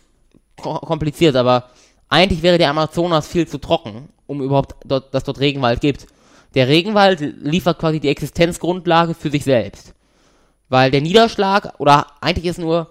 kompliziert, 0.61 1.35
aber 1.35 1.69
eigentlich 2.09 2.43
wäre 2.43 2.57
der 2.57 2.69
Amazonas 2.69 3.27
viel 3.27 3.47
zu 3.47 3.57
trocken, 3.57 4.09
um 4.27 4.41
überhaupt 4.41 4.75
dort, 4.85 5.13
dass 5.13 5.23
dort 5.23 5.39
Regenwald 5.39 5.81
gibt. 5.81 6.05
Der 6.53 6.67
Regenwald 6.67 7.19
liefert 7.19 7.79
quasi 7.79 7.99
die 7.99 8.09
Existenzgrundlage 8.09 9.13
für 9.13 9.31
sich 9.31 9.43
selbst. 9.43 9.93
Weil 10.69 10.91
der 10.91 11.01
Niederschlag, 11.01 11.73
oder 11.79 12.07
eigentlich 12.21 12.45
ist 12.45 12.59
nur, 12.59 12.89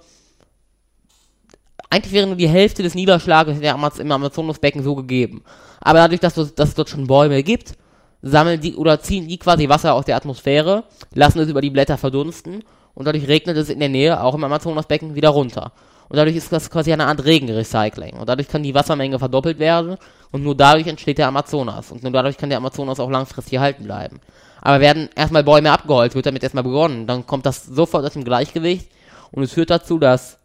eigentlich 1.95 2.13
wäre 2.13 2.27
nur 2.27 2.37
die 2.37 2.49
Hälfte 2.49 2.83
des 2.83 2.95
Niederschlages 2.95 3.59
im 3.99 4.13
Amazonasbecken 4.13 4.83
so 4.83 4.95
gegeben. 4.97 5.45
Aber 5.81 6.01
dadurch, 6.01 6.21
dass, 6.21 6.35
dass 6.35 6.69
es 6.71 6.75
dort 6.75 6.89
schon 6.89 7.07
Bäume 7.07 7.43
gibt, 7.43 7.75
sammeln 8.21 8.61
die 8.61 8.75
oder 8.75 9.01
ziehen 9.01 9.29
die 9.29 9.39
quasi 9.39 9.69
Wasser 9.69 9.95
aus 9.95 10.05
der 10.05 10.17
Atmosphäre, 10.17 10.85
lassen 11.15 11.39
es 11.39 11.49
über 11.49 11.61
die 11.61 11.71
Blätter 11.71 11.97
verdunsten 11.97 12.65
und 12.95 13.07
dadurch 13.07 13.29
regnet 13.29 13.57
es 13.57 13.69
in 13.69 13.79
der 13.79 13.89
Nähe, 13.89 14.21
auch 14.21 14.35
im 14.35 14.43
Amazonasbecken, 14.45 15.15
wieder 15.15 15.29
runter. 15.29 15.73
Und 16.09 16.17
dadurch 16.17 16.37
ist 16.37 16.53
das 16.53 16.71
quasi 16.71 16.93
eine 16.93 17.07
Art 17.07 17.25
Regenrecycling. 17.25 18.15
Und 18.15 18.29
dadurch 18.29 18.49
kann 18.49 18.63
die 18.63 18.75
Wassermenge 18.75 19.19
verdoppelt 19.19 19.59
werden 19.59 19.97
und 20.33 20.43
nur 20.43 20.55
dadurch 20.55 20.87
entsteht 20.87 21.19
der 21.19 21.29
Amazonas. 21.29 21.93
Und 21.93 22.03
nur 22.03 22.13
dadurch 22.13 22.37
kann 22.37 22.51
der 22.51 22.59
Amazonas 22.59 23.01
auch 23.01 23.11
langfristig 23.11 23.55
erhalten 23.55 23.85
bleiben. 23.85 24.21
Aber 24.61 24.81
werden 24.81 25.09
erstmal 25.15 25.45
Bäume 25.45 25.71
abgeholzt, 25.71 26.15
wird 26.15 26.27
damit 26.27 26.43
erstmal 26.43 26.65
begonnen. 26.65 27.07
Dann 27.07 27.27
kommt 27.27 27.47
das 27.47 27.65
sofort 27.65 28.05
aus 28.05 28.15
dem 28.15 28.25
Gleichgewicht 28.25 28.89
und 29.33 29.43
es 29.43 29.53
führt 29.53 29.71
dazu, 29.71 29.99
dass 29.99 30.39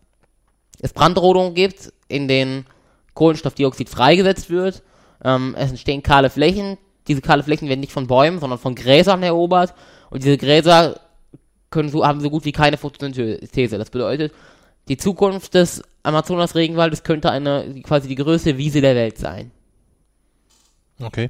es 0.80 0.94
Brandrodungen 0.94 1.54
gibt, 1.54 1.94
in 2.08 2.28
denen 2.28 2.66
Kohlenstoffdioxid 3.14 3.90
freigesetzt 3.90 4.50
wird. 4.50 4.84
Ähm, 5.24 5.56
es 5.58 5.70
entstehen 5.70 6.04
kahle 6.04 6.30
Flächen. 6.30 6.78
Diese 7.08 7.22
kahle 7.22 7.44
Flächen 7.44 7.68
werden 7.68 7.80
nicht 7.80 7.92
von 7.92 8.08
Bäumen, 8.08 8.40
sondern 8.40 8.60
von 8.60 8.76
Gräsern 8.76 9.24
erobert. 9.24 9.74
Und 10.10 10.24
diese 10.24 10.38
Gräser 10.38 11.00
können 11.70 11.90
so, 11.90 12.06
haben 12.06 12.22
so 12.22 12.30
gut 12.30 12.46
wie 12.46 12.52
keine 12.52 12.78
Photosynthese. 12.78 13.78
Das 13.78 13.90
bedeutet, 13.90 14.34
die 14.88 14.98
Zukunft 14.98 15.54
des 15.54 15.84
Amazonas-Regenwaldes 16.04 17.04
könnte 17.04 17.30
eine, 17.30 17.82
quasi 17.84 18.08
die 18.08 18.16
größte 18.16 18.58
Wiese 18.58 18.82
der 18.82 18.96
Welt 18.96 19.18
sein. 19.18 19.52
Okay. 21.02 21.30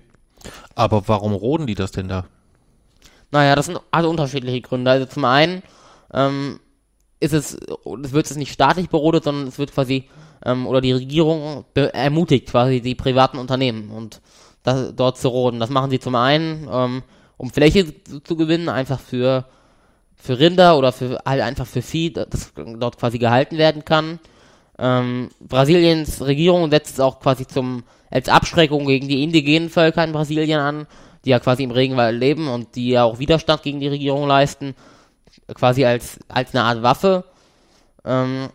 Aber 0.76 1.08
warum 1.08 1.34
roden 1.34 1.68
die 1.68 1.76
das 1.76 1.92
denn 1.92 2.08
da? 2.08 2.26
Naja, 3.32 3.56
das 3.56 3.68
sind 3.68 3.80
also 3.92 4.10
unterschiedliche 4.10 4.62
Gründe. 4.62 4.92
Also 4.92 5.06
zum 5.06 5.26
einen 5.26 5.62
ähm, 6.14 6.60
ist 7.20 7.34
es, 7.34 7.54
es 7.56 8.12
wird 8.12 8.30
es 8.30 8.38
nicht 8.38 8.54
staatlich 8.54 8.90
berodet, 8.90 9.24
sondern 9.24 9.48
es 9.48 9.60
wird 9.60 9.74
quasi, 9.74 10.06
ähm, 10.46 10.68
oder 10.68 10.82
die 10.82 10.94
Regierung 10.94 11.66
ermutigt 11.74 12.50
quasi 12.50 12.82
die 12.82 12.96
privaten 12.96 13.38
Unternehmen 13.38 13.90
und 13.92 14.22
das, 14.64 14.94
dort 14.96 15.18
zu 15.18 15.28
roden. 15.30 15.60
Das 15.60 15.70
machen 15.70 15.92
sie 15.92 16.00
zum 16.00 16.16
einen, 16.16 16.68
ähm, 16.72 17.04
um 17.38 17.50
Fläche 17.50 18.04
zu, 18.04 18.22
zu 18.22 18.36
gewinnen, 18.36 18.70
einfach 18.70 19.00
für 19.00 19.46
für 20.22 20.38
Rinder 20.38 20.78
oder 20.78 20.92
für 20.92 21.20
halt 21.26 21.42
einfach 21.42 21.66
für 21.66 21.82
Vieh, 21.82 22.12
das 22.12 22.52
dort 22.56 23.00
quasi 23.00 23.18
gehalten 23.20 23.58
werden 23.58 23.86
kann. 23.86 24.20
Ähm, 24.78 25.30
Brasiliens 25.40 26.22
Regierung 26.22 26.70
setzt 26.70 26.96
es 26.96 27.00
auch 27.00 27.20
quasi 27.20 27.48
zum 27.48 27.84
als 28.12 28.28
Abschreckung 28.28 28.88
gegen 28.88 29.08
die 29.08 29.24
indigenen 29.24 29.70
Völker 29.70 30.04
in 30.04 30.12
Brasilien 30.12 30.60
an, 30.60 30.88
die 31.24 31.30
ja 31.30 31.40
quasi 31.40 31.64
im 31.64 31.72
Regenwald 31.72 32.20
leben 32.20 32.48
und 32.48 32.76
die 32.76 32.90
ja 32.90 33.04
auch 33.04 33.20
Widerstand 33.20 33.64
gegen 33.64 33.80
die 33.80 33.88
Regierung 33.88 34.28
leisten, 34.28 34.76
quasi 35.54 35.86
als 35.86 36.20
als 36.28 36.54
eine 36.54 36.64
Art 36.64 36.82
Waffe. 36.82 37.24
Ähm, 38.06 38.50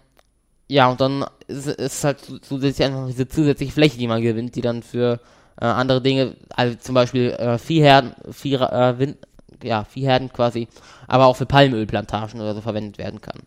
ja, 0.69 0.89
und 0.89 1.01
dann 1.01 1.25
ist 1.47 1.67
es 1.67 2.05
halt 2.05 2.21
zusätzlich 2.43 2.87
einfach 2.87 3.07
diese 3.07 3.29
zusätzliche 3.29 3.73
Fläche, 3.73 3.99
die 3.99 4.09
man 4.09 4.23
gewinnt, 4.23 4.55
die 4.57 4.63
dann 4.63 4.83
für 4.83 5.21
äh, 5.61 5.67
andere 5.67 6.01
Dinge, 6.01 6.37
also 6.51 6.77
zum 6.77 6.95
Beispiel 6.95 7.31
äh, 7.33 7.59
Viehherden, 7.59 8.15
Vieh, 8.33 8.55
äh, 8.55 8.99
Wind, 8.99 9.19
ja, 9.63 9.85
Viehherden 9.85 10.33
quasi, 10.33 10.69
aber 11.07 11.27
auch 11.27 11.37
für 11.37 11.47
Palmölplantagen 11.47 12.41
oder 12.41 12.55
so 12.55 12.61
verwendet 12.61 12.99
werden 12.99 13.21
kann. 13.21 13.41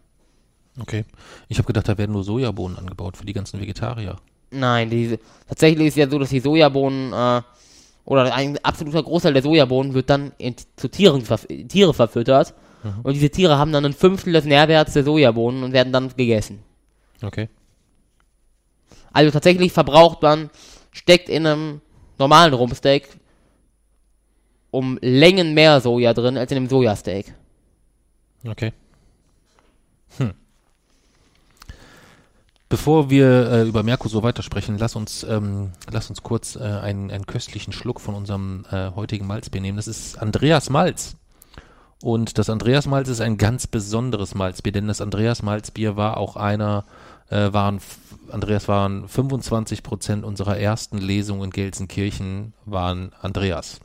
Okay. 0.80 1.06
Ich 1.48 1.58
habe 1.58 1.68
gedacht, 1.68 1.88
da 1.90 1.98
werden 1.98 2.12
nur 2.12 2.24
Sojabohnen 2.24 2.78
angebaut 2.78 3.18
für 3.18 3.26
die 3.26 3.34
ganzen 3.34 3.60
Vegetarier. 3.60 4.18
Nein, 4.52 4.90
die, 4.90 5.20
tatsächlich 5.48 5.88
ist 5.88 5.98
ja 5.98 6.10
so, 6.10 6.20
dass 6.20 6.30
die 6.30 6.40
Sojabohnen 6.40 7.12
äh, 7.14 7.42
oder 8.06 8.34
ein 8.34 8.58
absoluter 8.64 9.04
Großteil 9.04 9.34
der 9.34 9.42
Sojabohnen 9.42 9.94
wird 9.94 10.10
dann 10.10 10.32
in, 10.38 10.56
zu 10.76 10.88
Tieren 10.88 11.24
Tiere 11.68 11.94
verfüttert 11.94 12.54
mhm. 12.84 13.02
und 13.04 13.14
diese 13.14 13.30
Tiere 13.30 13.58
haben 13.58 13.72
dann 13.72 13.86
ein 13.86 13.94
Fünftel 13.94 14.34
des 14.34 14.46
Nährwerts 14.46 14.94
der 14.94 15.04
Sojabohnen 15.04 15.64
und 15.64 15.74
werden 15.74 15.94
dann 15.94 16.10
gegessen. 16.16 16.60
Okay. 17.22 17.50
Also 19.12 19.32
tatsächlich 19.32 19.72
verbraucht 19.72 20.22
man, 20.22 20.50
steckt 20.92 21.30
in 21.30 21.48
einem 21.48 21.82
normalen 22.20 22.54
Rumpsteak 22.54 23.08
um 24.72 25.00
Längen 25.02 25.54
mehr 25.54 25.82
Soja 25.82 26.14
drin 26.14 26.38
als 26.38 26.52
in 26.52 26.56
dem 26.56 26.70
Sojasteak. 26.70 27.34
Okay. 28.46 28.74
Hm. 30.18 30.34
Bevor 32.70 33.10
wir 33.10 33.52
äh, 33.52 33.68
über 33.68 33.82
Mercosur 33.82 34.24
weitersprechen, 34.24 34.78
lass 34.78 34.96
uns, 34.96 35.24
ähm, 35.24 35.72
lass 35.90 36.10
uns 36.10 36.22
kurz 36.22 36.58
äh, 36.58 36.60
einen, 36.60 37.12
einen 37.12 37.26
köstlichen 37.26 37.72
Schluck 37.72 38.02
von 38.02 38.14
unserem 38.14 38.66
äh, 38.70 38.92
heutigen 38.92 39.26
Malzbier 39.26 39.62
nehmen. 39.62 39.78
Das 39.78 39.88
ist 39.88 40.18
Andreas 40.18 40.70
Malz. 40.70 41.16
Und 42.02 42.38
das 42.38 42.50
Andreas 42.50 42.86
Malz 42.86 43.10
ist 43.10 43.22
ein 43.22 43.38
ganz 43.38 43.66
besonderes 43.66 44.36
Malzbier, 44.36 44.72
denn 44.72 44.88
das 44.88 45.02
Andreas 45.02 45.42
Malzbier 45.42 45.96
war 45.96 46.18
auch 46.18 46.36
einer, 46.36 46.86
äh, 47.30 47.52
waren, 47.52 47.80
Andreas 48.32 48.68
waren 48.68 49.08
25 49.08 49.82
Prozent 49.82 50.24
unserer 50.24 50.58
ersten 50.58 51.00
Lesung 51.00 51.44
in 51.44 51.50
Gelsenkirchen 51.50 52.54
waren 52.66 53.12
Andreas. 53.22 53.80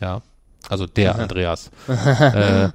Ja. 0.00 0.22
Also 0.68 0.86
der 0.86 1.18
Andreas. 1.18 1.70
äh, 1.88 2.68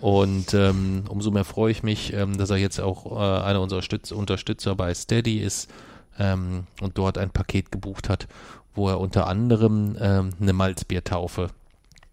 und 0.00 0.54
ähm, 0.54 1.04
umso 1.08 1.30
mehr 1.30 1.44
freue 1.44 1.70
ich 1.70 1.82
mich, 1.82 2.12
ähm, 2.12 2.36
dass 2.36 2.50
er 2.50 2.56
jetzt 2.56 2.80
auch 2.80 3.12
äh, 3.12 3.42
einer 3.44 3.60
unserer 3.60 3.82
Stütz 3.82 4.10
Unterstützer 4.10 4.74
bei 4.74 4.92
Steady 4.92 5.38
ist 5.38 5.70
ähm, 6.18 6.66
und 6.80 6.98
dort 6.98 7.16
ein 7.16 7.30
Paket 7.30 7.70
gebucht 7.70 8.08
hat, 8.08 8.26
wo 8.74 8.88
er 8.88 8.98
unter 8.98 9.28
anderem 9.28 9.96
ähm, 10.00 10.30
eine 10.40 10.52
Malzbiertaufe 10.52 11.50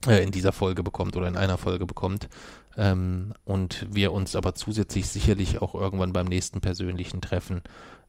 äh, 0.08 0.24
in 0.24 0.32
dieser 0.32 0.52
Folge 0.52 0.84
bekommt 0.84 1.16
oder 1.16 1.28
in 1.28 1.38
einer 1.38 1.58
Folge 1.58 1.86
bekommt. 1.86 2.30
Ähm, 2.78 3.34
und 3.46 3.88
wir 3.90 4.12
uns 4.12 4.36
aber 4.36 4.56
zusätzlich 4.56 5.08
sicherlich 5.08 5.62
auch 5.62 5.76
irgendwann 5.76 6.14
beim 6.14 6.28
nächsten 6.28 6.62
persönlichen 6.62 7.22
Treffen, 7.22 7.62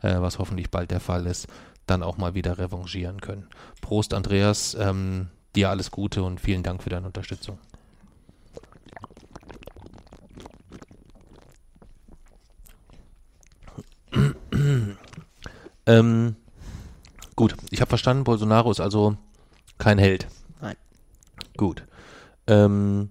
äh, 0.02 0.20
was 0.20 0.38
hoffentlich 0.38 0.70
bald 0.70 0.90
der 0.90 1.00
Fall 1.00 1.26
ist, 1.26 1.46
dann 1.86 2.02
auch 2.02 2.18
mal 2.18 2.34
wieder 2.34 2.58
revanchieren 2.58 3.20
können. 3.20 3.46
Prost, 3.80 4.12
Andreas. 4.14 4.76
Ähm, 4.78 5.28
dir 5.54 5.70
alles 5.70 5.90
Gute 5.90 6.22
und 6.22 6.40
vielen 6.40 6.62
Dank 6.62 6.82
für 6.82 6.90
deine 6.90 7.06
Unterstützung. 7.06 7.58
ähm, 15.86 16.36
gut, 17.34 17.56
ich 17.70 17.80
habe 17.80 17.88
verstanden, 17.88 18.24
Bolsonaro 18.24 18.70
ist 18.70 18.80
also 18.80 19.16
kein 19.78 19.98
Held. 19.98 20.26
Gut. 21.56 21.82
Ähm, 22.46 23.10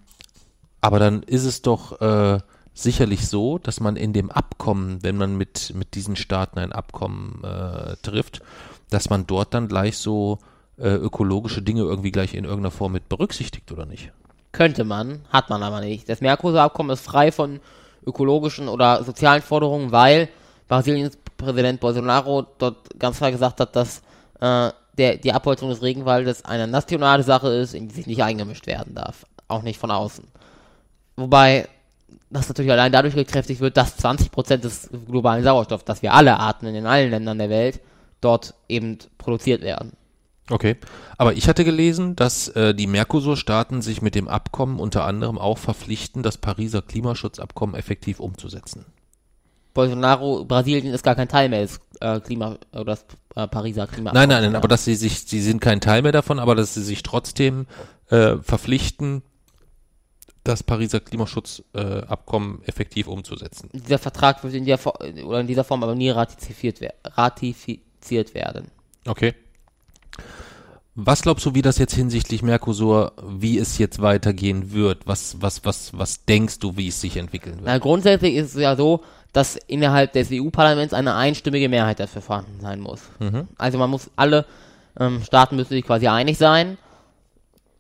aber 0.82 1.00
dann 1.00 1.24
ist 1.24 1.46
es 1.46 1.62
doch 1.62 2.00
äh, 2.02 2.40
sicherlich 2.74 3.28
so, 3.28 3.58
dass 3.58 3.80
man 3.80 3.96
in 3.96 4.14
dem 4.14 4.30
Abkommen, 4.30 5.02
wenn 5.02 5.18
man 5.18 5.36
mit, 5.38 5.74
mit 5.76 5.96
diesen 5.96 6.16
Staaten 6.16 6.60
ein 6.60 6.72
Abkommen 6.72 7.44
äh, 7.44 7.96
trifft, 8.02 8.42
dass 8.90 9.10
man 9.10 9.26
dort 9.26 9.54
dann 9.54 9.68
gleich 9.68 9.98
so 9.98 10.40
äh, 10.78 10.90
ökologische 10.90 11.62
Dinge 11.62 11.82
irgendwie 11.82 12.12
gleich 12.12 12.34
in 12.34 12.44
irgendeiner 12.44 12.72
Form 12.72 12.92
mit 12.92 13.10
berücksichtigt, 13.10 13.72
oder 13.72 13.86
nicht? 13.86 14.12
Könnte 14.52 14.84
man, 14.84 15.22
hat 15.30 15.50
man 15.50 15.64
aber 15.64 15.82
nicht. 15.82 16.08
Das 16.08 16.22
Mercosur-Abkommen 16.22 16.92
ist 16.92 17.06
frei 17.06 17.32
von 17.32 17.60
ökologischen 18.06 18.68
oder 18.68 19.04
sozialen 19.04 19.42
Forderungen, 19.42 19.92
weil 19.92 20.30
Brasiliens 20.68 21.18
Präsident 21.38 21.80
Bolsonaro 21.80 22.46
dort 22.58 22.98
ganz 23.00 23.18
klar 23.18 23.32
gesagt 23.32 23.60
hat, 23.60 23.76
dass 23.76 24.02
äh, 24.40 24.72
der, 24.98 25.18
die 25.18 25.34
Abholzung 25.34 25.70
des 25.70 25.82
Regenwaldes 25.82 26.46
eine 26.46 26.68
nationale 26.68 27.24
Sache 27.24 27.50
ist, 27.50 27.74
in 27.74 27.88
die 27.88 27.96
sich 27.96 28.08
nicht 28.08 28.24
eingemischt 28.24 28.68
werden 28.68 28.96
darf. 28.96 29.26
Auch 29.48 29.62
nicht 29.62 29.80
von 29.80 29.92
außen. 29.92 30.26
Wobei 31.16 31.68
das 32.30 32.48
natürlich 32.48 32.72
allein 32.72 32.92
dadurch 32.92 33.16
gekräftigt 33.16 33.62
wird, 33.62 33.78
dass 33.78 33.98
20% 34.00 34.58
des 34.58 34.90
globalen 35.08 35.44
Sauerstoffs, 35.44 35.86
das 35.86 36.02
wir 36.02 36.14
alle 36.14 36.40
atmen 36.40 36.76
in 36.76 36.86
allen 36.86 37.12
Ländern 37.12 37.38
der 37.38 37.50
Welt, 37.50 37.80
dort 38.22 38.54
eben 38.68 38.98
produziert 39.18 39.62
werden. 39.62 39.94
Okay, 40.50 40.78
aber 41.18 41.34
ich 41.34 41.48
hatte 41.48 41.66
gelesen, 41.66 42.16
dass 42.16 42.50
äh, 42.50 42.76
die 42.76 42.86
Mercosur-Staaten 42.86 43.82
sich 43.82 44.04
mit 44.04 44.14
dem 44.14 44.28
Abkommen 44.28 44.80
unter 44.80 45.06
anderem 45.06 45.40
auch 45.40 45.58
verpflichten, 45.58 46.22
das 46.22 46.38
Pariser 46.38 46.84
Klimaschutzabkommen 46.84 47.76
effektiv 47.76 48.20
umzusetzen. 48.20 48.86
Bolsonaro, 49.76 50.46
Brasilien 50.46 50.94
ist 50.94 51.04
gar 51.04 51.16
kein 51.16 51.28
Teil 51.28 51.50
mehr 51.50 51.62
des 51.62 51.80
äh, 52.00 52.20
Klima 52.22 52.58
oder 52.72 52.86
das 52.86 53.06
äh, 53.36 53.46
Pariser 53.48 53.86
Klimaabkommen. 53.86 54.30
Nein, 54.30 54.42
nein, 54.42 54.52
nein, 54.52 54.56
aber 54.56 54.70
dass 54.70 54.86
sie 54.86 54.96
sich, 54.96 55.26
sie 55.26 55.42
sind 55.42 55.60
kein 55.60 55.82
Teil 55.82 56.02
mehr 56.02 56.14
davon, 56.14 56.40
aber 56.40 56.56
dass 56.56 56.74
sie 56.74 56.82
sich 56.82 57.04
trotzdem 57.04 57.68
äh, 58.10 58.38
verpflichten, 58.38 59.22
das 60.46 60.64
Pariser 60.64 61.02
Klimaschutzabkommen 61.02 62.62
äh, 62.62 62.68
effektiv 62.68 63.08
umzusetzen. 63.08 63.70
Dieser 63.74 64.00
Vertrag 64.00 64.44
wird 64.44 64.54
in, 64.54 64.66
der, 64.66 64.80
oder 65.26 65.42
in 65.42 65.48
dieser 65.48 65.64
Form 65.64 65.84
aber 65.84 65.96
nie 65.96 66.10
ratifiziert, 66.10 66.94
ratifiziert 67.04 68.34
werden. 68.34 68.68
Okay. 69.06 69.34
Was 70.98 71.24
glaubst 71.24 71.46
du, 71.46 71.54
wie 71.54 71.62
das 71.62 71.78
jetzt 71.78 71.94
hinsichtlich 71.94 72.42
Mercosur, 72.42 73.12
wie 73.28 73.58
es 73.58 73.78
jetzt 73.78 74.02
weitergehen 74.02 74.72
wird? 74.72 75.06
Was, 75.06 75.42
was, 75.42 75.66
was, 75.66 75.98
was 75.98 76.24
denkst 76.24 76.60
du, 76.60 76.78
wie 76.78 76.88
es 76.88 77.02
sich 77.02 77.18
entwickeln 77.18 77.56
wird? 77.56 77.66
Na, 77.66 77.80
grundsätzlich 77.80 78.36
ist 78.36 78.56
es 78.56 78.62
ja 78.62 78.78
so, 78.78 79.04
dass 79.36 79.58
innerhalb 79.58 80.14
des 80.14 80.30
EU-Parlaments 80.32 80.94
eine 80.94 81.14
einstimmige 81.14 81.68
Mehrheit 81.68 82.00
dafür 82.00 82.22
vorhanden 82.22 82.62
sein 82.62 82.80
muss. 82.80 83.02
Mhm. 83.20 83.50
Also 83.58 83.78
man 83.78 83.90
muss, 83.90 84.10
alle 84.16 84.46
ähm, 84.98 85.22
Staaten 85.26 85.58
müssen 85.58 85.74
sich 85.74 85.84
quasi 85.84 86.08
einig 86.08 86.38
sein. 86.38 86.78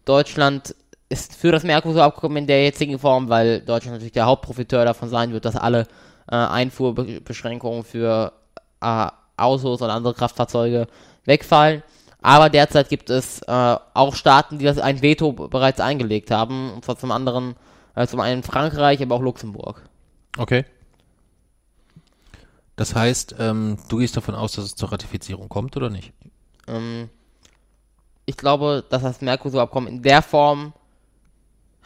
Deutschland 0.03 0.75
ist 1.07 1.33
für 1.33 1.53
das 1.53 1.63
Mercosur-Abkommen 1.63 2.35
in 2.35 2.47
der 2.47 2.61
jetzigen 2.65 2.99
Form, 2.99 3.29
weil 3.29 3.61
Deutschland 3.61 3.93
natürlich 3.93 4.11
der 4.11 4.25
Hauptprofiteur 4.25 4.83
davon 4.83 5.07
sein 5.07 5.31
wird, 5.31 5.45
dass 5.45 5.55
alle 5.55 5.87
äh, 6.29 6.35
Einfuhrbeschränkungen 6.35 7.85
für 7.85 8.33
äh, 8.81 9.07
Autos 9.37 9.81
und 9.81 9.89
andere 9.89 10.13
Kraftfahrzeuge 10.13 10.87
wegfallen. 11.23 11.83
Aber 12.21 12.49
derzeit 12.49 12.89
gibt 12.89 13.09
es 13.09 13.41
äh, 13.43 13.77
auch 13.93 14.15
Staaten, 14.15 14.57
die 14.57 14.65
das 14.65 14.77
ein 14.77 15.01
Veto 15.01 15.31
bereits 15.31 15.79
eingelegt 15.79 16.31
haben. 16.31 16.73
Und 16.73 16.83
zwar 16.83 16.97
zum 16.97 17.11
anderen, 17.11 17.55
äh, 17.95 18.07
zum 18.07 18.19
einen 18.19 18.43
Frankreich, 18.43 19.01
aber 19.01 19.15
auch 19.15 19.21
Luxemburg. 19.21 19.83
Okay. 20.37 20.65
Das 22.75 22.93
heißt, 22.93 23.35
ähm, 23.39 23.77
du 23.89 23.97
gehst 23.97 24.17
davon 24.17 24.35
aus, 24.35 24.53
dass 24.53 24.65
es 24.65 24.75
zur 24.75 24.91
Ratifizierung 24.91 25.47
kommt 25.47 25.77
oder 25.77 25.89
nicht? 25.89 26.11
Ähm, 26.67 27.09
ich 28.25 28.37
glaube, 28.37 28.83
dass 28.89 29.01
das 29.01 29.21
Mercosur-Abkommen 29.21 29.87
in 29.87 30.01
der 30.01 30.21
Form, 30.21 30.73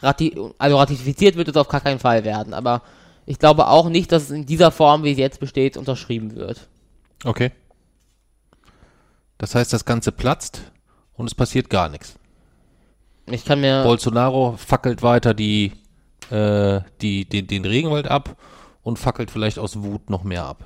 rati 0.00 0.34
also 0.58 0.78
ratifiziert 0.78 1.36
wird 1.36 1.48
es 1.48 1.56
auf 1.56 1.68
gar 1.68 1.80
keinen 1.80 2.00
Fall 2.00 2.24
werden. 2.24 2.54
Aber 2.54 2.82
ich 3.26 3.38
glaube 3.38 3.68
auch 3.68 3.88
nicht, 3.88 4.10
dass 4.10 4.24
es 4.24 4.30
in 4.30 4.46
dieser 4.46 4.70
Form, 4.70 5.04
wie 5.04 5.12
es 5.12 5.18
jetzt 5.18 5.38
besteht, 5.38 5.76
unterschrieben 5.76 6.34
wird. 6.34 6.68
Okay. 7.24 7.52
Das 9.38 9.54
heißt, 9.54 9.72
das 9.72 9.84
Ganze 9.84 10.10
platzt 10.10 10.62
und 11.14 11.26
es 11.26 11.34
passiert 11.34 11.70
gar 11.70 11.88
nichts. 11.88 12.16
Ich 13.26 13.44
kann 13.44 13.60
mir. 13.60 13.84
Bolsonaro 13.84 14.56
fackelt 14.56 15.02
weiter 15.02 15.34
die, 15.34 15.72
äh, 16.30 16.80
die, 17.00 17.26
den, 17.26 17.46
den 17.46 17.64
Regenwald 17.64 18.08
ab 18.08 18.36
und 18.82 18.98
fackelt 18.98 19.30
vielleicht 19.30 19.58
aus 19.58 19.82
Wut 19.82 20.10
noch 20.10 20.24
mehr 20.24 20.44
ab. 20.44 20.64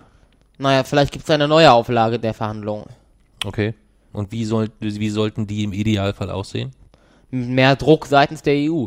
Naja, 0.59 0.85
vielleicht 0.85 1.13
gibt 1.13 1.25
es 1.25 1.31
eine 1.31 1.49
neue 1.49 1.73
Auflage 1.73 2.19
der 2.19 2.35
Verhandlungen. 2.35 2.87
Okay. 3.45 3.75
Und 4.13 4.31
wie, 4.31 4.45
soll, 4.45 4.71
wie 4.81 5.11
sollten 5.11 5.47
die 5.47 5.65
im 5.65 5.73
Idealfall 5.73 6.31
aussehen? 6.31 6.71
Mehr 7.31 7.75
Druck 7.75 8.07
seitens 8.07 8.43
der 8.43 8.55
EU. 8.71 8.87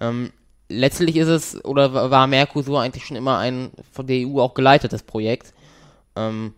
Ähm, 0.00 0.32
letztlich 0.68 1.16
ist 1.16 1.28
es, 1.28 1.64
oder 1.64 2.10
war 2.10 2.26
Mercosur 2.26 2.80
eigentlich 2.80 3.04
schon 3.04 3.16
immer 3.16 3.38
ein 3.38 3.72
von 3.92 4.06
der 4.06 4.26
EU 4.26 4.40
auch 4.40 4.54
geleitetes 4.54 5.02
Projekt. 5.02 5.52
Ähm, 6.14 6.54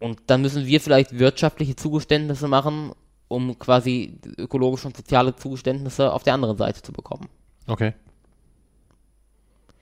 und 0.00 0.20
dann 0.26 0.42
müssen 0.42 0.66
wir 0.66 0.80
vielleicht 0.80 1.18
wirtschaftliche 1.18 1.76
Zugeständnisse 1.76 2.48
machen, 2.48 2.92
um 3.28 3.58
quasi 3.58 4.18
ökologische 4.36 4.88
und 4.88 4.96
soziale 4.96 5.34
Zugeständnisse 5.34 6.12
auf 6.12 6.22
der 6.22 6.34
anderen 6.34 6.58
Seite 6.58 6.82
zu 6.82 6.92
bekommen. 6.92 7.28
Okay. 7.66 7.94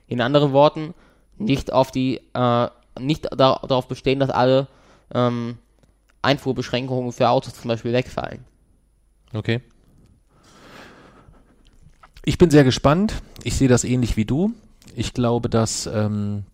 In 0.06 0.20
anderen 0.20 0.52
Worten, 0.52 0.94
nicht 1.38 1.72
auf 1.72 1.90
die, 1.90 2.20
äh, 2.34 2.68
nicht 2.98 3.26
da, 3.30 3.60
darauf 3.66 3.88
bestehen, 3.88 4.20
dass 4.20 4.30
alle 4.30 4.68
ähm, 5.12 5.58
Einfuhrbeschränkungen 6.22 7.12
für 7.12 7.28
Autos 7.28 7.54
zum 7.54 7.68
Beispiel 7.68 7.92
wegfallen. 7.92 8.44
Okay. 9.32 9.60
Ich 12.24 12.38
bin 12.38 12.50
sehr 12.50 12.64
gespannt. 12.64 13.22
Ich 13.42 13.56
sehe 13.56 13.68
das 13.68 13.84
ähnlich 13.84 14.16
wie 14.16 14.24
du. 14.24 14.52
Ich 14.96 15.12
glaube, 15.12 15.50
dass 15.50 15.86
ähm, 15.86 16.44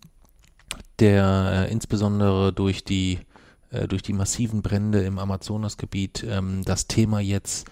der 0.99 1.67
äh, 1.69 1.73
insbesondere 1.73 2.53
durch 2.53 2.85
die 2.85 3.21
äh, 3.71 3.87
durch 3.87 4.03
die 4.03 4.13
massiven 4.13 4.63
Brände 4.63 5.01
im 5.03 5.19
Amazonasgebiet 5.19 6.25
ähm, 6.29 6.63
das 6.65 6.89
Thema 6.89 7.21
jetzt 7.21 7.69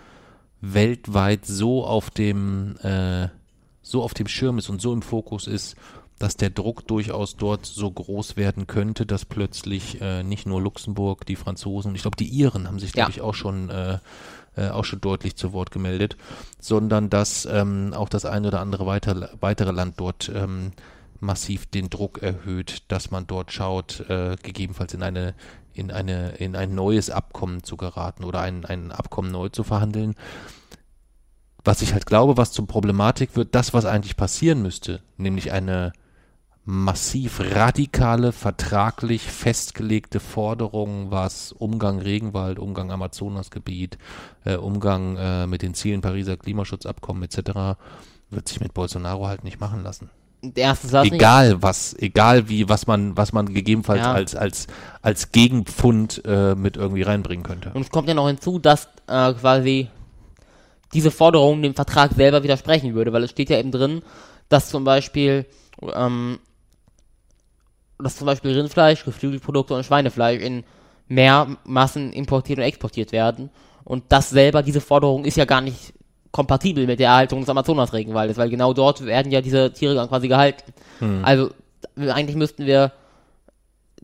weltweit 0.61 1.47
so 1.47 1.85
auf 1.85 2.11
dem 2.11 2.77
äh, 2.83 3.29
so 3.83 4.03
auf 4.03 4.15
dem 4.15 4.29
Schirm 4.29 4.59
ist 4.59 4.69
und 4.69 4.81
so 4.81 4.93
im 4.93 5.03
Fokus 5.03 5.47
ist, 5.47 5.77
dass 6.19 6.37
der 6.37 6.51
Druck 6.51 6.87
durchaus 6.87 7.37
dort 7.37 7.65
so 7.67 7.91
groß 7.91 8.37
werden 8.37 8.67
könnte, 8.67 9.07
dass 9.07 9.25
plötzlich 9.25 10.01
äh, 10.01 10.23
nicht 10.23 10.47
nur 10.47 10.61
Luxemburg, 10.61 11.27
die 11.27 11.37
Franzosen, 11.37 11.95
ich 11.95 12.03
glaube 12.03 12.17
die 12.17 12.29
Iren 12.29 12.67
haben 12.67 12.79
sich, 12.79 12.93
glaube 12.93 13.11
ja. 13.11 13.17
ich, 13.17 13.21
auch 13.23 13.35
schon 13.35 13.71
äh, 13.71 13.99
äh, 14.57 14.71
auch 14.71 14.85
schon 14.85 15.01
deutlich 15.01 15.37
zu 15.37 15.53
Wort 15.53 15.71
gemeldet, 15.71 16.17
sondern 16.59 17.11
dass 17.11 17.47
ähm, 17.47 17.95
auch 17.95 18.09
das 18.09 18.25
eine 18.25 18.49
oder 18.49 18.61
andere 18.61 18.87
weiter, 18.87 19.31
weitere 19.41 19.71
Land 19.71 19.95
dort 19.99 20.31
ähm, 20.35 20.73
massiv 21.21 21.67
den 21.67 21.91
Druck 21.91 22.23
erhöht, 22.23 22.83
dass 22.89 23.11
man 23.11 23.27
dort 23.27 23.53
schaut, 23.53 24.01
äh, 24.09 24.37
gegebenenfalls 24.43 24.95
in 24.95 25.03
eine 25.03 25.35
in 25.73 25.93
eine 25.93 26.31
in 26.31 26.57
ein 26.57 26.75
neues 26.75 27.09
Abkommen 27.09 27.63
zu 27.63 27.77
geraten 27.77 28.25
oder 28.25 28.41
ein, 28.41 28.65
ein 28.65 28.91
Abkommen 28.91 29.31
neu 29.31 29.49
zu 29.49 29.63
verhandeln. 29.63 30.17
Was 31.65 31.83
ich 31.83 31.93
halt 31.93 32.07
glaube, 32.07 32.37
was 32.37 32.51
zur 32.51 32.67
Problematik 32.67 33.37
wird, 33.37 33.55
das, 33.55 33.75
was 33.75 33.85
eigentlich 33.85 34.17
passieren 34.17 34.63
müsste, 34.63 35.03
nämlich 35.17 35.53
eine 35.53 35.93
massiv 36.71 37.41
radikale, 37.41 38.31
vertraglich 38.31 39.23
festgelegte 39.23 40.21
Forderung, 40.21 41.11
was 41.11 41.53
Umgang 41.53 41.99
Regenwald, 41.99 42.59
Umgang 42.59 42.93
Amazonasgebiet, 42.93 43.97
äh, 44.45 44.57
Umgang 44.57 45.17
äh, 45.17 45.47
mit 45.47 45.63
den 45.63 45.73
Zielen 45.73 46.03
Pariser 46.03 46.37
Klimaschutzabkommen 46.37 47.23
etc. 47.23 47.79
wird 48.29 48.49
sich 48.49 48.61
mit 48.61 48.75
Bolsonaro 48.75 49.27
halt 49.27 49.45
nicht 49.45 49.61
machen 49.61 49.83
lassen 49.83 50.11
der 50.41 50.65
erste 50.65 50.87
Satz 50.87 51.07
egal 51.07 51.49
nicht. 51.49 51.63
was, 51.63 51.97
egal 51.99 52.49
wie, 52.49 52.69
was 52.69 52.87
man, 52.87 53.17
was 53.17 53.33
man 53.33 53.53
gegebenenfalls 53.53 54.03
ja. 54.03 54.13
als, 54.13 54.37
als, 54.37 54.67
als 55.03 55.33
Gegenpfund 55.33 56.23
äh, 56.25 56.55
mit 56.55 56.77
irgendwie 56.77 57.03
reinbringen 57.03 57.43
könnte. 57.43 57.73
Und 57.75 57.81
es 57.81 57.91
kommt 57.91 58.07
ja 58.07 58.15
noch 58.15 58.29
hinzu, 58.29 58.61
dass 58.61 58.89
äh, 59.09 59.33
quasi 59.33 59.89
diese 60.93 61.11
Forderung 61.11 61.61
dem 61.63 61.75
Vertrag 61.75 62.13
selber 62.13 62.45
widersprechen 62.45 62.95
würde, 62.95 63.13
weil 63.13 63.25
es 63.25 63.31
steht 63.31 63.51
ja 63.51 63.59
eben 63.59 63.73
drin, 63.73 64.03
dass 64.49 64.69
zum 64.69 64.85
Beispiel, 64.85 65.45
ähm, 65.93 66.39
dass 67.99 68.17
zum 68.17 68.27
Beispiel 68.27 68.53
Rindfleisch, 68.53 69.05
Geflügelprodukte 69.05 69.75
und 69.75 69.85
Schweinefleisch 69.85 70.43
in 70.43 70.65
mehr 71.09 71.57
Massen 71.65 72.13
importiert 72.13 72.59
und 72.59 72.65
exportiert 72.65 73.13
werden. 73.13 73.51
Und 73.85 74.05
das 74.11 74.31
selber, 74.31 74.63
diese 74.63 74.81
Forderung 74.81 75.25
ist 75.25 75.37
ja 75.37 75.47
gar 75.47 75.61
nicht 75.61 75.95
kompatibel 76.31 76.87
mit 76.87 77.01
der 77.01 77.09
Erhaltung 77.09 77.41
des 77.41 77.49
Amazonas-Regenwaldes, 77.49 78.37
weil 78.37 78.51
genau 78.51 78.75
dort 78.75 79.05
werden 79.05 79.33
ja 79.33 79.41
diese 79.41 79.73
Tiere 79.73 79.95
dann 79.95 80.09
quasi 80.09 80.29
gehalten. 80.29 80.73
Hm. 80.99 81.25
Also 81.25 81.51
eigentlich 81.97 82.37
müssten 82.37 82.67
wir 82.67 82.93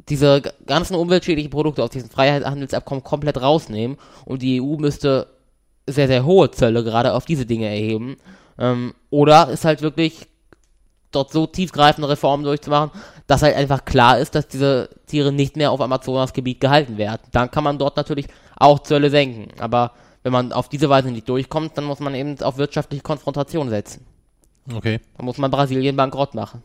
diese 0.09 0.43
ganzen 0.67 0.97
umweltschädlichen 0.97 1.51
Produkte 1.51 1.83
aus 1.83 1.91
diesem 1.91 2.11
Freihandelsabkommen 2.11 3.05
komplett 3.05 3.41
rausnehmen 3.41 3.99
und 4.25 4.43
die 4.43 4.61
EU 4.61 4.77
müsste 4.77 5.29
sehr, 5.87 6.09
sehr 6.09 6.25
hohe 6.25 6.51
Zölle 6.51 6.83
gerade 6.83 7.13
auf 7.13 7.27
diese 7.27 7.47
Dinge 7.47 7.67
erheben. 7.67 8.17
Ähm, 8.59 8.95
oder 9.11 9.49
ist 9.51 9.65
halt 9.65 9.83
wirklich 9.83 10.27
dort 11.15 11.33
so 11.33 11.47
tiefgreifende 11.47 12.09
Reformen 12.09 12.45
durchzumachen, 12.45 12.91
dass 13.27 13.43
halt 13.43 13.57
einfach 13.57 13.85
klar 13.85 14.19
ist, 14.19 14.35
dass 14.35 14.49
diese 14.49 14.91
Tiere 15.07 15.33
nicht 15.33 15.57
mehr 15.57 15.71
auf 15.71 15.81
Amazonasgebiet 15.81 16.61
gehalten 16.61 16.99
werden. 16.99 17.23
Dann 17.33 17.51
kann 17.51 17.65
man 17.65 17.79
dort 17.79 17.97
natürlich 17.97 18.27
auch 18.57 18.81
Zölle 18.81 19.11
senken. 19.11 19.49
Aber 19.61 19.93
wenn 20.23 20.33
man 20.33 20.53
auf 20.53 20.69
diese 20.69 20.89
Weise 20.89 21.11
nicht 21.11 21.29
durchkommt, 21.29 21.77
dann 21.77 21.85
muss 21.85 22.01
man 22.01 22.15
eben 22.15 22.41
auf 22.43 22.59
wirtschaftliche 22.59 23.03
Konfrontation 23.03 23.69
setzen. 23.69 24.05
Okay. 24.73 25.01
Dann 25.17 25.27
muss 25.27 25.39
man 25.39 25.51
Brasilien 25.51 25.97
bankrott 25.97 26.35
machen. 26.35 26.63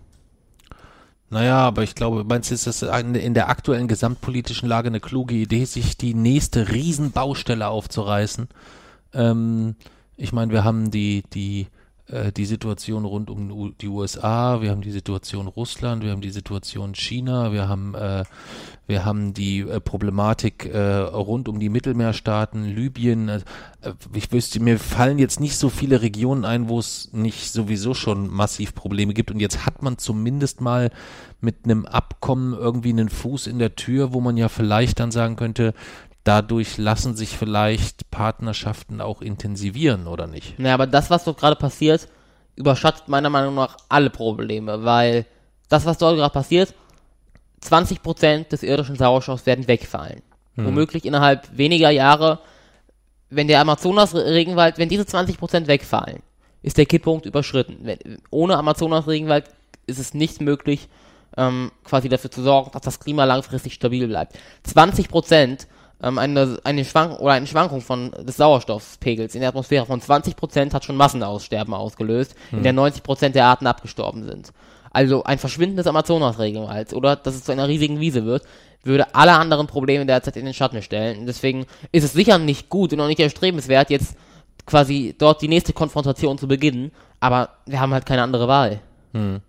Naja, 1.30 1.58
aber 1.58 1.84
ich 1.84 1.93
glaube, 1.93 2.24
meinst 2.24 2.50
du, 2.50 2.56
ist 2.56 2.66
das 2.66 2.82
in 2.82 3.34
der 3.36 3.50
aktuellen 3.50 3.88
gesamtpolitischen 3.88 4.68
Lage 4.68 4.88
eine 4.88 5.00
kluge 5.00 5.36
Idee, 5.36 5.66
sich 5.66 5.95
die 5.95 6.16
nächste 6.16 6.70
Riesenbaustelle 6.70 7.68
aufzureißen? 7.68 8.47
Ähm, 9.14 9.76
ich 10.18 10.34
meine, 10.34 10.52
wir 10.52 10.64
haben 10.64 10.89
die, 10.89 11.24
die 11.34 11.68
äh, 12.12 12.32
die 12.32 12.45
Situation 12.45 13.05
rund 13.05 13.30
um 13.30 13.76
die 13.80 13.88
USA, 13.88 14.62
wir 14.62 14.72
haben 14.72 14.82
die 14.82 14.91
Situation 14.91 15.47
Russland, 15.47 16.03
wir 16.03 16.12
haben 16.12 16.22
die 16.22 16.30
Situation 16.30 16.93
China, 16.93 17.51
wir 17.51 17.68
haben 17.68 17.95
äh, 17.95 18.24
wir 18.89 19.05
haben 19.05 19.36
die 19.36 19.60
äh, 19.60 19.80
Problematik 19.80 20.66
äh, 20.66 20.80
rund 20.80 21.47
um 21.47 21.60
die 21.60 21.70
Mittelmeerstaaten, 21.70 22.66
Libyen. 22.66 23.30
Äh, 23.30 23.41
ich 24.14 24.32
wüsste, 24.32 24.60
mir 24.60 24.80
fallen 24.80 25.20
jetzt 25.20 25.39
nicht 25.39 25.57
so 25.57 25.70
viele 25.70 26.01
Regionen 26.01 26.43
ein, 26.43 26.70
wo 26.70 26.80
es 26.80 27.14
nicht 27.14 27.53
sowieso 27.53 27.93
schon 27.93 28.28
massiv 28.28 28.74
Probleme 28.74 29.14
gibt. 29.14 29.30
Und 29.30 29.39
jetzt 29.39 29.68
hat 29.68 29.84
man 29.84 29.99
zumindest 29.99 30.60
mal 30.60 30.89
mit 31.39 31.66
einem 31.66 31.86
Abkommen 31.86 32.53
irgendwie 32.53 32.89
einen 32.89 33.10
Fuß 33.10 33.45
in 33.45 33.60
der 33.60 33.76
Tür, 33.76 34.12
wo 34.12 34.22
man 34.22 34.38
ja 34.38 34.49
vielleicht 34.49 34.99
dann 34.99 35.12
sagen 35.12 35.36
könnte, 35.36 35.76
dadurch 36.24 36.78
lassen 36.78 37.16
sich 37.16 37.38
vielleicht 37.38 38.10
Partnerschaften 38.12 39.02
auch 39.02 39.22
intensivieren, 39.22 40.08
oder 40.08 40.28
nicht? 40.28 40.60
Ja, 40.60 40.74
aber 40.74 40.88
das, 40.88 41.10
was 41.10 41.24
dort 41.24 41.40
gerade 41.40 41.56
passiert, 41.56 42.08
überschattet 42.56 43.08
meiner 43.08 43.30
Meinung 43.30 43.56
nach 43.56 43.78
alle 43.88 44.10
Probleme, 44.10 44.84
weil 44.84 45.26
das, 45.70 45.86
was 45.86 45.98
dort 45.98 46.18
gerade 46.18 46.34
passiert, 46.34 46.74
20% 47.64 48.50
des 48.50 48.64
irdischen 48.64 48.96
Sauerstoffs 48.96 49.46
werden 49.46 49.68
wegfallen. 49.68 50.22
Hm. 50.56 50.66
Womöglich 50.66 51.06
innerhalb 51.06 51.58
weniger 51.58 51.90
Jahre, 51.90 52.40
wenn 53.30 53.48
der 53.48 53.62
Amazonas-Regenwald, 53.62 54.78
wenn 54.78 54.90
diese 54.90 55.04
20% 55.04 55.68
wegfallen, 55.68 56.22
ist 56.62 56.78
der 56.78 56.86
Kipppunkt 56.86 57.26
überschritten. 57.26 57.78
Wenn, 57.82 58.00
ohne 58.30 58.58
Amazonas-Regenwald 58.58 59.46
ist 59.88 60.00
es 60.00 60.14
nicht 60.14 60.42
möglich, 60.42 60.90
ähm, 61.38 61.72
quasi 61.84 62.10
dafür 62.10 62.32
zu 62.32 62.42
sorgen, 62.42 62.72
dass 62.72 62.82
das 62.82 63.00
Klima 63.00 63.24
langfristig 63.24 63.74
stabil 63.74 64.08
bleibt. 64.08 64.38
20 64.64 65.10
Prozent 65.10 65.68
ähm, 66.02 66.18
eine, 66.18 66.60
eine, 66.64 66.86
Schwank 66.86 67.20
oder 67.20 67.34
eine 67.34 67.47
Schwankung 67.47 67.82
von, 67.82 68.12
des 68.12 68.38
Sauerstoffpegels 68.38 69.36
in 69.36 69.41
der 69.41 69.50
Atmosphäre 69.50 69.86
von 69.86 70.02
20 70.02 70.36
Prozent 70.36 70.74
hat 70.74 70.86
schon 70.86 70.95
Massenaussterben 70.95 71.74
ausgelöst, 71.74 72.36
hm. 72.50 72.60
in 72.60 72.64
der 72.64 72.74
90 72.74 73.04
Prozent 73.04 73.36
der 73.36 73.45
Arten 73.45 73.68
abgestorben 73.68 74.24
sind. 74.24 74.52
Also 74.91 75.24
ein 75.24 75.38
Verschwinden 75.38 75.78
des 75.78 75.88
Amazonas-Regenwalds 75.88 76.93
oder 76.93 77.16
dass 77.16 77.36
es 77.36 77.43
zu 77.43 77.52
einer 77.52 77.68
riesigen 77.68 78.00
Wiese 78.00 78.26
wird, 78.26 78.43
würde 78.84 79.14
alle 79.14 79.34
anderen 79.34 79.68
Probleme 79.68 80.06
derzeit 80.06 80.38
in 80.38 80.45
den 80.45 80.54
Schatten 80.54 80.82
stellen. 80.82 81.20
Und 81.20 81.26
deswegen 81.26 81.66
ist 81.91 82.04
es 82.04 82.14
sicher 82.14 82.38
nicht 82.38 82.70
gut 82.70 82.93
und 82.93 83.02
auch 83.02 83.08
nicht 83.08 83.20
erstrebenswert, 83.20 83.89
jetzt 83.89 84.16
quasi 84.66 85.16
dort 85.18 85.41
die 85.41 85.47
nächste 85.47 85.74
Konfrontation 85.74 86.38
zu 86.38 86.47
beginnen, 86.47 86.91
aber 87.20 87.50
wir 87.66 87.80
haben 87.80 87.93
halt 87.93 88.06
keine 88.06 88.24
andere 88.24 88.47
Wahl. 88.47 88.80
Hm. 89.14 89.41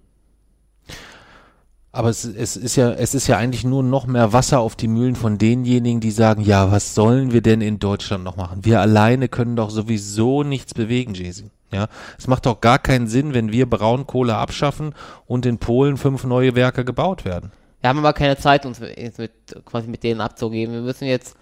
Aber 1.92 2.08
es, 2.08 2.24
es, 2.24 2.56
ist 2.56 2.76
ja, 2.76 2.92
es 2.92 3.14
ist 3.14 3.26
ja 3.26 3.36
eigentlich 3.36 3.64
nur 3.64 3.82
noch 3.82 4.06
mehr 4.06 4.32
Wasser 4.32 4.60
auf 4.60 4.76
die 4.76 4.86
Mühlen 4.86 5.16
von 5.16 5.38
denjenigen, 5.38 6.00
die 6.00 6.12
sagen, 6.12 6.42
ja, 6.42 6.70
was 6.70 6.94
sollen 6.94 7.32
wir 7.32 7.42
denn 7.42 7.60
in 7.60 7.80
Deutschland 7.80 8.22
noch 8.22 8.36
machen? 8.36 8.64
Wir 8.64 8.80
alleine 8.80 9.28
können 9.28 9.56
doch 9.56 9.70
sowieso 9.70 10.44
nichts 10.44 10.72
bewegen, 10.72 11.14
Jesi. 11.14 11.50
Ja, 11.72 11.88
es 12.18 12.26
macht 12.26 12.46
doch 12.46 12.60
gar 12.60 12.78
keinen 12.78 13.06
Sinn, 13.06 13.34
wenn 13.34 13.52
wir 13.52 13.68
Braunkohle 13.68 14.36
abschaffen 14.36 14.94
und 15.26 15.46
in 15.46 15.58
Polen 15.58 15.96
fünf 15.96 16.24
neue 16.24 16.54
Werke 16.54 16.84
gebaut 16.84 17.24
werden. 17.24 17.52
Wir 17.80 17.90
haben 17.90 17.98
aber 17.98 18.12
keine 18.12 18.36
Zeit, 18.36 18.66
uns 18.66 18.80
mit, 18.80 19.18
mit, 19.18 19.32
quasi 19.64 19.88
mit 19.88 20.02
denen 20.02 20.20
abzugeben. 20.20 20.74
Wir 20.74 20.82
müssen 20.82 21.06
jetzt, 21.06 21.36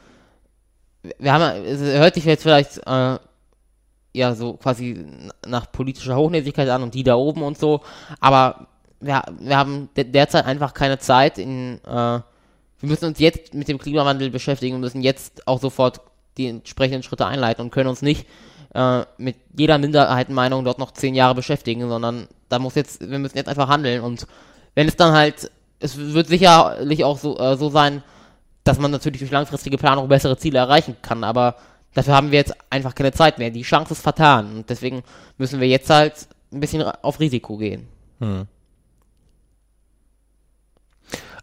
wir 1.19 1.33
haben, 1.33 1.65
es 1.65 1.81
hört 1.81 2.15
sich 2.15 2.25
jetzt 2.25 2.43
vielleicht, 2.43 2.79
äh, 2.87 3.19
ja, 4.15 4.35
so 4.35 4.55
quasi 4.55 5.07
nach 5.47 5.71
politischer 5.73 6.17
Hochnäsigkeit 6.17 6.69
an 6.69 6.83
und 6.83 6.95
die 6.95 7.03
da 7.03 7.15
oben 7.17 7.43
und 7.43 7.59
so, 7.59 7.81
aber 8.21 8.69
wir, 9.01 9.23
wir 9.39 9.57
haben 9.57 9.89
de 9.97 10.05
derzeit 10.05 10.45
einfach 10.45 10.75
keine 10.75 10.99
Zeit 10.99 11.39
in, 11.39 11.81
äh, 11.85 12.21
wir 12.81 12.89
müssen 12.89 13.07
uns 13.07 13.19
jetzt 13.19 13.55
mit 13.55 13.69
dem 13.69 13.79
Klimawandel 13.79 14.31
beschäftigen 14.31 14.75
und 14.75 14.81
müssen 14.81 15.03
jetzt 15.03 15.47
auch 15.47 15.61
sofort 15.61 16.01
die 16.37 16.49
entsprechenden 16.49 17.03
Schritte 17.03 17.27
einleiten 17.27 17.63
und 17.63 17.71
können 17.71 17.89
uns 17.89 18.03
nicht 18.03 18.27
äh, 18.75 19.03
mit 19.17 19.37
jeder 19.57 19.79
Minderheitenmeinung 19.79 20.65
dort 20.65 20.79
noch 20.79 20.93
zehn 20.93 21.15
Jahre 21.15 21.35
beschäftigen, 21.35 21.89
sondern 21.89 22.29
da 22.49 22.59
muss 22.59 22.75
jetzt, 22.75 23.01
wir 23.09 23.19
müssen 23.19 23.37
jetzt 23.37 23.49
einfach 23.49 23.69
handeln 23.69 24.03
und 24.03 24.27
wenn 24.75 24.89
es 24.89 24.97
dann 24.97 25.13
halt 25.13 25.51
es 25.81 25.97
wird 25.97 26.29
sicherlich 26.29 27.05
auch 27.05 27.19
so, 27.19 27.39
äh, 27.39 27.57
so 27.57 27.69
sein, 27.69 28.03
dass 28.65 28.79
man 28.79 28.91
natürlich 28.91 29.21
durch 29.21 29.31
langfristige 29.31 29.79
Planung 29.79 30.09
bessere 30.09 30.37
Ziele 30.37 30.59
erreichen 30.59 30.97
kann, 31.03 31.25
aber 31.25 31.57
dafür 31.95 32.15
haben 32.15 32.31
wir 32.31 32.39
jetzt 32.39 32.55
einfach 32.71 32.95
keine 32.95 33.13
Zeit 33.13 33.39
mehr. 33.39 33.51
Die 33.51 33.63
Chance 33.63 33.93
ist 33.93 34.03
vertan 34.03 34.57
und 34.57 34.71
deswegen 34.71 35.03
müssen 35.39 35.61
wir 35.61 35.69
jetzt 35.69 35.89
halt 35.91 36.29
ein 36.53 36.61
bisschen 36.61 36.83
auf 36.83 37.21
Risiko 37.21 37.57
gehen. 37.57 37.89
Hm. 38.21 38.47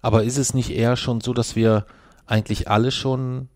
Aber 0.06 0.24
ist 0.24 0.38
es 0.38 0.53
nicht 0.53 0.70
eher 0.70 0.97
schon 0.97 1.20
so, 1.20 1.34
dass 1.34 1.56
wir 1.56 1.88
eigentlich 2.28 2.70
alle 2.70 2.91
schon 2.91 3.49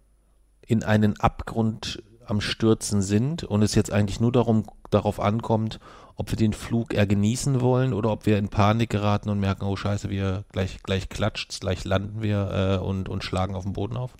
in 0.66 0.82
einen 0.82 1.20
Abgrund 1.20 2.02
am 2.26 2.41
Stürzen 2.41 3.04
sind 3.04 3.43
und 3.43 3.62
es 3.62 3.76
jetzt 3.76 3.93
eigentlich 3.93 4.20
nur 4.20 4.32
darum, 4.32 4.64
darauf 4.89 5.20
ankommt, 5.20 5.80
ob 6.16 6.32
wir 6.32 6.38
den 6.38 6.54
Flug 6.54 6.95
eher 6.95 7.06
genießen 7.06 7.62
wollen 7.62 7.93
oder 7.93 8.12
ob 8.12 8.26
wir 8.26 8.39
in 8.39 8.50
Panik 8.50 8.89
geraten 8.89 9.30
und 9.30 9.39
merken, 9.39 9.64
oh 9.66 9.76
scheiße, 9.76 10.10
wir 10.10 10.43
gleich, 10.52 10.82
gleich 10.82 11.08
klatscht, 11.10 11.62
gleich 11.62 11.86
landen 11.86 12.24
wir 12.24 12.80
äh, 12.82 12.84
und, 12.84 13.10
und 13.10 13.24
schlagen 13.24 13.54
auf 13.54 13.66
den 13.66 13.74
Boden 13.74 13.95
auf? 13.95 14.16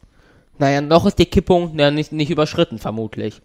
Naja, 0.60 0.82
noch 0.82 1.08
ist 1.08 1.18
der 1.18 1.26
Kipppunkt 1.26 1.80
ja 1.80 1.90
nicht, 1.90 2.12
nicht 2.12 2.30
überschritten, 2.30 2.78
vermutlich. 2.78 3.42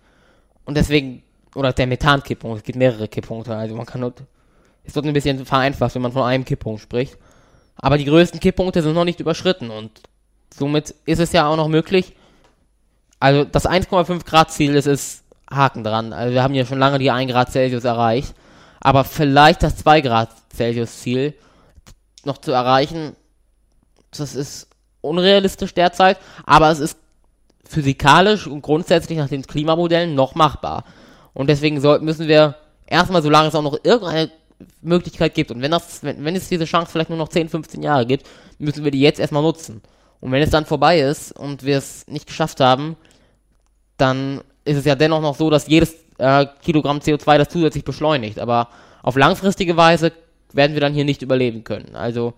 Und 0.67 0.77
deswegen, 0.77 1.23
oder 1.55 1.73
der 1.73 1.87
Methankipppunkt, 1.87 2.59
es 2.59 2.65
gibt 2.65 2.77
mehrere 2.77 3.09
Kipppunkte, 3.09 3.57
also 3.57 3.77
man 3.77 3.87
kann 3.87 4.03
nur, 4.03 4.13
es 4.85 4.95
wird 4.95 5.07
ein 5.07 5.15
bisschen 5.15 5.47
vereinfacht, 5.47 5.95
wenn 5.95 6.03
man 6.03 6.13
von 6.13 6.25
einem 6.25 6.45
Kipppunkt 6.45 6.83
spricht. 6.83 7.17
Aber 7.85 7.99
die 7.99 8.07
größten 8.07 8.41
Kipppunkte 8.41 8.83
sind 8.83 8.95
noch 8.95 9.05
nicht 9.05 9.21
überschritten 9.21 9.71
und 9.71 9.91
somit 10.57 10.95
ist 11.05 11.21
es 11.21 11.33
ja 11.33 11.47
auch 11.47 11.57
noch 11.57 11.69
möglich, 11.69 12.15
also 13.21 13.45
das 13.45 13.67
1,5 13.67 14.25
Grad 14.25 14.51
Ziel, 14.51 14.75
das 14.75 14.87
ist 14.87 15.25
Haken 15.51 15.85
dran. 15.85 16.13
Also 16.13 16.33
wir 16.33 16.43
haben 16.43 16.55
ja 16.55 16.65
schon 16.65 16.79
lange 16.79 16.99
die 16.99 17.11
1 17.11 17.31
Grad 17.31 17.53
Celsius 17.53 17.85
erreicht 17.85 18.35
aber 18.85 19.03
vielleicht 19.05 19.63
das 19.63 19.77
2 19.79 20.03
Grad 20.03 20.29
Celsius 20.55 21.01
Ziel 21.01 21.35
noch 22.25 22.39
zu 22.39 22.53
erreichen, 22.53 23.17
das 24.11 24.35
ist 24.35 24.69
unrealistisch 25.01 25.75
derzeit, 25.75 26.19
aber 26.45 26.71
es 26.71 26.79
ist 26.79 26.99
physikalisch 27.65 28.47
und 28.47 28.61
grundsätzlich 28.61 29.19
nach 29.19 29.29
den 29.29 29.47
Klimamodellen 29.47 30.15
noch 30.15 30.35
machbar. 30.35 30.85
Und 31.33 31.49
deswegen 31.49 31.81
sollten, 31.81 32.05
müssen 32.05 32.29
wir 32.29 32.57
erstmal, 32.87 33.23
solange 33.23 33.49
es 33.49 33.55
auch 33.55 33.63
noch 33.63 33.79
irgendeine 33.83 34.31
Möglichkeit 34.83 35.35
gibt, 35.35 35.51
und 35.51 35.63
wenn, 35.63 35.71
das, 35.71 36.03
wenn, 36.03 36.25
wenn 36.25 36.37
es 36.37 36.49
diese 36.49 36.65
Chance 36.65 36.91
vielleicht 36.91 37.11
nur 37.11 37.19
noch 37.19 37.29
10, 37.29 37.49
15 37.49 37.83
Jahre 37.83 38.07
gibt, 38.07 38.27
müssen 38.59 38.85
wir 38.85 38.91
die 38.91 39.01
jetzt 39.01 39.21
erstmal 39.21 39.43
nutzen. 39.43 39.83
Und 40.21 40.33
wenn 40.33 40.43
es 40.43 40.51
dann 40.51 40.65
vorbei 40.65 41.01
ist 41.01 41.33
und 41.33 41.65
wir 41.65 41.77
es 41.77 42.07
nicht 42.07 42.27
geschafft 42.27 42.61
haben, 42.61 42.97
dann 43.97 44.41
ist 44.65 44.79
es 44.79 44.85
ja 44.85 44.95
dennoch 44.95 45.21
noch 45.21 45.37
so, 45.37 45.51
dass 45.51 45.67
jedes 45.67 45.95
äh, 46.19 46.47
Kilogramm 46.63 46.99
CO2 46.99 47.39
das 47.39 47.49
zusätzlich 47.49 47.85
beschleunigt. 47.85 48.39
Aber 48.39 48.69
auf 49.03 49.17
langfristige 49.17 49.77
Weise 49.77 50.13
werden 50.53 50.75
wir 50.75 50.81
dann 50.81 50.95
hier 50.95 51.05
nicht 51.05 51.23
überleben 51.23 51.65
können. 51.65 51.95
Also, 51.95 52.35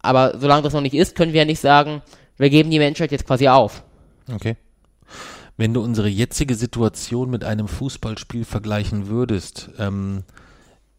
aber 0.00 0.38
solange 0.38 0.62
das 0.62 0.72
noch 0.72 0.80
nicht 0.80 0.94
ist, 0.94 1.14
können 1.14 1.32
wir 1.32 1.40
ja 1.40 1.44
nicht 1.44 1.60
sagen, 1.60 2.02
wir 2.38 2.50
geben 2.50 2.70
die 2.70 2.78
Menschheit 2.78 3.12
jetzt 3.12 3.26
quasi 3.26 3.48
auf. 3.48 3.82
Okay. 4.32 4.56
Wenn 5.56 5.74
du 5.74 5.82
unsere 5.82 6.08
jetzige 6.08 6.54
Situation 6.54 7.30
mit 7.30 7.44
einem 7.44 7.68
Fußballspiel 7.68 8.44
vergleichen 8.44 9.08
würdest, 9.08 9.70
ähm, 9.78 10.24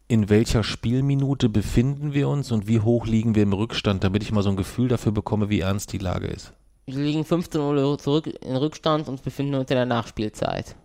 in 0.06 0.28
welcher 0.28 0.62
Spielminute 0.62 1.48
befinden 1.48 2.12
wir 2.12 2.28
uns 2.28 2.52
und 2.52 2.68
wie 2.68 2.80
hoch 2.80 3.06
liegen 3.06 3.34
wir 3.34 3.42
im 3.42 3.52
Rückstand, 3.52 4.04
damit 4.04 4.22
ich 4.22 4.32
mal 4.32 4.42
so 4.42 4.50
ein 4.50 4.56
Gefühl 4.56 4.88
dafür 4.88 5.12
bekomme, 5.12 5.48
wie 5.48 5.60
ernst 5.60 5.92
die 5.92 5.98
Lage 5.98 6.26
ist? 6.26 6.52
Wir 6.86 7.02
liegen 7.02 7.24
15 7.24 7.60
Uhr 7.60 7.98
zurück 7.98 8.26
in 8.26 8.56
Rückstand 8.56 9.08
und 9.08 9.22
befinden 9.22 9.54
uns 9.54 9.70
in 9.70 9.76
der 9.76 9.86
Nachspielzeit. 9.86 10.76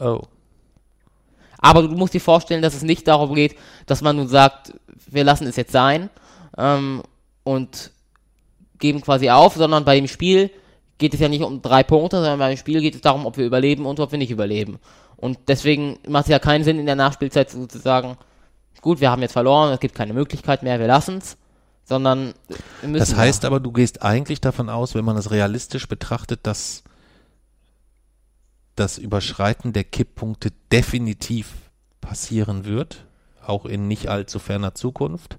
Oh. 0.00 0.22
Aber 1.58 1.82
du 1.82 1.94
musst 1.94 2.14
dir 2.14 2.20
vorstellen, 2.20 2.62
dass 2.62 2.74
es 2.74 2.82
nicht 2.82 3.06
darum 3.06 3.34
geht, 3.34 3.54
dass 3.86 4.00
man 4.00 4.16
nun 4.16 4.28
sagt, 4.28 4.72
wir 5.06 5.24
lassen 5.24 5.46
es 5.46 5.56
jetzt 5.56 5.72
sein 5.72 6.10
ähm, 6.56 7.02
und 7.44 7.92
geben 8.78 9.02
quasi 9.02 9.30
auf, 9.30 9.54
sondern 9.54 9.84
bei 9.84 9.94
dem 9.94 10.08
Spiel 10.08 10.50
geht 11.00 11.14
es 11.14 11.20
ja 11.20 11.28
nicht 11.28 11.42
um 11.42 11.62
drei 11.62 11.82
Punkte, 11.82 12.16
sondern 12.16 12.38
beim 12.38 12.56
Spiel 12.56 12.80
geht 12.80 12.94
es 12.94 13.00
darum, 13.00 13.26
ob 13.26 13.36
wir 13.36 13.46
überleben 13.46 13.86
und 13.86 14.00
ob 14.00 14.10
wir 14.10 14.18
nicht 14.18 14.30
überleben. 14.30 14.78
Und 15.20 15.38
deswegen 15.48 15.98
macht 16.08 16.24
es 16.24 16.30
ja 16.30 16.38
keinen 16.38 16.64
Sinn, 16.64 16.78
in 16.78 16.86
der 16.86 16.96
Nachspielzeit 16.96 17.50
sozusagen, 17.50 18.16
gut, 18.80 19.00
wir 19.00 19.10
haben 19.10 19.22
jetzt 19.22 19.32
verloren, 19.32 19.72
es 19.72 19.80
gibt 19.80 19.94
keine 19.94 20.14
Möglichkeit 20.14 20.62
mehr, 20.62 20.80
wir 20.80 20.86
lassen 20.86 21.18
es, 21.18 21.36
sondern 21.84 22.32
wir 22.80 22.88
müssen. 22.88 23.00
Das 23.00 23.16
heißt 23.16 23.44
aber, 23.44 23.60
du 23.60 23.72
gehst 23.72 24.02
eigentlich 24.02 24.40
davon 24.40 24.70
aus, 24.70 24.94
wenn 24.94 25.04
man 25.04 25.16
es 25.16 25.30
realistisch 25.30 25.88
betrachtet, 25.88 26.40
dass 26.44 26.84
das 28.76 28.96
Überschreiten 28.96 29.72
der 29.74 29.84
Kipppunkte 29.84 30.52
definitiv 30.72 31.52
passieren 32.00 32.64
wird, 32.64 33.04
auch 33.44 33.66
in 33.66 33.88
nicht 33.88 34.08
allzu 34.08 34.38
ferner 34.38 34.74
Zukunft. 34.74 35.36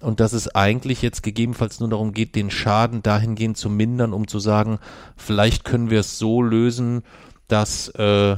Und 0.00 0.20
dass 0.20 0.32
es 0.32 0.54
eigentlich 0.54 1.00
jetzt 1.02 1.22
gegebenenfalls 1.22 1.80
nur 1.80 1.88
darum 1.88 2.12
geht, 2.12 2.34
den 2.34 2.50
Schaden 2.50 3.02
dahingehend 3.02 3.56
zu 3.56 3.70
mindern, 3.70 4.12
um 4.12 4.26
zu 4.26 4.38
sagen, 4.40 4.78
vielleicht 5.16 5.64
können 5.64 5.90
wir 5.90 6.00
es 6.00 6.18
so 6.18 6.42
lösen, 6.42 7.02
dass, 7.46 7.88
äh, 7.90 8.36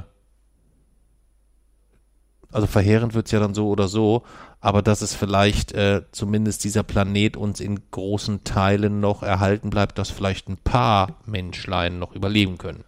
also 2.55 2.67
verheerend 2.67 3.15
wird 3.15 3.27
es 3.27 3.33
ja 3.33 3.41
dann 3.41 3.55
so 3.55 3.69
oder 3.69 3.89
so, 3.89 4.23
aber 4.61 4.81
dass 4.81 5.03
es 5.03 5.15
vielleicht 5.15 5.73
äh, 5.73 6.03
zumindest 6.13 6.65
dieser 6.65 6.83
Planet 6.83 7.37
uns 7.37 7.61
in 7.61 7.91
großen 7.91 8.45
Teilen 8.45 9.01
noch 9.01 9.23
erhalten 9.23 9.71
bleibt, 9.71 9.99
dass 9.99 10.11
vielleicht 10.11 10.49
ein 10.49 10.57
paar 10.57 11.19
Menschlein 11.27 11.99
noch 11.99 12.15
überleben 12.15 12.59
können 12.59 12.85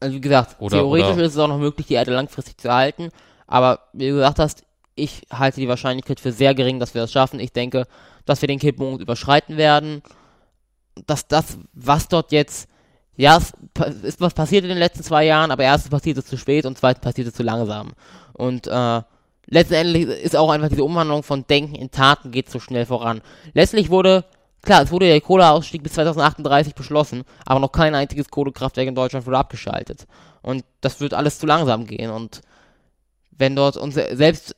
also 0.00 0.16
wie 0.16 0.20
gesagt, 0.20 0.56
oder, 0.58 0.78
theoretisch 0.78 1.12
oder 1.12 1.24
ist 1.24 1.32
es 1.32 1.38
auch 1.38 1.48
noch 1.48 1.58
möglich, 1.58 1.86
die 1.86 1.94
Erde 1.94 2.12
langfristig 2.12 2.56
zu 2.58 2.68
erhalten. 2.68 3.10
Aber 3.46 3.80
wie 3.92 4.08
du 4.08 4.14
gesagt 4.14 4.38
hast, 4.38 4.64
ich 4.94 5.22
halte 5.32 5.60
die 5.60 5.68
Wahrscheinlichkeit 5.68 6.20
für 6.20 6.32
sehr 6.32 6.54
gering, 6.54 6.80
dass 6.80 6.94
wir 6.94 7.02
das 7.02 7.12
schaffen. 7.12 7.38
Ich 7.38 7.52
denke, 7.52 7.86
dass 8.24 8.40
wir 8.42 8.48
den 8.48 8.58
Kipppunkt 8.58 9.02
überschreiten 9.02 9.56
werden. 9.56 10.02
Dass 11.06 11.28
das, 11.28 11.58
was 11.72 12.08
dort 12.08 12.32
jetzt, 12.32 12.68
ja, 13.16 13.36
es 13.36 13.52
ist 14.02 14.20
was 14.20 14.34
passiert 14.34 14.64
in 14.64 14.70
den 14.70 14.78
letzten 14.78 15.02
zwei 15.02 15.24
Jahren, 15.24 15.50
aber 15.50 15.64
erstens 15.64 15.90
passiert 15.90 16.18
es 16.18 16.26
zu 16.26 16.36
spät 16.36 16.66
und 16.66 16.78
zweitens 16.78 17.02
passiert 17.02 17.28
es 17.28 17.34
zu 17.34 17.42
langsam. 17.42 17.92
Und 18.40 18.66
äh, 18.66 19.02
letztendlich 19.46 20.06
ist 20.06 20.36
auch 20.36 20.50
einfach 20.50 20.68
diese 20.68 20.84
Umwandlung 20.84 21.22
von 21.22 21.46
Denken 21.46 21.74
in 21.74 21.90
Taten 21.90 22.30
geht 22.30 22.50
so 22.50 22.58
schnell 22.58 22.86
voran. 22.86 23.20
Letztlich 23.54 23.90
wurde 23.90 24.24
Klar, 24.62 24.82
es 24.82 24.90
wurde 24.90 25.06
der 25.06 25.20
Kohleausstieg 25.20 25.82
bis 25.82 25.94
2038 25.94 26.74
beschlossen, 26.74 27.24
aber 27.46 27.60
noch 27.60 27.72
kein 27.72 27.94
einziges 27.94 28.28
Kohlekraftwerk 28.28 28.88
in 28.88 28.94
Deutschland 28.94 29.24
wurde 29.24 29.38
abgeschaltet. 29.38 30.06
Und 30.42 30.64
das 30.82 31.00
wird 31.00 31.14
alles 31.14 31.38
zu 31.38 31.46
langsam 31.46 31.86
gehen. 31.86 32.10
Und 32.10 32.42
wenn 33.30 33.56
dort 33.56 33.78
uns 33.78 33.94
selbst 33.94 34.54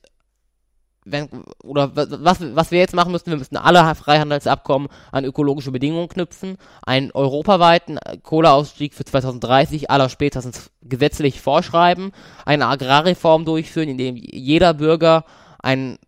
wenn, 1.04 1.28
oder 1.64 1.90
was, 1.94 2.38
was 2.54 2.70
wir 2.70 2.78
jetzt 2.78 2.94
machen 2.94 3.12
müssen, 3.12 3.30
wir 3.30 3.36
müssen 3.36 3.56
alle 3.56 3.94
Freihandelsabkommen 3.94 4.88
an 5.10 5.24
ökologische 5.24 5.72
Bedingungen 5.72 6.08
knüpfen, 6.08 6.58
einen 6.82 7.10
europaweiten 7.10 7.98
Kohleausstieg 8.22 8.94
für 8.94 9.04
2030 9.04 9.90
aller 9.90 10.08
spätestens 10.08 10.70
gesetzlich 10.82 11.40
vorschreiben, 11.40 12.12
eine 12.44 12.66
Agrarreform 12.66 13.44
durchführen, 13.44 13.88
in 13.88 13.98
dem 13.98 14.16
jeder 14.16 14.74
Bürger 14.74 15.24
ein 15.58 15.98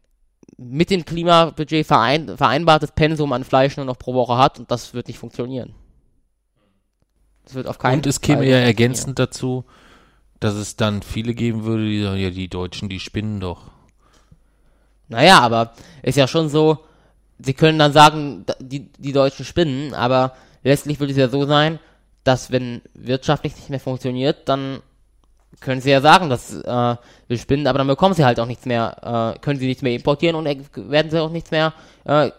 mit 0.56 0.90
dem 0.90 1.04
Klimabudget 1.04 1.84
verein, 1.84 2.36
vereinbartes 2.36 2.92
Pensum 2.92 3.32
an 3.32 3.42
Fleisch 3.42 3.76
nur 3.76 3.86
noch 3.86 3.98
pro 3.98 4.14
Woche 4.14 4.38
hat 4.38 4.60
und 4.60 4.70
das 4.70 4.94
wird 4.94 5.08
nicht 5.08 5.18
funktionieren. 5.18 5.74
Das 7.44 7.54
wird 7.54 7.66
auf 7.66 7.78
keinen 7.78 7.96
Und 7.96 8.06
es 8.06 8.20
käme 8.20 8.46
ja 8.46 8.58
ergänzend 8.58 9.18
dazu, 9.18 9.64
dass 10.38 10.54
es 10.54 10.76
dann 10.76 11.02
viele 11.02 11.34
geben 11.34 11.64
würde, 11.64 11.88
die 11.88 12.02
sagen, 12.02 12.20
ja, 12.20 12.30
die 12.30 12.48
Deutschen, 12.48 12.88
die 12.88 13.00
spinnen 13.00 13.40
doch. 13.40 13.73
Naja, 15.14 15.38
aber 15.38 15.72
ist 16.02 16.16
ja 16.16 16.26
schon 16.26 16.48
so, 16.48 16.78
sie 17.38 17.54
können 17.54 17.78
dann 17.78 17.92
sagen, 17.92 18.44
die, 18.58 18.92
die 18.98 19.12
Deutschen 19.12 19.44
spinnen, 19.44 19.94
aber 19.94 20.32
letztlich 20.64 20.98
würde 20.98 21.12
es 21.12 21.18
ja 21.18 21.28
so 21.28 21.46
sein, 21.46 21.78
dass 22.24 22.50
wenn 22.50 22.82
wirtschaftlich 22.94 23.54
nicht 23.54 23.70
mehr 23.70 23.78
funktioniert, 23.78 24.48
dann 24.48 24.80
können 25.60 25.80
sie 25.80 25.90
ja 25.90 26.00
sagen, 26.00 26.30
dass 26.30 26.52
äh, 26.52 26.64
wir 26.64 27.38
spinnen, 27.38 27.68
aber 27.68 27.78
dann 27.78 27.86
bekommen 27.86 28.14
sie 28.14 28.24
halt 28.24 28.40
auch 28.40 28.46
nichts 28.46 28.66
mehr, 28.66 29.34
äh, 29.36 29.38
können 29.38 29.60
sie 29.60 29.66
nichts 29.66 29.82
mehr 29.82 29.94
importieren 29.94 30.34
und 30.34 30.46
werden 30.90 31.10
sie 31.10 31.22
auch 31.22 31.30
nichts 31.30 31.52
mehr 31.52 31.72
äh, 32.04 32.30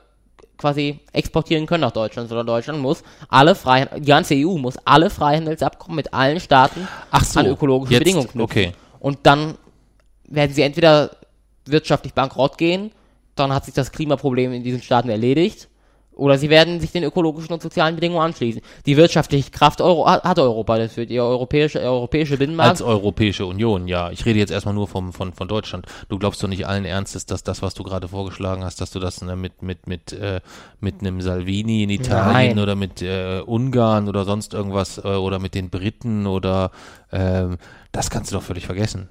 quasi 0.58 1.00
exportieren 1.14 1.68
können 1.68 1.82
nach 1.82 1.92
Deutschland, 1.92 2.28
sondern 2.28 2.48
Deutschland 2.48 2.80
muss 2.80 3.04
alle 3.30 3.56
frei, 3.56 3.86
die 3.86 4.06
ganze 4.06 4.36
EU 4.36 4.58
muss 4.58 4.76
alle 4.84 5.10
Freihandelsabkommen 5.10 5.96
mit 5.96 6.14
allen 6.14 6.42
Staaten 6.42 6.90
so, 7.24 7.40
an 7.40 7.46
ökologische 7.46 7.94
jetzt, 7.94 8.00
Bedingungen 8.00 8.28
knüpfen. 8.28 8.42
Okay. 8.42 8.72
Und 9.00 9.20
dann 9.24 9.56
werden 10.28 10.54
sie 10.54 10.64
entweder 10.64 11.12
wirtschaftlich 11.66 12.14
bankrott 12.14 12.58
gehen, 12.58 12.92
dann 13.36 13.54
hat 13.54 13.66
sich 13.66 13.74
das 13.74 13.92
Klimaproblem 13.92 14.54
in 14.54 14.64
diesen 14.64 14.82
Staaten 14.82 15.10
erledigt, 15.10 15.68
oder 16.16 16.38
sie 16.38 16.50
werden 16.50 16.80
sich 16.80 16.92
den 16.92 17.04
ökologischen 17.04 17.54
und 17.54 17.62
sozialen 17.62 17.96
Bedingungen 17.96 18.22
anschließen. 18.22 18.62
Die 18.86 18.96
wirtschaftliche 18.98 19.52
Kraft 19.52 19.82
Euro, 19.82 20.08
hat 20.08 20.40
Europa 20.40 20.78
dafür, 20.78 21.06
die 21.06 21.20
europäische, 21.20 21.80
europäische 21.82 22.38
Binnenmarkt. 22.38 22.70
Als 22.70 22.82
Europäische 22.82 23.46
Union, 23.46 23.88
ja. 23.88 24.12
Ich 24.12 24.26
rede 24.26 24.40
jetzt 24.40 24.52
erstmal 24.52 24.74
nur 24.74 24.88
vom, 24.88 25.12
von, 25.12 25.34
von 25.34 25.48
Deutschland. 25.48 25.86
Du 26.08 26.18
glaubst 26.18 26.42
doch 26.42 26.48
nicht 26.48 26.68
allen 26.68 26.86
Ernstes, 26.86 27.26
dass 27.26 27.44
das, 27.44 27.62
was 27.62 27.74
du 27.74 27.84
gerade 27.84 28.08
vorgeschlagen 28.08 28.64
hast, 28.64 28.80
dass 28.80 28.92
du 28.92 29.00
das 29.00 29.22
ne, 29.22 29.36
mit, 29.36 29.62
mit, 29.62 29.88
mit, 29.88 30.14
äh, 30.14 30.40
mit 30.80 31.02
einem 31.02 31.22
Salvini 31.22 31.84
in 31.84 31.90
Italien 31.90 32.56
Nein. 32.56 32.60
oder 32.60 32.76
mit 32.76 33.02
äh, 33.02 33.42
Ungarn 33.46 34.08
oder 34.08 34.24
sonst 34.24 34.54
irgendwas 34.54 34.98
äh, 34.98 35.02
oder 35.02 35.40
mit 35.40 35.54
den 35.54 35.70
Briten 35.70 36.28
oder 36.28 36.72
äh, 37.12 37.48
das 37.92 38.10
kannst 38.10 38.32
du 38.32 38.38
doch 38.38 38.44
völlig 38.44 38.66
vergessen. 38.66 39.10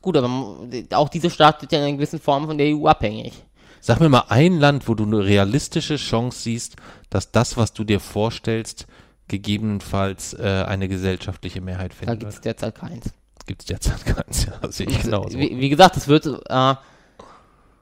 Gut, 0.00 0.16
aber 0.16 0.58
auch 0.92 1.08
diese 1.08 1.30
Staat 1.30 1.60
wird 1.60 1.72
ja 1.72 1.78
in 1.78 1.84
einer 1.84 1.96
gewissen 1.96 2.20
Form 2.20 2.46
von 2.46 2.56
der 2.56 2.74
EU 2.74 2.86
abhängig. 2.86 3.44
Sag 3.80 4.00
mir 4.00 4.08
mal 4.08 4.24
ein 4.28 4.58
Land, 4.58 4.88
wo 4.88 4.94
du 4.94 5.04
eine 5.04 5.24
realistische 5.24 5.96
Chance 5.96 6.42
siehst, 6.42 6.76
dass 7.10 7.32
das, 7.32 7.56
was 7.56 7.72
du 7.72 7.84
dir 7.84 8.00
vorstellst, 8.00 8.86
gegebenenfalls 9.28 10.34
äh, 10.34 10.64
eine 10.66 10.88
gesellschaftliche 10.88 11.60
Mehrheit 11.60 11.94
findet. 11.94 12.16
Da 12.16 12.20
gibt 12.20 12.32
es 12.32 12.40
derzeit 12.40 12.74
keins. 12.74 13.10
Gibt 13.46 13.62
es 13.62 13.66
derzeit 13.66 14.04
keins, 14.16 14.46
ja, 14.46 14.70
sehe 14.70 14.86
ich 14.88 15.02
genauso. 15.02 15.38
Wie, 15.38 15.58
wie, 15.58 15.68
gesagt, 15.68 15.96
es 15.96 16.08
wird, 16.08 16.26
äh, 16.26 16.74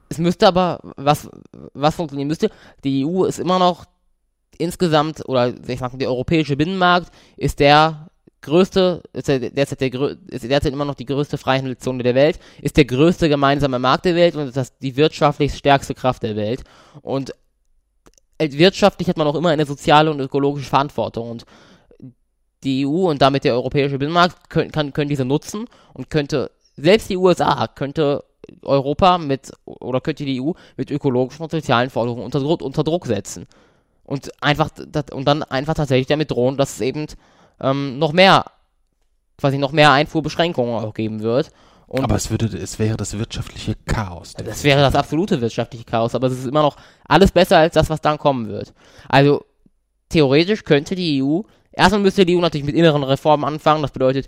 es 0.08 0.18
müsste 0.18 0.46
aber, 0.46 0.80
was, 0.96 1.28
was 1.72 1.94
funktionieren 1.94 2.28
müsste, 2.28 2.50
die 2.84 3.04
EU 3.04 3.24
ist 3.24 3.38
immer 3.38 3.58
noch 3.58 3.84
insgesamt, 4.58 5.26
oder 5.28 5.48
ich 5.48 5.78
sag 5.78 5.92
mal, 5.92 5.98
der 5.98 6.08
europäische 6.08 6.56
Binnenmarkt 6.56 7.12
ist 7.36 7.60
der 7.60 8.08
größte, 8.42 9.02
ist 9.12 9.28
derzeit, 9.28 9.80
der, 9.80 10.16
ist 10.28 10.44
derzeit 10.44 10.72
immer 10.72 10.84
noch 10.84 10.94
die 10.94 11.06
größte 11.06 11.38
Freihandelszone 11.38 12.02
der 12.02 12.14
Welt, 12.14 12.38
ist 12.62 12.76
der 12.76 12.84
größte 12.84 13.28
gemeinsame 13.28 13.78
Markt 13.78 14.04
der 14.04 14.14
Welt 14.14 14.36
und 14.36 14.48
ist 14.48 14.56
das 14.56 14.76
die 14.78 14.96
wirtschaftlich 14.96 15.54
stärkste 15.54 15.94
Kraft 15.94 16.22
der 16.22 16.36
Welt. 16.36 16.62
Und 17.02 17.32
wirtschaftlich 18.38 19.08
hat 19.08 19.16
man 19.16 19.26
auch 19.26 19.34
immer 19.34 19.50
eine 19.50 19.66
soziale 19.66 20.10
und 20.10 20.20
ökologische 20.20 20.68
Verantwortung. 20.68 21.30
Und 21.30 21.44
die 22.62 22.86
EU 22.86 23.10
und 23.10 23.22
damit 23.22 23.44
der 23.44 23.54
europäische 23.54 23.98
Binnenmarkt 23.98 24.50
können, 24.50 24.70
kann, 24.70 24.92
können 24.92 25.08
diese 25.08 25.24
nutzen 25.24 25.66
und 25.92 26.10
könnte, 26.10 26.50
selbst 26.76 27.08
die 27.10 27.16
USA 27.16 27.66
könnte 27.68 28.24
Europa 28.62 29.18
mit, 29.18 29.52
oder 29.64 30.00
könnte 30.00 30.24
die 30.24 30.40
EU 30.40 30.52
mit 30.76 30.90
ökologischen 30.90 31.42
und 31.42 31.50
sozialen 31.50 31.90
Forderungen 31.90 32.24
unter, 32.24 32.40
unter 32.64 32.84
Druck 32.84 33.06
setzen. 33.06 33.46
Und 34.04 34.30
einfach, 34.40 34.70
und 35.12 35.24
dann 35.26 35.42
einfach 35.42 35.74
tatsächlich 35.74 36.06
damit 36.06 36.30
drohen, 36.30 36.56
dass 36.56 36.74
es 36.74 36.80
eben 36.80 37.06
ähm, 37.60 37.98
noch 37.98 38.12
mehr, 38.12 38.44
quasi 39.38 39.58
noch 39.58 39.72
mehr 39.72 39.92
Einfuhrbeschränkungen 39.92 40.84
auch 40.84 40.94
geben 40.94 41.20
wird. 41.20 41.50
Und 41.86 42.02
aber 42.02 42.16
es 42.16 42.30
würde, 42.30 42.46
es 42.58 42.78
wäre 42.78 42.96
das 42.96 43.16
wirtschaftliche 43.16 43.76
Chaos. 43.86 44.34
Das 44.34 44.64
wäre 44.64 44.80
das 44.80 44.94
absolute 44.94 45.40
wirtschaftliche 45.40 45.84
Chaos, 45.84 46.14
aber 46.14 46.26
es 46.26 46.38
ist 46.38 46.46
immer 46.46 46.62
noch 46.62 46.76
alles 47.06 47.30
besser 47.30 47.58
als 47.58 47.74
das, 47.74 47.90
was 47.90 48.00
dann 48.00 48.18
kommen 48.18 48.48
wird. 48.48 48.72
Also 49.08 49.44
theoretisch 50.08 50.64
könnte 50.64 50.96
die 50.96 51.22
EU, 51.22 51.42
erstmal 51.72 52.00
müsste 52.00 52.26
die 52.26 52.36
EU 52.36 52.40
natürlich 52.40 52.66
mit 52.66 52.74
inneren 52.74 53.04
Reformen 53.04 53.44
anfangen, 53.44 53.82
das 53.82 53.92
bedeutet 53.92 54.26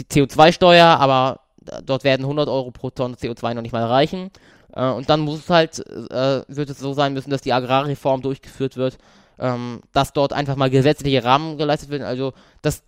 die 0.00 0.04
CO2-Steuer, 0.04 0.86
aber 0.86 1.40
dort 1.84 2.04
werden 2.04 2.22
100 2.22 2.48
Euro 2.48 2.70
pro 2.70 2.90
Tonne 2.90 3.16
CO2 3.16 3.54
noch 3.54 3.62
nicht 3.62 3.72
mal 3.72 3.84
reichen. 3.84 4.30
Äh, 4.74 4.90
und 4.90 5.08
dann 5.10 5.20
muss 5.20 5.40
es 5.40 5.50
halt, 5.50 5.78
äh, 5.78 6.42
wird 6.48 6.70
es 6.70 6.78
so 6.78 6.94
sein 6.94 7.12
müssen, 7.12 7.30
dass 7.30 7.42
die 7.42 7.52
Agrarreform 7.52 8.22
durchgeführt 8.22 8.76
wird, 8.76 8.98
ähm, 9.38 9.80
dass 9.92 10.12
dort 10.12 10.32
einfach 10.32 10.56
mal 10.56 10.70
gesetzliche 10.70 11.24
Rahmen 11.24 11.58
geleistet 11.58 11.90
werden. 11.90 12.04
Also, 12.04 12.32
dass 12.62 12.82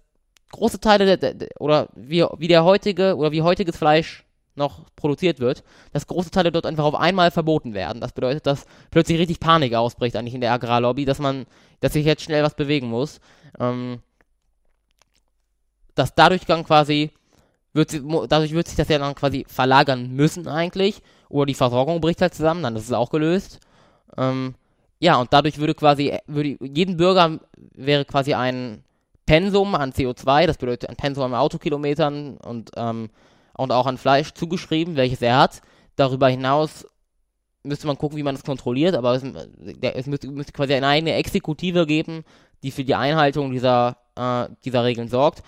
große 0.53 0.80
Teile 0.80 1.16
der, 1.16 1.34
der, 1.34 1.49
oder 1.61 1.88
wie, 1.95 2.24
wie 2.38 2.49
der 2.49 2.64
heutige 2.64 3.16
oder 3.16 3.32
wie 3.32 3.42
heutiges 3.42 3.76
Fleisch 3.76 4.24
noch 4.57 4.84
produziert 4.95 5.40
wird, 5.40 5.64
dass 5.92 6.07
große 6.07 6.30
Teile 6.30 6.53
dort 6.53 6.66
einfach 6.66 6.84
auf 6.84 6.95
einmal 6.95 7.30
verboten 7.30 7.74
werden. 7.74 8.01
Das 8.01 8.12
bedeutet, 8.12 8.47
dass 8.47 8.66
plötzlich 8.90 9.18
richtig 9.18 9.40
Panik 9.40 9.74
ausbricht 9.74 10.16
eigentlich 10.16 10.34
in 10.34 10.40
der 10.40 10.53
Agrarlobby, 10.53 11.05
dass 11.05 11.18
man, 11.18 11.47
dass 11.80 11.92
sich 11.92 12.07
jetzt 12.07 12.22
schnell 12.22 12.45
was 12.45 12.55
bewegen 12.55 12.88
muss. 12.88 13.20
Ähm, 13.59 14.01
dass 15.95 16.14
dadurch 16.14 16.45
dann 16.45 16.64
quasi 16.64 17.11
wird 17.72 17.90
sie, 17.90 18.03
dadurch 18.28 18.53
wird 18.53 18.68
sich 18.68 18.76
das 18.76 18.88
ja 18.88 18.99
dann 18.99 19.14
quasi 19.14 19.45
verlagern 19.49 20.12
müssen 20.12 20.47
eigentlich 20.49 21.03
oder 21.28 21.47
die 21.47 21.55
Versorgung 21.55 22.01
bricht 22.01 22.22
halt 22.22 22.34
zusammen, 22.34 22.62
dann 22.62 22.76
ist 22.76 22.84
es 22.84 22.92
auch 22.92 23.11
gelöst. 23.11 23.61
Ähm, 24.16 24.55
ja, 24.99 25.16
und 25.16 25.32
dadurch 25.32 25.59
würde 25.59 25.74
quasi, 25.74 26.16
würde 26.26 26.57
jeden 26.61 26.97
Bürger 26.97 27.40
wäre 27.74 28.05
quasi 28.05 28.34
ein 28.34 28.84
Pensum 29.26 29.74
an 29.74 29.92
CO2, 29.92 30.47
das 30.47 30.59
bedeutet 30.59 30.88
ein 30.88 30.97
Pensum 30.97 31.24
an 31.24 31.34
Autokilometern 31.34 32.36
und, 32.38 32.70
ähm, 32.76 33.11
und 33.57 33.72
auch 33.72 33.86
an 33.86 33.99
Fleisch 33.99 34.32
zugeschrieben, 34.32 34.97
welches 34.97 35.22
er 35.22 35.38
hat. 35.38 35.62
Darüber 35.97 36.28
hinaus 36.28 36.86
müsste 37.62 37.86
man 37.86 37.97
gucken, 37.97 38.18
wie 38.18 38.22
man 38.22 38.34
das 38.34 38.45
kontrolliert, 38.45 38.95
aber 38.95 39.14
es, 39.14 39.24
es 39.80 40.07
müsste, 40.07 40.28
müsste, 40.28 40.53
quasi 40.53 40.74
eine 40.74 40.86
eigene 40.86 41.14
Exekutive 41.14 41.86
geben, 41.86 42.24
die 42.62 42.70
für 42.70 42.84
die 42.84 42.95
Einhaltung 42.95 43.51
dieser, 43.51 43.97
äh, 44.16 44.49
dieser 44.64 44.84
Regeln 44.84 45.09
sorgt, 45.09 45.42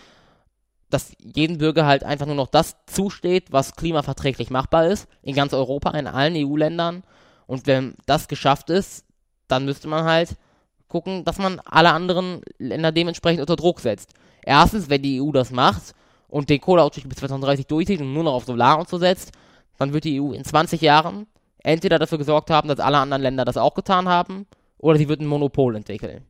dass 0.89 1.13
jedem 1.19 1.59
Bürger 1.59 1.87
halt 1.87 2.05
einfach 2.05 2.27
nur 2.27 2.35
noch 2.35 2.49
das 2.49 2.77
zusteht, 2.87 3.53
was 3.53 3.77
klimaverträglich 3.77 4.51
machbar 4.51 4.87
ist, 4.87 5.09
in 5.23 5.35
ganz 5.35 5.53
Europa, 5.53 5.91
in 5.91 6.07
allen 6.07 6.35
EU-Ländern. 6.37 7.03
Und 7.47 7.67
wenn 7.67 7.97
das 8.07 8.29
geschafft 8.29 8.71
ist, 8.71 9.06
dann 9.49 9.65
müsste 9.65 9.89
man 9.89 10.05
halt 10.05 10.37
gucken, 10.89 11.25
dass 11.25 11.39
man 11.39 11.61
alle 11.65 11.93
anderen 11.93 12.43
Länder 12.59 12.93
dementsprechend 12.93 13.41
unter 13.41 13.57
Druck 13.57 13.81
setzt. 13.81 14.13
Erstens, 14.43 14.89
wenn 14.89 15.03
die 15.03 15.21
EU 15.21 15.33
das 15.33 15.51
macht 15.51 15.95
und 16.29 16.49
den 16.49 16.61
Kohleausstieg 16.61 17.09
bis 17.09 17.19
2030 17.19 17.67
durchzieht 17.67 18.01
und 18.01 18.13
nur 18.13 18.25
noch 18.25 18.35
auf 18.35 18.45
Solar 18.45 18.79
und 18.79 18.89
so 18.89 18.99
setzt, 18.99 19.33
dann 19.79 19.93
wird 19.93 20.05
die 20.05 20.21
EU 20.21 20.33
in 20.33 20.45
20 20.45 20.81
Jahren 20.81 21.27
entweder 21.59 21.99
dafür 21.99 22.19
gesorgt 22.19 22.51
haben, 22.51 22.69
dass 22.69 22.79
alle 22.79 22.99
anderen 22.99 23.23
Länder 23.23 23.45
das 23.45 23.57
auch 23.57 23.75
getan 23.75 24.09
haben, 24.09 24.47
oder 24.79 24.99
sie 24.99 25.09
wird 25.09 25.21
ein 25.21 25.27
Monopol 25.27 25.75
entwickeln. 25.75 26.25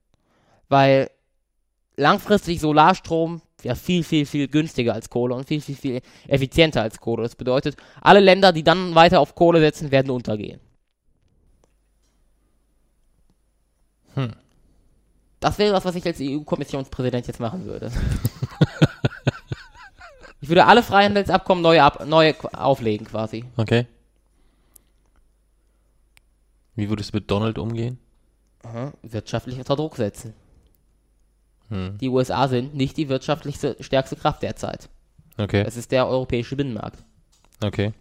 Weil 0.69 1.11
langfristig 1.97 2.61
Solarstrom 2.61 3.43
ja 3.63 3.75
viel, 3.75 4.03
viel, 4.03 4.27
viel 4.27 4.49
günstiger 4.49 4.95
als 4.95 5.11
Kohle 5.11 5.35
und 5.35 5.47
viel, 5.47 5.61
viel, 5.61 5.75
viel 5.75 6.01
effizienter 6.29 6.83
als 6.83 7.01
Kohle. 7.01 7.23
Das 7.23 7.37
bedeutet, 7.37 7.77
alle 8.01 8.21
Länder, 8.21 8.53
die 8.53 8.65
dann 8.65 8.95
weiter 8.95 9.21
auf 9.21 9.35
Kohle 9.35 9.61
setzen, 9.61 9.91
werden 9.91 10.11
untergehen. 10.11 10.61
Hm. 14.17 14.33
Das 15.41 15.59
wäre 15.59 15.73
das, 15.73 15.85
was 15.85 15.95
ich 15.95 16.07
als 16.07 16.19
EU-Kommissionspräsident 16.21 17.27
jetzt 17.27 17.41
machen 17.41 17.67
würde. 17.67 17.93
ich 20.41 20.49
würde 20.49 20.67
alle 20.67 20.83
Freihandelsabkommen 20.83 21.63
neu, 21.63 21.81
ab, 21.81 22.07
neu 22.07 22.35
auflegen 22.53 23.07
quasi. 23.07 23.45
Okay. 23.57 23.87
Wie 26.75 26.89
würdest 26.89 27.13
du 27.13 27.19
mit 27.19 27.31
Donald 27.31 27.59
umgehen? 27.59 27.99
Aha, 28.63 28.93
wirtschaftlich 29.03 29.59
unter 29.59 29.77
Druck 29.77 29.97
setzen. 29.97 30.35
Hm. 31.69 31.99
Die 31.99 32.09
USA 32.09 32.49
sind 32.49 32.75
nicht 32.75 32.97
die 32.97 33.09
wirtschaftlich 33.09 33.57
stärkste 33.81 34.17
Kraft 34.17 34.43
derzeit. 34.43 34.89
Okay. 35.37 35.65
Es 35.67 35.77
ist 35.77 35.93
der 35.93 36.09
europäische 36.09 36.57
Binnenmarkt. 36.57 37.03
Okay. 37.63 37.93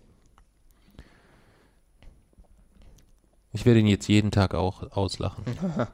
Ich 3.52 3.66
werde 3.66 3.80
ihn 3.80 3.88
jetzt 3.88 4.08
jeden 4.08 4.32
Tag 4.32 4.54
auch 4.54 4.92
auslachen. 4.92 5.44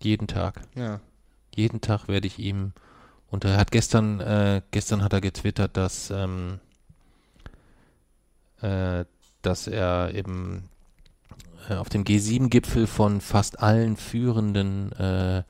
Jeden 0.00 0.26
Tag. 0.26 0.60
Ja. 0.74 1.00
Jeden 1.54 1.80
Tag 1.80 2.08
werde 2.08 2.26
ich 2.26 2.38
ihm 2.38 2.72
und 3.30 3.44
er 3.44 3.56
hat 3.56 3.70
gestern, 3.70 4.20
äh, 4.20 4.62
gestern 4.70 5.02
hat 5.02 5.12
er 5.12 5.20
getwittert, 5.20 5.76
dass 5.76 6.10
ähm, 6.10 6.60
äh, 8.60 9.04
dass 9.42 9.66
er 9.66 10.14
eben 10.14 10.68
äh, 11.68 11.74
auf 11.74 11.88
dem 11.88 12.04
G7-Gipfel 12.04 12.86
von 12.86 13.20
fast 13.20 13.60
allen 13.60 13.96
führenden 13.96 14.92
äh, 14.92 15.42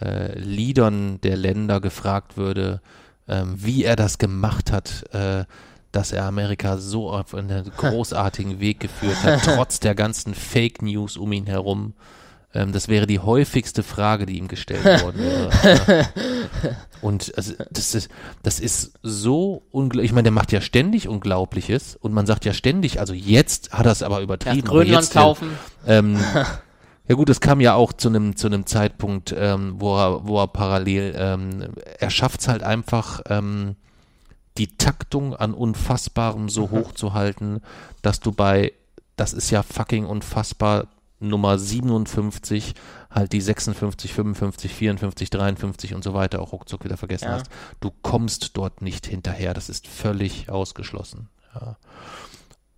äh, 0.00 0.38
Leadern 0.38 1.20
der 1.20 1.36
Länder 1.36 1.80
gefragt 1.80 2.36
würde, 2.36 2.80
ähm, 3.26 3.54
wie 3.56 3.84
er 3.84 3.96
das 3.96 4.18
gemacht 4.18 4.72
hat, 4.72 5.04
äh, 5.12 5.44
dass 5.92 6.12
er 6.12 6.24
Amerika 6.24 6.78
so 6.78 7.10
auf 7.10 7.34
einen 7.34 7.70
großartigen 7.76 8.60
Weg 8.60 8.80
geführt 8.80 9.22
hat, 9.22 9.42
trotz 9.44 9.80
der 9.80 9.94
ganzen 9.94 10.34
Fake 10.34 10.82
News 10.82 11.16
um 11.16 11.32
ihn 11.32 11.46
herum. 11.46 11.94
Ähm, 12.54 12.72
das 12.72 12.88
wäre 12.88 13.06
die 13.06 13.18
häufigste 13.18 13.82
Frage, 13.82 14.26
die 14.26 14.38
ihm 14.38 14.48
gestellt 14.48 14.84
worden 15.02 15.20
wäre. 15.20 16.08
und 17.02 17.32
also, 17.36 17.54
das, 17.70 17.94
ist, 17.94 18.10
das 18.42 18.58
ist 18.60 18.92
so 19.02 19.62
unglaublich. 19.70 20.10
Ich 20.10 20.14
meine, 20.14 20.24
der 20.24 20.32
macht 20.32 20.52
ja 20.52 20.60
ständig 20.60 21.08
Unglaubliches 21.08 21.96
und 21.96 22.12
man 22.12 22.26
sagt 22.26 22.44
ja 22.44 22.54
ständig, 22.54 23.00
also 23.00 23.12
jetzt 23.12 23.72
hat 23.72 23.86
er 23.86 23.92
es 23.92 24.02
aber 24.02 24.20
übertrieben. 24.20 24.66
Ja, 24.66 24.72
Grönland 24.72 25.04
jetzt, 25.04 25.12
kaufen. 25.12 25.50
Ähm, 25.86 26.18
ja 27.08 27.14
gut, 27.14 27.28
es 27.28 27.40
kam 27.40 27.60
ja 27.60 27.74
auch 27.74 27.92
zu 27.92 28.08
einem 28.08 28.36
zu 28.36 28.46
einem 28.46 28.64
Zeitpunkt, 28.64 29.34
ähm, 29.36 29.74
wo 29.78 29.96
er 29.96 30.26
wo 30.26 30.40
er 30.40 30.48
parallel 30.48 31.14
ähm, 31.16 31.74
er 31.98 32.10
schafft 32.10 32.40
es 32.40 32.48
halt 32.48 32.62
einfach 32.62 33.20
ähm, 33.28 33.76
die 34.56 34.76
Taktung 34.76 35.36
an 35.36 35.52
Unfassbarem 35.52 36.48
so 36.48 36.66
mhm. 36.66 36.70
hoch 36.70 36.92
zu 36.92 37.12
halten, 37.12 37.60
dass 38.00 38.20
du 38.20 38.32
bei 38.32 38.72
das 39.16 39.34
ist 39.34 39.50
ja 39.50 39.62
fucking 39.62 40.06
unfassbar 40.06 40.86
Nummer 41.20 41.58
57 41.58 42.74
halt 43.10 43.32
die 43.32 43.40
56, 43.40 44.12
55, 44.12 44.74
54, 44.74 45.30
53 45.30 45.94
und 45.94 46.04
so 46.04 46.14
weiter 46.14 46.40
auch 46.40 46.52
ruckzuck 46.52 46.84
wieder 46.84 46.96
vergessen 46.96 47.26
ja. 47.26 47.32
hast. 47.32 47.46
Du 47.80 47.90
kommst 48.02 48.56
dort 48.56 48.82
nicht 48.82 49.06
hinterher. 49.06 49.54
Das 49.54 49.68
ist 49.68 49.86
völlig 49.86 50.50
ausgeschlossen. 50.50 51.28
Ja. 51.54 51.76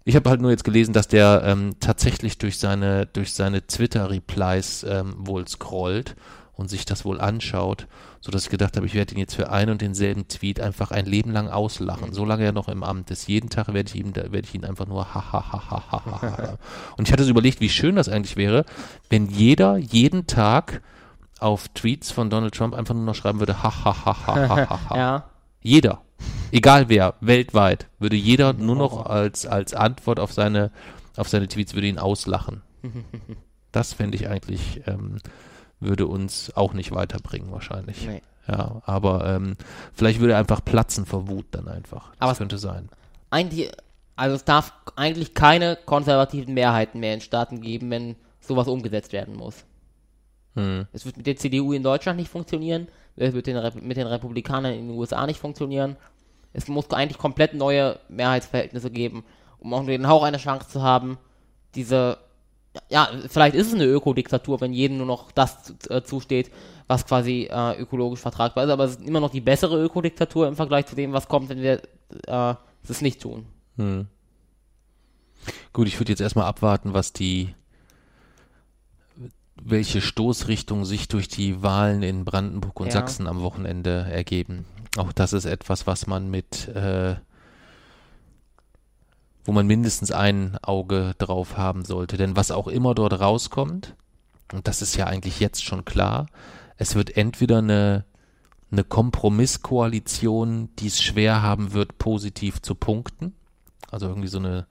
Ich 0.04 0.16
habe 0.16 0.30
halt 0.30 0.40
nur 0.40 0.50
jetzt 0.50 0.64
gelesen, 0.64 0.92
dass 0.92 1.08
der 1.08 1.42
ähm, 1.44 1.74
tatsächlich 1.80 2.38
durch 2.38 2.58
seine, 2.58 3.06
durch 3.06 3.34
seine 3.34 3.66
Twitter-Replies 3.66 4.84
ähm, 4.88 5.14
wohl 5.18 5.46
scrollt 5.46 6.16
und 6.60 6.68
sich 6.68 6.84
das 6.84 7.06
wohl 7.06 7.20
anschaut, 7.20 7.86
so 8.20 8.30
dass 8.30 8.44
ich 8.44 8.50
gedacht 8.50 8.76
habe, 8.76 8.84
ich 8.84 8.92
werde 8.92 9.14
ihn 9.14 9.18
jetzt 9.18 9.34
für 9.34 9.50
einen 9.50 9.70
und 9.70 9.80
denselben 9.80 10.28
Tweet 10.28 10.60
einfach 10.60 10.90
ein 10.90 11.06
Leben 11.06 11.32
lang 11.32 11.48
auslachen, 11.48 12.12
solange 12.12 12.44
er 12.44 12.52
noch 12.52 12.68
im 12.68 12.82
Amt 12.82 13.10
ist. 13.10 13.26
Jeden 13.28 13.48
Tag 13.48 13.68
werde 13.68 13.88
ich 13.88 13.94
ihm, 13.96 14.14
werde 14.14 14.40
ich 14.40 14.54
ihn 14.54 14.66
einfach 14.66 14.86
nur 14.86 15.14
ha 15.14 15.32
ha 15.32 15.52
ha 15.52 15.70
ha 15.70 15.82
ha 15.88 16.20
ha. 16.20 16.58
Und 16.98 17.08
ich 17.08 17.12
hatte 17.12 17.24
so 17.24 17.30
überlegt, 17.30 17.62
wie 17.62 17.70
schön 17.70 17.96
das 17.96 18.10
eigentlich 18.10 18.36
wäre, 18.36 18.66
wenn 19.08 19.26
jeder 19.26 19.78
jeden 19.78 20.26
Tag 20.26 20.82
auf 21.38 21.68
Tweets 21.68 22.10
von 22.10 22.28
Donald 22.28 22.54
Trump 22.54 22.74
einfach 22.74 22.94
nur 22.94 23.04
noch 23.04 23.14
schreiben 23.14 23.40
würde 23.40 23.62
ha 23.62 23.72
ha 23.84 23.96
ha 24.04 24.26
ha 24.26 24.68
ha 24.68 24.80
ha. 24.90 24.96
ja. 24.96 25.24
Jeder, 25.62 26.02
egal 26.52 26.90
wer, 26.90 27.14
weltweit, 27.22 27.88
würde 27.98 28.16
jeder 28.16 28.52
nur 28.52 28.76
noch 28.76 29.06
als 29.06 29.46
als 29.46 29.72
Antwort 29.72 30.20
auf 30.20 30.34
seine 30.34 30.72
auf 31.16 31.28
seine 31.30 31.48
Tweets 31.48 31.72
würde 31.72 31.86
ihn 31.86 31.98
auslachen. 31.98 32.60
Das 33.72 33.94
fände 33.94 34.16
ich 34.16 34.28
eigentlich 34.28 34.82
ähm, 34.86 35.18
würde 35.80 36.06
uns 36.06 36.54
auch 36.54 36.72
nicht 36.72 36.92
weiterbringen 36.92 37.50
wahrscheinlich. 37.50 38.06
Nee. 38.06 38.22
Ja, 38.48 38.82
aber 38.84 39.26
ähm, 39.26 39.56
vielleicht 39.94 40.20
würde 40.20 40.32
er 40.34 40.38
einfach 40.38 40.64
platzen 40.64 41.06
vor 41.06 41.28
Wut 41.28 41.46
dann 41.52 41.68
einfach. 41.68 42.10
Das 42.12 42.20
aber 42.20 42.34
könnte 42.34 42.58
sein. 42.58 42.88
Eigentlich, 43.30 43.70
also 44.16 44.34
es 44.34 44.44
darf 44.44 44.72
eigentlich 44.96 45.34
keine 45.34 45.78
konservativen 45.86 46.54
Mehrheiten 46.54 47.00
mehr 47.00 47.14
in 47.14 47.20
Staaten 47.20 47.60
geben, 47.60 47.90
wenn 47.90 48.16
sowas 48.40 48.66
umgesetzt 48.66 49.12
werden 49.12 49.36
muss. 49.36 49.64
Hm. 50.54 50.86
Es 50.92 51.06
wird 51.06 51.16
mit 51.16 51.26
der 51.26 51.36
CDU 51.36 51.72
in 51.72 51.82
Deutschland 51.82 52.18
nicht 52.18 52.30
funktionieren, 52.30 52.88
es 53.16 53.34
wird 53.34 53.46
den 53.46 53.86
mit 53.86 53.96
den 53.96 54.06
Republikanern 54.06 54.72
in 54.72 54.88
den 54.88 54.98
USA 54.98 55.26
nicht 55.26 55.38
funktionieren. 55.38 55.96
Es 56.52 56.66
muss 56.66 56.90
eigentlich 56.90 57.18
komplett 57.18 57.54
neue 57.54 58.00
Mehrheitsverhältnisse 58.08 58.90
geben, 58.90 59.24
um 59.58 59.72
auch 59.74 59.80
nur 59.80 59.90
den 59.90 60.08
Hauch 60.08 60.24
einer 60.24 60.38
Chance 60.38 60.68
zu 60.68 60.82
haben, 60.82 61.18
diese 61.74 62.18
ja, 62.88 63.08
vielleicht 63.28 63.56
ist 63.56 63.68
es 63.68 63.74
eine 63.74 63.84
Ökodiktatur, 63.84 64.60
wenn 64.60 64.72
jedem 64.72 64.98
nur 64.98 65.06
noch 65.06 65.32
das 65.32 65.74
äh, 65.88 66.02
zusteht, 66.02 66.50
was 66.86 67.06
quasi 67.06 67.48
äh, 67.50 67.80
ökologisch 67.80 68.20
vertragbar 68.20 68.64
ist, 68.64 68.70
aber 68.70 68.84
es 68.84 68.92
ist 68.92 69.06
immer 69.06 69.20
noch 69.20 69.30
die 69.30 69.40
bessere 69.40 69.82
Ökodiktatur 69.82 70.46
im 70.46 70.56
Vergleich 70.56 70.86
zu 70.86 70.94
dem, 70.94 71.12
was 71.12 71.28
kommt, 71.28 71.48
wenn 71.48 71.62
wir 71.62 71.82
äh, 72.26 72.54
es 72.88 73.00
nicht 73.00 73.20
tun. 73.20 73.46
Hm. 73.76 74.06
Gut, 75.72 75.88
ich 75.88 75.98
würde 75.98 76.12
jetzt 76.12 76.20
erstmal 76.20 76.46
abwarten, 76.46 76.92
was 76.94 77.12
die 77.12 77.54
welche 79.62 80.00
Stoßrichtung 80.00 80.84
sich 80.84 81.08
durch 81.08 81.28
die 81.28 81.62
Wahlen 81.62 82.02
in 82.02 82.24
Brandenburg 82.24 82.80
und 82.80 82.86
ja. 82.86 82.92
Sachsen 82.92 83.26
am 83.26 83.42
Wochenende 83.42 84.06
ergeben. 84.10 84.64
Auch 84.96 85.12
das 85.12 85.32
ist 85.32 85.44
etwas, 85.44 85.86
was 85.86 86.06
man 86.06 86.30
mit 86.30 86.68
äh, 86.68 87.16
wo 89.50 89.52
man 89.52 89.66
mindestens 89.66 90.12
ein 90.12 90.58
Auge 90.62 91.16
drauf 91.18 91.56
haben 91.56 91.84
sollte. 91.84 92.16
Denn 92.16 92.36
was 92.36 92.52
auch 92.52 92.68
immer 92.68 92.94
dort 92.94 93.18
rauskommt, 93.18 93.96
und 94.52 94.68
das 94.68 94.80
ist 94.80 94.94
ja 94.94 95.06
eigentlich 95.06 95.40
jetzt 95.40 95.64
schon 95.64 95.84
klar, 95.84 96.26
es 96.76 96.94
wird 96.94 97.16
entweder 97.16 97.58
eine, 97.58 98.04
eine 98.70 98.84
Kompromisskoalition, 98.84 100.68
die 100.78 100.86
es 100.86 101.02
schwer 101.02 101.42
haben 101.42 101.72
wird, 101.72 101.98
positiv 101.98 102.62
zu 102.62 102.76
punkten. 102.76 103.34
Also 103.90 104.06
irgendwie 104.06 104.28
so 104.28 104.38
eine 104.38 104.68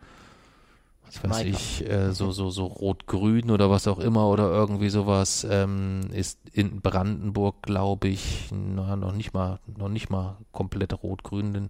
was 1.09 1.23
weiß 1.23 1.29
Maika. 1.29 1.49
ich, 1.49 1.89
äh, 1.89 2.11
so, 2.11 2.31
so, 2.31 2.49
so 2.49 2.65
rot-grün 2.65 3.49
oder 3.49 3.69
was 3.69 3.87
auch 3.87 3.99
immer 3.99 4.27
oder 4.27 4.49
irgendwie 4.51 4.89
sowas, 4.89 5.45
ähm, 5.49 6.01
ist 6.13 6.39
in 6.53 6.81
Brandenburg, 6.81 7.63
glaube 7.63 8.07
ich, 8.07 8.49
na, 8.51 8.95
noch 8.95 9.13
nicht 9.13 9.33
mal, 9.33 9.59
noch 9.77 9.89
nicht 9.89 10.09
mal 10.09 10.37
komplett 10.51 10.93
rot-grün. 11.03 11.67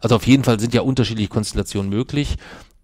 Also 0.00 0.16
auf 0.16 0.26
jeden 0.26 0.44
Fall 0.44 0.58
sind 0.58 0.74
ja 0.74 0.82
unterschiedliche 0.82 1.28
Konstellationen 1.28 1.90
möglich. 1.90 2.36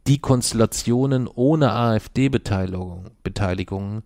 Die 0.06 0.18
Konstellationen 0.18 1.26
ohne 1.26 1.72
AfD-Beteiligung, 1.72 3.06
Beteiligung 3.22 4.02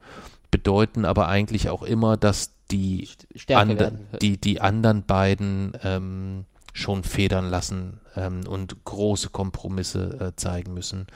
bedeuten 0.51 1.05
aber 1.05 1.29
eigentlich 1.29 1.69
auch 1.69 1.83
immer, 1.83 2.17
dass 2.17 2.55
die, 2.71 3.09
and, 3.51 3.93
die, 4.23 4.39
die 4.39 4.61
anderen 4.61 5.05
beiden 5.05 5.73
ähm, 5.83 6.45
schon 6.73 7.03
federn 7.03 7.49
lassen 7.51 8.01
ähm, 8.17 8.47
und 8.47 8.85
große 8.85 9.31
Kompromisse 9.31 10.21
äh, 10.21 10.37
zeigen 10.37 10.75
müssen. 10.75 11.07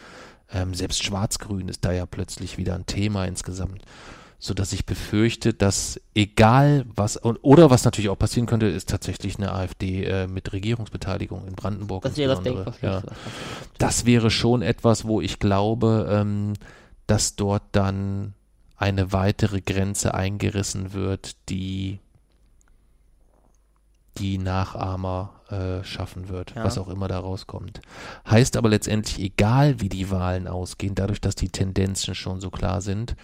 Ähm, 0.53 0.74
selbst 0.74 1.03
Schwarz-Grün 1.03 1.68
ist 1.68 1.84
da 1.84 1.92
ja 1.92 2.07
plötzlich 2.07 2.59
wieder 2.59 2.74
ein 2.74 2.86
Thema 2.86 3.24
insgesamt. 3.24 3.82
So 4.38 4.55
dass 4.55 4.72
ich 4.72 4.86
befürchte, 4.86 5.55
dass 5.55 6.00
egal 6.14 6.84
was, 6.96 7.22
oder 7.24 7.70
was 7.70 7.84
natürlich 7.84 8.11
auch 8.11 8.18
passieren 8.18 8.46
könnte, 8.46 8.66
ist 8.66 8.88
tatsächlich 8.88 9.36
eine 9.36 9.53
AfD 9.53 10.05
äh, 10.05 10.26
mit 10.26 10.53
Regierungsbeteiligung 10.53 11.46
in 11.46 11.55
Brandenburg. 11.55 12.03
Das 12.03 12.16
wäre 12.16 12.42
das 12.42 12.80
ja. 12.80 13.03
Das 13.78 14.05
wäre 14.05 14.32
schon 14.32 14.62
etwas, 14.62 15.05
wo 15.05 15.20
ich 15.20 15.38
glaube, 15.38 16.09
ähm, 16.11 16.55
dass 17.07 17.36
dort 17.36 17.62
dann 17.70 18.34
eine 18.76 19.12
weitere 19.12 19.61
Grenze 19.61 20.12
eingerissen 20.12 20.92
wird, 20.92 21.36
die 21.48 22.00
die 24.18 24.38
Nachahmer 24.38 25.40
äh, 25.48 25.84
schaffen 25.84 26.28
wird, 26.28 26.54
ja. 26.54 26.64
was 26.64 26.78
auch 26.78 26.88
immer 26.88 27.08
da 27.08 27.18
rauskommt. 27.18 27.80
Heißt 28.28 28.56
aber 28.56 28.68
letztendlich, 28.68 29.18
egal 29.18 29.80
wie 29.80 29.88
die 29.88 30.10
Wahlen 30.10 30.46
ausgehen, 30.48 30.94
dadurch, 30.94 31.20
dass 31.20 31.34
die 31.34 31.48
Tendenzen 31.48 32.14
schon 32.14 32.40
so 32.40 32.50
klar 32.50 32.80
sind, 32.80 33.16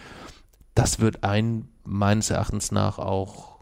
das 0.74 1.00
wird 1.00 1.24
ein 1.24 1.68
meines 1.84 2.30
Erachtens 2.30 2.72
nach 2.72 2.98
auch 2.98 3.58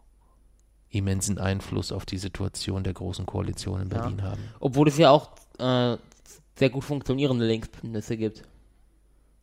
immensen 0.89 1.37
Einfluss 1.37 1.91
auf 1.91 2.05
die 2.05 2.17
Situation 2.17 2.83
der 2.83 2.93
großen 2.93 3.25
Koalition 3.25 3.81
in 3.81 3.89
Berlin 3.89 4.19
ja. 4.19 4.25
haben. 4.25 4.41
Obwohl 4.59 4.87
es 4.87 4.97
ja 4.97 5.09
auch 5.09 5.31
äh, 5.59 5.97
sehr 6.55 6.69
gut 6.69 6.83
funktionierende 6.83 7.45
Linksbündnisse 7.45 8.17
gibt. 8.17 8.43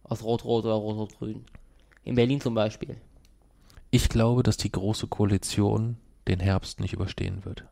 Aus 0.02 0.22
Rot-Rot 0.22 0.64
oder 0.64 0.74
Rot-Rot-Grün. 0.74 1.44
In 2.04 2.14
Berlin 2.14 2.40
zum 2.40 2.54
Beispiel. 2.54 2.96
Ich 3.90 4.08
glaube, 4.08 4.42
dass 4.42 4.56
die 4.56 4.70
große 4.70 5.06
Koalition 5.06 5.96
den 6.28 6.40
Herbst 6.40 6.80
nicht 6.80 6.92
überstehen 6.92 7.44
wird. 7.44 7.64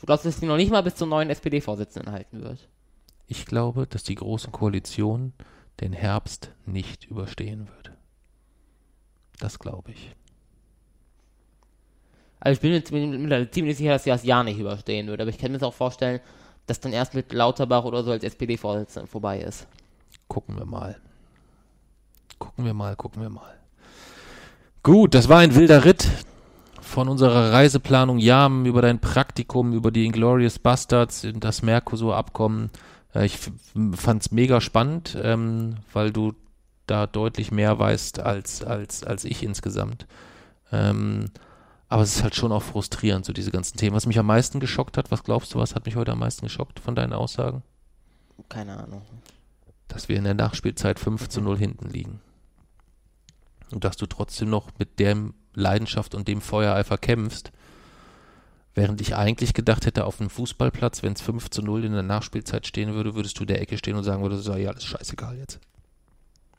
Du 0.00 0.06
glaubst, 0.06 0.24
dass 0.24 0.40
sie 0.40 0.46
noch 0.46 0.56
nicht 0.56 0.70
mal 0.70 0.82
bis 0.82 0.94
zum 0.94 1.10
neuen 1.10 1.28
SPD-Vorsitzenden 1.28 2.12
halten 2.12 2.42
wird? 2.42 2.68
Ich 3.26 3.44
glaube, 3.44 3.86
dass 3.86 4.02
die 4.02 4.14
Große 4.14 4.50
Koalition 4.50 5.34
den 5.80 5.92
Herbst 5.92 6.50
nicht 6.66 7.04
überstehen 7.04 7.68
wird. 7.68 7.92
Das 9.38 9.58
glaube 9.58 9.92
ich. 9.92 10.16
Also 12.40 12.54
ich 12.54 12.90
bin 12.90 13.28
mir 13.28 13.50
ziemlich 13.50 13.76
sicher, 13.76 13.92
dass 13.92 14.04
sie 14.04 14.10
das 14.10 14.24
Jahr 14.24 14.42
nicht 14.42 14.58
überstehen 14.58 15.06
wird, 15.06 15.20
aber 15.20 15.28
ich 15.28 15.38
kann 15.38 15.52
mir 15.52 15.62
auch 15.62 15.74
vorstellen, 15.74 16.20
dass 16.66 16.80
dann 16.80 16.92
erst 16.92 17.14
mit 17.14 17.32
Lauterbach 17.32 17.84
oder 17.84 18.02
so 18.02 18.10
als 18.10 18.24
SPD-Vorsitzender 18.24 19.06
vorbei 19.06 19.40
ist. 19.40 19.66
Gucken 20.28 20.56
wir 20.56 20.64
mal. 20.64 20.98
Gucken 22.38 22.64
wir 22.64 22.72
mal, 22.72 22.96
gucken 22.96 23.20
wir 23.20 23.28
mal. 23.28 23.58
Gut, 24.82 25.14
das 25.14 25.28
war 25.28 25.40
ein 25.40 25.54
wilder 25.54 25.84
Ritt 25.84 26.08
von 26.90 27.08
unserer 27.08 27.52
Reiseplanung 27.52 28.18
Jam 28.18 28.66
über 28.66 28.82
dein 28.82 28.98
Praktikum, 28.98 29.72
über 29.72 29.90
die 29.90 30.04
Inglorious 30.04 30.58
Bastards, 30.58 31.26
das 31.34 31.62
Mercosur-Abkommen. 31.62 32.70
Äh, 33.14 33.26
ich 33.26 33.38
fand 33.94 34.22
es 34.22 34.32
mega 34.32 34.60
spannend, 34.60 35.16
ähm, 35.22 35.76
weil 35.92 36.10
du 36.10 36.34
da 36.86 37.06
deutlich 37.06 37.52
mehr 37.52 37.78
weißt 37.78 38.18
als, 38.18 38.64
als, 38.64 39.04
als 39.04 39.24
ich 39.24 39.44
insgesamt. 39.44 40.06
Ähm, 40.72 41.26
aber 41.88 42.02
es 42.02 42.16
ist 42.16 42.22
halt 42.24 42.34
schon 42.34 42.52
auch 42.52 42.62
frustrierend, 42.62 43.24
so 43.24 43.32
diese 43.32 43.52
ganzen 43.52 43.76
Themen. 43.76 43.94
Was 43.94 44.06
mich 44.06 44.18
am 44.18 44.26
meisten 44.26 44.58
geschockt 44.58 44.96
hat, 44.96 45.10
was 45.12 45.22
glaubst 45.22 45.54
du, 45.54 45.58
was 45.58 45.74
hat 45.74 45.86
mich 45.86 45.94
heute 45.96 46.12
am 46.12 46.18
meisten 46.18 46.46
geschockt 46.46 46.80
von 46.80 46.96
deinen 46.96 47.12
Aussagen? 47.12 47.62
Keine 48.48 48.76
Ahnung. 48.76 49.02
dass 49.86 50.08
wir 50.08 50.16
in 50.16 50.24
der 50.24 50.34
Nachspielzeit 50.34 50.98
5 50.98 51.28
zu 51.28 51.40
0 51.40 51.58
hinten 51.58 51.88
liegen. 51.88 52.20
Und 53.70 53.84
dass 53.84 53.96
du 53.96 54.06
trotzdem 54.06 54.50
noch 54.50 54.70
mit 54.78 54.98
der 54.98 55.16
Leidenschaft 55.54 56.14
und 56.14 56.28
dem 56.28 56.40
Feuereifer 56.40 56.98
kämpfst, 56.98 57.52
während 58.74 59.00
ich 59.00 59.16
eigentlich 59.16 59.54
gedacht 59.54 59.86
hätte, 59.86 60.04
auf 60.04 60.20
einem 60.20 60.30
Fußballplatz, 60.30 61.02
wenn 61.02 61.14
es 61.14 61.20
5 61.20 61.50
zu 61.50 61.62
0 61.62 61.84
in 61.84 61.92
der 61.92 62.02
Nachspielzeit 62.02 62.66
stehen 62.66 62.94
würde, 62.94 63.14
würdest 63.14 63.38
du 63.40 63.44
der 63.44 63.60
Ecke 63.60 63.78
stehen 63.78 63.96
und 63.96 64.04
sagen 64.04 64.22
würdest, 64.22 64.46
ja, 64.46 64.70
alles 64.70 64.84
scheißegal 64.84 65.36
jetzt. 65.38 65.60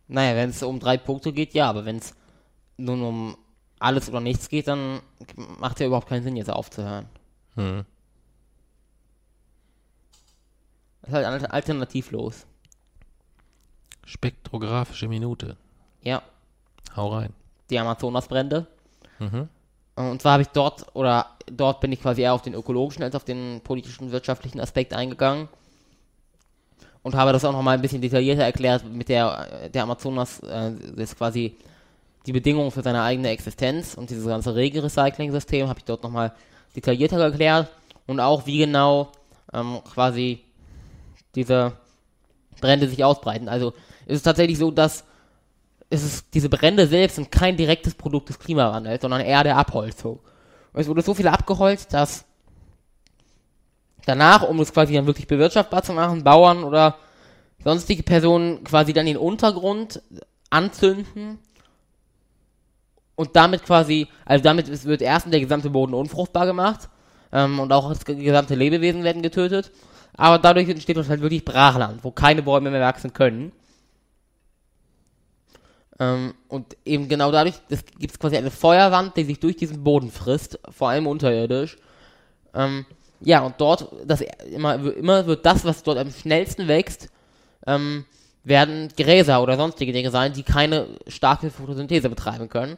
Naja, 0.07 0.35
wenn 0.35 0.49
es 0.49 0.61
um 0.61 0.79
drei 0.79 0.97
Punkte 0.97 1.31
geht, 1.31 1.53
ja, 1.53 1.69
aber 1.69 1.85
wenn 1.85 1.97
es 1.97 2.13
nun 2.77 3.01
um 3.01 3.37
alles 3.79 4.09
oder 4.09 4.19
nichts 4.19 4.49
geht, 4.49 4.67
dann 4.67 4.99
macht 5.59 5.79
ja 5.79 5.87
überhaupt 5.87 6.09
keinen 6.09 6.23
Sinn, 6.23 6.35
jetzt 6.35 6.49
aufzuhören. 6.49 7.07
Hm. 7.55 7.85
Das 11.01 11.09
ist 11.09 11.15
halt 11.15 11.51
alternativlos. 11.51 12.45
Spektrographische 14.05 15.07
Minute. 15.07 15.57
Ja. 16.03 16.21
Hau 16.95 17.09
rein. 17.13 17.33
Die 17.69 17.79
Amazonasbrände. 17.79 18.67
Mhm. 19.21 19.47
Und 19.95 20.21
zwar 20.21 20.33
habe 20.33 20.43
ich 20.43 20.49
dort, 20.49 20.85
oder 20.95 21.27
dort 21.45 21.79
bin 21.79 21.91
ich 21.91 22.01
quasi 22.01 22.21
eher 22.21 22.33
auf 22.33 22.41
den 22.41 22.53
ökologischen 22.53 23.03
als 23.03 23.15
auf 23.15 23.23
den 23.23 23.61
politischen, 23.63 24.11
wirtschaftlichen 24.11 24.59
Aspekt 24.59 24.93
eingegangen. 24.93 25.47
Und 27.03 27.15
habe 27.15 27.33
das 27.33 27.45
auch 27.45 27.51
nochmal 27.51 27.75
ein 27.75 27.81
bisschen 27.81 28.01
detaillierter 28.01 28.43
erklärt, 28.43 28.85
mit 28.85 29.09
der, 29.09 29.69
der 29.69 29.83
Amazonas 29.83 30.39
äh, 30.39 30.71
ist 30.97 31.17
quasi 31.17 31.55
die 32.25 32.31
Bedingungen 32.31 32.71
für 32.71 32.83
seine 32.83 33.01
eigene 33.01 33.29
Existenz 33.29 33.95
und 33.95 34.09
dieses 34.09 34.27
ganze 34.27 34.55
Regelrecycling-System 34.55 35.67
habe 35.67 35.79
ich 35.79 35.85
dort 35.85 36.03
nochmal 36.03 36.33
detaillierter 36.75 37.19
erklärt 37.19 37.69
und 38.05 38.19
auch 38.19 38.45
wie 38.45 38.59
genau 38.59 39.11
ähm, 39.51 39.79
quasi 39.91 40.41
diese 41.33 41.73
Brände 42.59 42.87
sich 42.87 43.03
ausbreiten. 43.03 43.49
Also 43.49 43.73
ist 44.05 44.17
es 44.17 44.23
tatsächlich 44.23 44.59
so, 44.59 44.69
dass 44.69 45.03
es 45.91 46.03
ist, 46.03 46.33
diese 46.33 46.49
Brände 46.49 46.87
selbst 46.87 47.17
sind 47.17 47.31
kein 47.31 47.57
direktes 47.57 47.93
Produkt 47.93 48.29
des 48.29 48.39
Klimawandels, 48.39 49.01
sondern 49.01 49.21
eher 49.21 49.43
der 49.43 49.57
Abholzung. 49.57 50.19
Es 50.73 50.87
wurde 50.87 51.01
so 51.01 51.13
viel 51.13 51.27
abgeholzt, 51.27 51.93
dass 51.93 52.23
danach, 54.05 54.43
um 54.43 54.59
es 54.61 54.73
quasi 54.73 54.93
dann 54.93 55.05
wirklich 55.05 55.27
bewirtschaftbar 55.27 55.83
zu 55.83 55.91
machen, 55.91 56.23
Bauern 56.23 56.63
oder 56.63 56.95
sonstige 57.61 58.03
Personen 58.03 58.63
quasi 58.63 58.93
dann 58.93 59.05
den 59.05 59.17
Untergrund 59.17 60.01
anzünden 60.49 61.39
und 63.15 63.35
damit 63.35 63.63
quasi, 63.63 64.07
also 64.25 64.41
damit 64.41 64.85
wird 64.85 65.01
erstens 65.01 65.31
der 65.31 65.41
gesamte 65.41 65.69
Boden 65.69 65.93
unfruchtbar 65.93 66.45
gemacht 66.45 66.87
ähm, 67.33 67.59
und 67.59 67.73
auch 67.73 67.89
das 67.89 68.05
gesamte 68.05 68.55
Lebewesen 68.55 69.03
werden 69.03 69.21
getötet, 69.21 69.71
aber 70.15 70.39
dadurch 70.39 70.69
entsteht 70.69 70.97
uns 70.97 71.09
halt 71.09 71.21
wirklich 71.21 71.43
Brachland, 71.43 72.03
wo 72.03 72.11
keine 72.11 72.43
Bäume 72.43 72.71
mehr 72.71 72.81
wachsen 72.81 73.11
können. 73.11 73.51
Ähm, 75.99 76.33
und 76.47 76.77
eben 76.85 77.07
genau 77.07 77.31
dadurch 77.31 77.55
gibt 77.99 78.13
es 78.13 78.19
quasi 78.19 78.37
eine 78.37 78.51
Feuerwand, 78.51 79.15
die 79.17 79.23
sich 79.23 79.39
durch 79.39 79.55
diesen 79.55 79.83
Boden 79.83 80.11
frisst, 80.11 80.59
vor 80.69 80.89
allem 80.89 81.07
unterirdisch. 81.07 81.77
Ähm, 82.53 82.85
ja, 83.19 83.41
und 83.41 83.55
dort, 83.59 83.87
das 84.05 84.21
immer, 84.51 84.75
immer 84.95 85.25
wird 85.27 85.45
das, 85.45 85.63
was 85.63 85.83
dort 85.83 85.97
am 85.97 86.11
schnellsten 86.11 86.67
wächst, 86.67 87.09
ähm, 87.67 88.05
werden 88.43 88.89
Gräser 88.97 89.41
oder 89.43 89.57
sonstige 89.57 89.93
Dinge 89.93 90.09
sein, 90.09 90.33
die 90.33 90.43
keine 90.43 90.87
starke 91.07 91.51
Photosynthese 91.51 92.09
betreiben 92.09 92.49
können. 92.49 92.77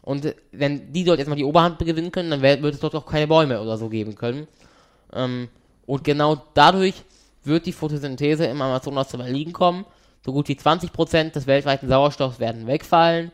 Und 0.00 0.34
wenn 0.50 0.92
die 0.92 1.04
dort 1.04 1.18
jetzt 1.18 1.28
mal 1.28 1.36
die 1.36 1.44
Oberhand 1.44 1.78
gewinnen 1.78 2.10
können, 2.10 2.30
dann 2.30 2.40
wird 2.40 2.74
es 2.74 2.80
dort 2.80 2.94
auch 2.94 3.06
keine 3.06 3.26
Bäume 3.26 3.60
oder 3.60 3.76
so 3.76 3.88
geben 3.88 4.14
können. 4.14 4.48
Ähm, 5.12 5.48
und 5.86 6.04
genau 6.04 6.42
dadurch 6.54 6.94
wird 7.44 7.66
die 7.66 7.72
Photosynthese 7.72 8.46
im 8.46 8.62
Amazonas 8.62 9.10
zum 9.10 9.20
Erliegen 9.20 9.52
kommen 9.52 9.84
so 10.24 10.32
gut 10.32 10.48
wie 10.48 10.54
20% 10.54 11.32
des 11.32 11.46
weltweiten 11.46 11.88
Sauerstoffs 11.88 12.38
werden 12.38 12.66
wegfallen. 12.66 13.32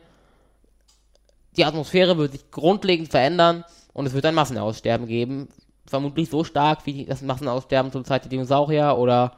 Die 1.55 1.65
Atmosphäre 1.65 2.17
wird 2.17 2.31
sich 2.33 2.51
grundlegend 2.51 3.09
verändern 3.09 3.63
und 3.93 4.05
es 4.05 4.13
wird 4.13 4.25
ein 4.25 4.35
Massenaussterben 4.35 5.07
geben. 5.07 5.49
Vermutlich 5.85 6.29
so 6.29 6.43
stark 6.43 6.85
wie 6.85 7.05
das 7.05 7.21
Massenaussterben 7.21 7.91
zur 7.91 8.03
Zeit 8.03 8.23
der 8.23 8.29
Dinosaurier 8.29 8.95
oder 8.97 9.33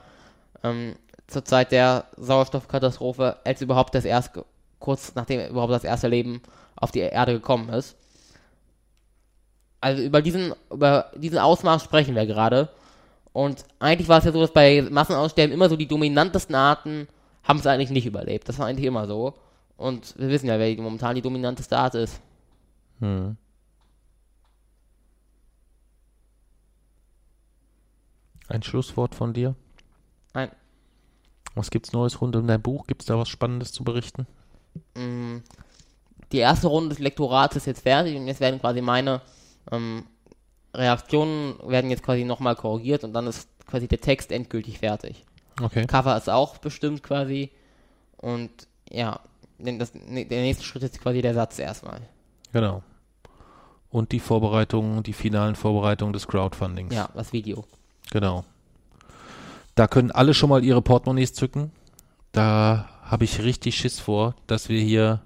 ähm, 0.64 0.96
zur 1.28 1.46
Zeit 1.46 1.72
der 1.72 2.06
Sauerstoffkatastrophe, 2.18 3.38
als 3.46 3.62
überhaupt 3.62 3.96
das 3.96 4.06
erste, 4.06 4.46
kurz 4.80 5.16
nachdem 5.16 5.50
überhaupt 5.50 5.74
das 5.74 5.84
erste 5.84 6.10
Leben 6.10 6.42
auf 6.76 6.92
die 6.92 7.00
Erde 7.00 7.34
gekommen 7.34 7.70
ist. 7.70 7.96
Also 9.80 10.04
über 10.04 10.22
diesen, 10.22 10.54
über 10.70 11.12
diesen 11.16 11.40
Ausmaß 11.40 11.84
sprechen 11.84 12.16
wir 12.16 12.26
gerade. 12.26 12.70
Und 13.34 13.64
eigentlich 13.80 14.10
war 14.10 14.20
es 14.20 14.26
ja 14.26 14.32
so, 14.32 14.42
dass 14.42 14.54
bei 14.54 14.82
Massenaussterben 14.82 15.54
immer 15.54 15.70
so 15.70 15.78
die 15.78 15.88
dominantesten 15.88 16.56
Arten 16.56 17.08
haben 17.44 17.60
es 17.60 17.68
eigentlich 17.68 17.90
nicht 17.90 18.06
überlebt. 18.06 18.48
Das 18.50 18.60
war 18.60 18.68
eigentlich 18.68 18.86
immer 18.86 19.08
so. 19.08 19.34
Und 19.78 20.18
wir 20.18 20.30
wissen 20.30 20.48
ja, 20.48 20.60
wer 20.60 20.76
momentan 20.82 21.16
die 21.16 21.22
dominanteste 21.22 21.78
Art 21.78 21.96
ist. 21.96 22.22
Hm. 23.00 23.38
Ein 28.48 28.64
Schlusswort 28.64 29.16
von 29.16 29.34
dir? 29.34 29.56
Nein. 30.34 30.52
Was 31.56 31.72
gibt's 31.72 31.94
Neues 31.94 32.22
rund 32.22 32.36
um 32.36 32.48
dein 32.48 32.62
Buch? 32.62 32.86
Gibt's 32.86 33.06
da 33.06 33.18
was 33.18 33.30
Spannendes 33.30 33.72
zu 33.72 33.84
berichten? 33.84 34.28
Mm, 34.96 35.38
die 36.32 36.38
erste 36.38 36.68
Runde 36.68 36.90
des 36.90 37.00
Lektorats 37.00 37.56
ist 37.56 37.66
jetzt 37.66 37.82
fertig 37.82 38.16
und 38.16 38.28
jetzt 38.28 38.40
werden 38.40 38.60
quasi 38.60 38.82
meine 38.82 39.22
ähm, 39.72 40.06
Reaktionen 40.74 41.56
werden 41.66 41.90
jetzt 41.90 42.04
quasi 42.04 42.24
nochmal 42.24 42.56
korrigiert 42.56 43.04
und 43.04 43.14
dann 43.14 43.28
ist 43.28 43.50
quasi 43.66 43.88
der 43.88 44.00
Text 44.00 44.32
endgültig 44.32 44.80
fertig. 44.80 45.26
Okay. 45.60 45.86
Cover 45.86 46.16
ist 46.18 46.30
auch 46.30 46.58
bestimmt 46.58 47.04
quasi. 47.04 47.52
Und 48.18 48.52
ja, 48.90 49.20
das, 49.58 49.92
der 49.92 50.42
nächste 50.42 50.64
Schritt 50.64 50.84
ist 50.84 51.02
quasi 51.02 51.22
der 51.22 51.34
Satz 51.34 51.60
erstmal. 51.60 52.02
Genau. 52.54 52.84
Und 53.90 54.12
die 54.12 54.20
Vorbereitung, 54.20 55.04
die 55.04 55.14
finalen 55.14 55.56
Vorbereitungen 55.56 56.14
des 56.14 56.28
Crowdfundings. 56.28 56.94
Ja, 56.94 57.10
das 57.14 57.34
Video. 57.34 57.66
Genau. 58.12 58.46
Da 59.76 59.88
können 59.88 60.12
alle 60.12 60.34
schon 60.34 60.50
mal 60.50 60.64
ihre 60.64 60.82
Portemonnaies 60.82 61.34
zücken. 61.34 61.72
Da 62.32 62.90
habe 63.04 63.26
ich 63.26 63.42
richtig 63.42 63.76
Schiss 63.76 64.00
vor, 64.00 64.36
dass 64.48 64.70
wir 64.70 64.80
hier 64.80 65.22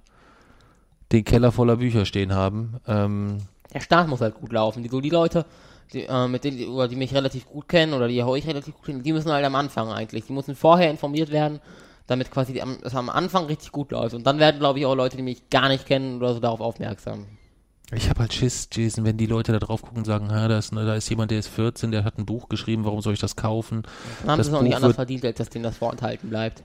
den 1.11 1.23
Keller 1.23 1.51
voller 1.51 1.77
Bücher 1.77 2.05
stehen 2.05 2.33
haben. 2.33 2.79
Ähm, 2.87 3.37
der 3.73 3.81
Start 3.81 4.07
muss 4.07 4.21
halt 4.21 4.35
gut 4.35 4.51
laufen. 4.51 4.81
Die, 4.81 4.89
so 4.89 5.01
die 5.01 5.09
Leute, 5.09 5.45
die, 5.93 6.03
äh, 6.03 6.27
mit 6.27 6.43
denen, 6.43 6.69
oder 6.69 6.87
die 6.87 6.95
mich 6.95 7.13
relativ 7.13 7.45
gut 7.45 7.67
kennen 7.67 7.93
oder 7.93 8.07
die 8.07 8.21
euch 8.23 8.47
relativ 8.47 8.75
gut 8.75 8.85
kennen, 8.85 9.03
die 9.03 9.13
müssen 9.13 9.31
halt 9.31 9.45
am 9.45 9.55
Anfang 9.55 9.89
eigentlich. 9.89 10.25
Die 10.25 10.33
müssen 10.33 10.55
vorher 10.55 10.89
informiert 10.89 11.31
werden, 11.31 11.59
damit 12.07 12.31
quasi 12.31 12.53
die, 12.53 12.61
am, 12.61 12.77
am 12.83 13.09
Anfang 13.09 13.45
richtig 13.45 13.71
gut 13.71 13.91
läuft. 13.91 14.15
Und 14.15 14.25
dann 14.25 14.39
werden, 14.39 14.59
glaube 14.59 14.79
ich, 14.79 14.85
auch 14.85 14.95
Leute, 14.95 15.17
die 15.17 15.23
mich 15.23 15.49
gar 15.49 15.69
nicht 15.69 15.85
kennen 15.85 16.17
oder 16.17 16.33
so 16.33 16.39
darauf 16.39 16.61
aufmerksam. 16.61 17.25
Ich 17.91 18.09
habe 18.09 18.21
halt 18.21 18.33
Schiss, 18.33 18.67
Jason, 18.73 19.05
wenn 19.05 19.17
die 19.17 19.27
Leute 19.27 19.51
da 19.51 19.59
drauf 19.59 19.83
gucken 19.83 19.99
und 19.99 20.05
sagen, 20.05 20.27
da, 20.29 20.57
ist, 20.57 20.73
da 20.73 20.95
ist 20.95 21.09
jemand, 21.09 21.29
der 21.29 21.39
ist 21.39 21.49
14, 21.49 21.91
der 21.91 22.03
hat 22.03 22.17
ein 22.17 22.25
Buch 22.25 22.49
geschrieben, 22.49 22.83
warum 22.83 23.01
soll 23.01 23.13
ich 23.13 23.19
das 23.19 23.35
kaufen? 23.35 23.83
Dann 24.21 24.31
haben 24.31 24.43
sie 24.43 24.49
es 24.49 24.55
auch 24.55 24.61
nicht 24.63 24.75
anders 24.75 24.95
verdient, 24.95 25.23
als 25.23 25.37
dass 25.37 25.49
denen 25.49 25.63
das 25.63 25.77
vorenthalten 25.77 26.29
bleibt. 26.29 26.63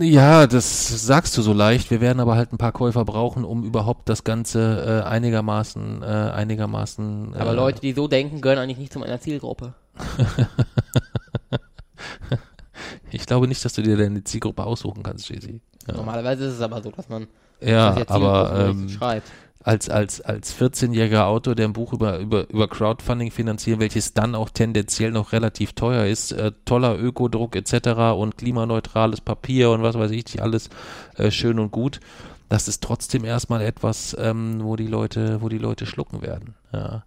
Ja, 0.00 0.46
das 0.46 1.06
sagst 1.06 1.36
du 1.36 1.42
so 1.42 1.52
leicht. 1.52 1.90
Wir 1.90 2.00
werden 2.00 2.18
aber 2.18 2.34
halt 2.36 2.52
ein 2.52 2.58
paar 2.58 2.72
Käufer 2.72 3.04
brauchen, 3.04 3.44
um 3.44 3.64
überhaupt 3.64 4.08
das 4.08 4.24
Ganze 4.24 5.02
äh, 5.04 5.08
einigermaßen, 5.08 6.02
äh, 6.02 6.06
einigermaßen. 6.06 7.34
Äh, 7.34 7.38
aber 7.38 7.54
Leute, 7.54 7.80
die 7.80 7.92
so 7.92 8.08
denken, 8.08 8.40
gehören 8.40 8.58
eigentlich 8.58 8.78
nicht 8.78 8.92
zu 8.92 8.98
meiner 8.98 9.20
Zielgruppe. 9.20 9.74
ich 13.12 13.26
glaube 13.26 13.46
nicht, 13.46 13.64
dass 13.64 13.74
du 13.74 13.82
dir 13.82 13.96
deine 13.96 14.24
Zielgruppe 14.24 14.64
aussuchen 14.64 15.02
kannst, 15.04 15.28
Jay-Z. 15.28 15.60
Ja. 15.86 15.94
Normalerweise 15.94 16.46
ist 16.46 16.54
es 16.54 16.60
aber 16.60 16.82
so, 16.82 16.90
dass 16.90 17.08
man 17.08 17.28
ja, 17.60 17.96
aber 18.08 18.68
ähm, 18.70 18.88
schreibt 18.88 19.30
als, 19.66 19.90
als, 19.90 20.20
als 20.20 20.54
14-jähriger 20.54 21.24
Autor, 21.24 21.56
der 21.56 21.66
ein 21.66 21.72
Buch 21.72 21.92
über, 21.92 22.20
über, 22.20 22.48
über 22.50 22.68
Crowdfunding 22.68 23.32
finanziert, 23.32 23.80
welches 23.80 24.14
dann 24.14 24.36
auch 24.36 24.48
tendenziell 24.48 25.10
noch 25.10 25.32
relativ 25.32 25.72
teuer 25.72 26.06
ist, 26.06 26.30
äh, 26.30 26.52
toller 26.64 26.96
Ökodruck 26.96 27.56
etc. 27.56 28.14
und 28.16 28.38
klimaneutrales 28.38 29.20
Papier 29.20 29.70
und 29.70 29.82
was 29.82 29.98
weiß 29.98 30.12
ich 30.12 30.24
nicht, 30.26 30.40
alles 30.40 30.70
äh, 31.16 31.32
schön 31.32 31.58
und 31.58 31.72
gut. 31.72 31.98
Das 32.48 32.68
ist 32.68 32.80
trotzdem 32.80 33.24
erstmal 33.24 33.60
etwas, 33.60 34.16
ähm, 34.20 34.62
wo 34.62 34.76
die 34.76 34.86
Leute, 34.86 35.42
wo 35.42 35.48
die 35.48 35.58
Leute 35.58 35.84
schlucken 35.84 36.22
werden. 36.22 36.54
Ja. 36.72 37.04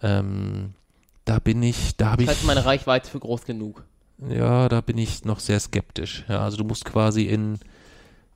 Ähm, 0.00 0.74
da 1.24 1.40
bin 1.40 1.60
ich, 1.64 1.96
da 1.96 2.12
habe 2.12 2.22
ich. 2.22 2.28
Heißt, 2.28 2.44
meine 2.44 2.64
Reichweite 2.64 3.10
für 3.10 3.18
groß 3.18 3.44
genug. 3.44 3.82
Ja, 4.28 4.68
da 4.68 4.82
bin 4.82 4.98
ich 4.98 5.24
noch 5.24 5.40
sehr 5.40 5.58
skeptisch. 5.58 6.24
Ja, 6.28 6.42
also 6.44 6.58
du 6.58 6.64
musst 6.64 6.84
quasi 6.84 7.24
in, 7.24 7.58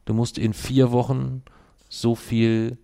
du 0.04 0.14
musst 0.14 0.36
in 0.36 0.52
vier 0.52 0.90
Wochen 0.90 1.44
so 1.88 2.16
viel 2.16 2.76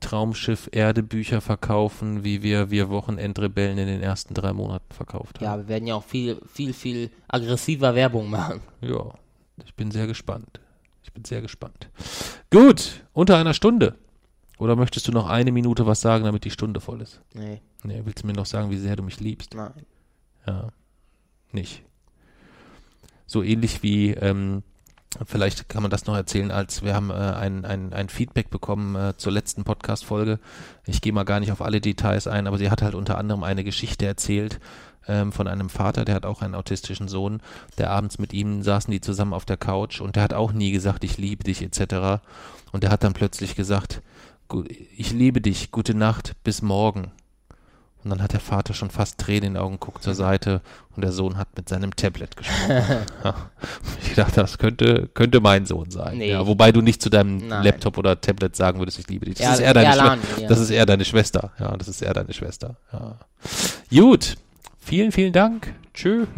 Traumschiff 0.00 0.68
Erde 0.72 1.02
Bücher 1.02 1.40
verkaufen, 1.40 2.24
wie 2.24 2.42
wir 2.42 2.70
wir 2.70 2.88
Wochenendrebellen 2.90 3.78
in 3.78 3.86
den 3.86 4.02
ersten 4.02 4.34
drei 4.34 4.52
Monaten 4.52 4.92
verkauft 4.92 5.38
haben. 5.38 5.44
Ja, 5.44 5.56
wir 5.56 5.68
werden 5.68 5.86
ja 5.86 5.94
auch 5.94 6.04
viel, 6.04 6.40
viel, 6.52 6.72
viel 6.72 7.10
aggressiver 7.28 7.94
Werbung 7.94 8.30
machen. 8.30 8.60
Ja, 8.80 9.14
ich 9.64 9.74
bin 9.74 9.90
sehr 9.90 10.06
gespannt. 10.06 10.60
Ich 11.02 11.12
bin 11.12 11.24
sehr 11.24 11.40
gespannt. 11.40 11.88
Gut, 12.50 13.04
unter 13.12 13.36
einer 13.36 13.54
Stunde. 13.54 13.96
Oder 14.58 14.76
möchtest 14.76 15.08
du 15.08 15.12
noch 15.12 15.28
eine 15.28 15.52
Minute 15.52 15.86
was 15.86 16.00
sagen, 16.00 16.24
damit 16.24 16.44
die 16.44 16.50
Stunde 16.50 16.80
voll 16.80 17.00
ist? 17.02 17.20
Nee. 17.34 17.60
Nee, 17.82 18.02
willst 18.04 18.22
du 18.22 18.26
mir 18.26 18.32
noch 18.32 18.46
sagen, 18.46 18.70
wie 18.70 18.78
sehr 18.78 18.96
du 18.96 19.02
mich 19.02 19.20
liebst? 19.20 19.54
Nein. 19.54 19.72
Ja. 20.46 20.68
Nicht. 21.52 21.84
So 23.26 23.42
ähnlich 23.42 23.82
wie 23.82 24.10
ähm, 24.12 24.62
Vielleicht 25.24 25.68
kann 25.68 25.82
man 25.82 25.90
das 25.90 26.06
noch 26.06 26.16
erzählen, 26.16 26.50
als 26.50 26.82
wir 26.82 26.94
haben 26.94 27.10
äh, 27.10 27.14
ein, 27.14 27.64
ein, 27.64 27.92
ein 27.92 28.08
Feedback 28.08 28.50
bekommen 28.50 28.94
äh, 28.96 29.16
zur 29.16 29.32
letzten 29.32 29.64
Podcast-Folge. 29.64 30.38
Ich 30.84 31.00
gehe 31.00 31.12
mal 31.12 31.24
gar 31.24 31.40
nicht 31.40 31.52
auf 31.52 31.62
alle 31.62 31.80
Details 31.80 32.26
ein, 32.26 32.46
aber 32.46 32.58
sie 32.58 32.70
hat 32.70 32.82
halt 32.82 32.94
unter 32.94 33.18
anderem 33.18 33.42
eine 33.42 33.64
Geschichte 33.64 34.06
erzählt 34.06 34.60
ähm, 35.08 35.32
von 35.32 35.48
einem 35.48 35.68
Vater, 35.68 36.04
der 36.04 36.14
hat 36.14 36.26
auch 36.26 36.42
einen 36.42 36.54
autistischen 36.54 37.08
Sohn, 37.08 37.40
der 37.78 37.90
abends 37.90 38.18
mit 38.18 38.32
ihm 38.32 38.62
saßen 38.62 38.90
die 38.90 39.00
zusammen 39.00 39.32
auf 39.32 39.44
der 39.44 39.56
Couch 39.56 40.00
und 40.00 40.16
der 40.16 40.22
hat 40.22 40.34
auch 40.34 40.52
nie 40.52 40.72
gesagt, 40.72 41.04
ich 41.04 41.18
liebe 41.18 41.44
dich 41.44 41.62
etc. 41.62 42.22
Und 42.72 42.82
der 42.82 42.90
hat 42.90 43.04
dann 43.04 43.12
plötzlich 43.12 43.54
gesagt, 43.54 44.02
ich 44.96 45.12
liebe 45.12 45.40
dich, 45.40 45.70
gute 45.70 45.94
Nacht, 45.94 46.34
bis 46.44 46.62
morgen. 46.62 47.10
Und 48.06 48.10
dann 48.10 48.22
hat 48.22 48.34
der 48.34 48.40
Vater 48.40 48.72
schon 48.72 48.88
fast 48.88 49.18
Tränen 49.18 49.42
in 49.42 49.54
den 49.54 49.56
Augen, 49.60 49.80
guckt 49.80 50.04
zur 50.04 50.12
mhm. 50.12 50.18
Seite 50.18 50.60
und 50.94 51.02
der 51.02 51.10
Sohn 51.10 51.36
hat 51.36 51.48
mit 51.56 51.68
seinem 51.68 51.96
Tablet 51.96 52.36
gesprochen. 52.36 53.04
ich 54.06 54.14
dachte, 54.14 54.42
das 54.42 54.58
könnte, 54.58 55.08
könnte 55.12 55.40
mein 55.40 55.66
Sohn 55.66 55.90
sein. 55.90 56.18
Nee. 56.18 56.30
Ja, 56.30 56.46
wobei 56.46 56.70
du 56.70 56.82
nicht 56.82 57.02
zu 57.02 57.10
deinem 57.10 57.48
Nein. 57.48 57.64
Laptop 57.64 57.98
oder 57.98 58.20
Tablet 58.20 58.54
sagen 58.54 58.78
würdest, 58.78 59.00
ich 59.00 59.08
liebe 59.08 59.26
dich. 59.26 59.34
Das, 59.34 59.44
ja, 59.44 59.54
ist, 59.54 59.58
eher 59.58 59.74
deine 59.74 59.88
Erlan, 59.88 60.20
ja. 60.40 60.46
das 60.46 60.60
ist 60.60 60.70
eher 60.70 60.86
deine 60.86 61.04
Schwester. 61.04 61.50
Ja, 61.58 61.76
das 61.76 61.88
ist 61.88 62.00
eher 62.00 62.14
deine 62.14 62.32
Schwester. 62.32 62.76
Ja. 62.92 63.18
Gut. 63.90 64.36
Vielen, 64.78 65.10
vielen 65.10 65.32
Dank. 65.32 65.74
Tschüss. 65.92 66.28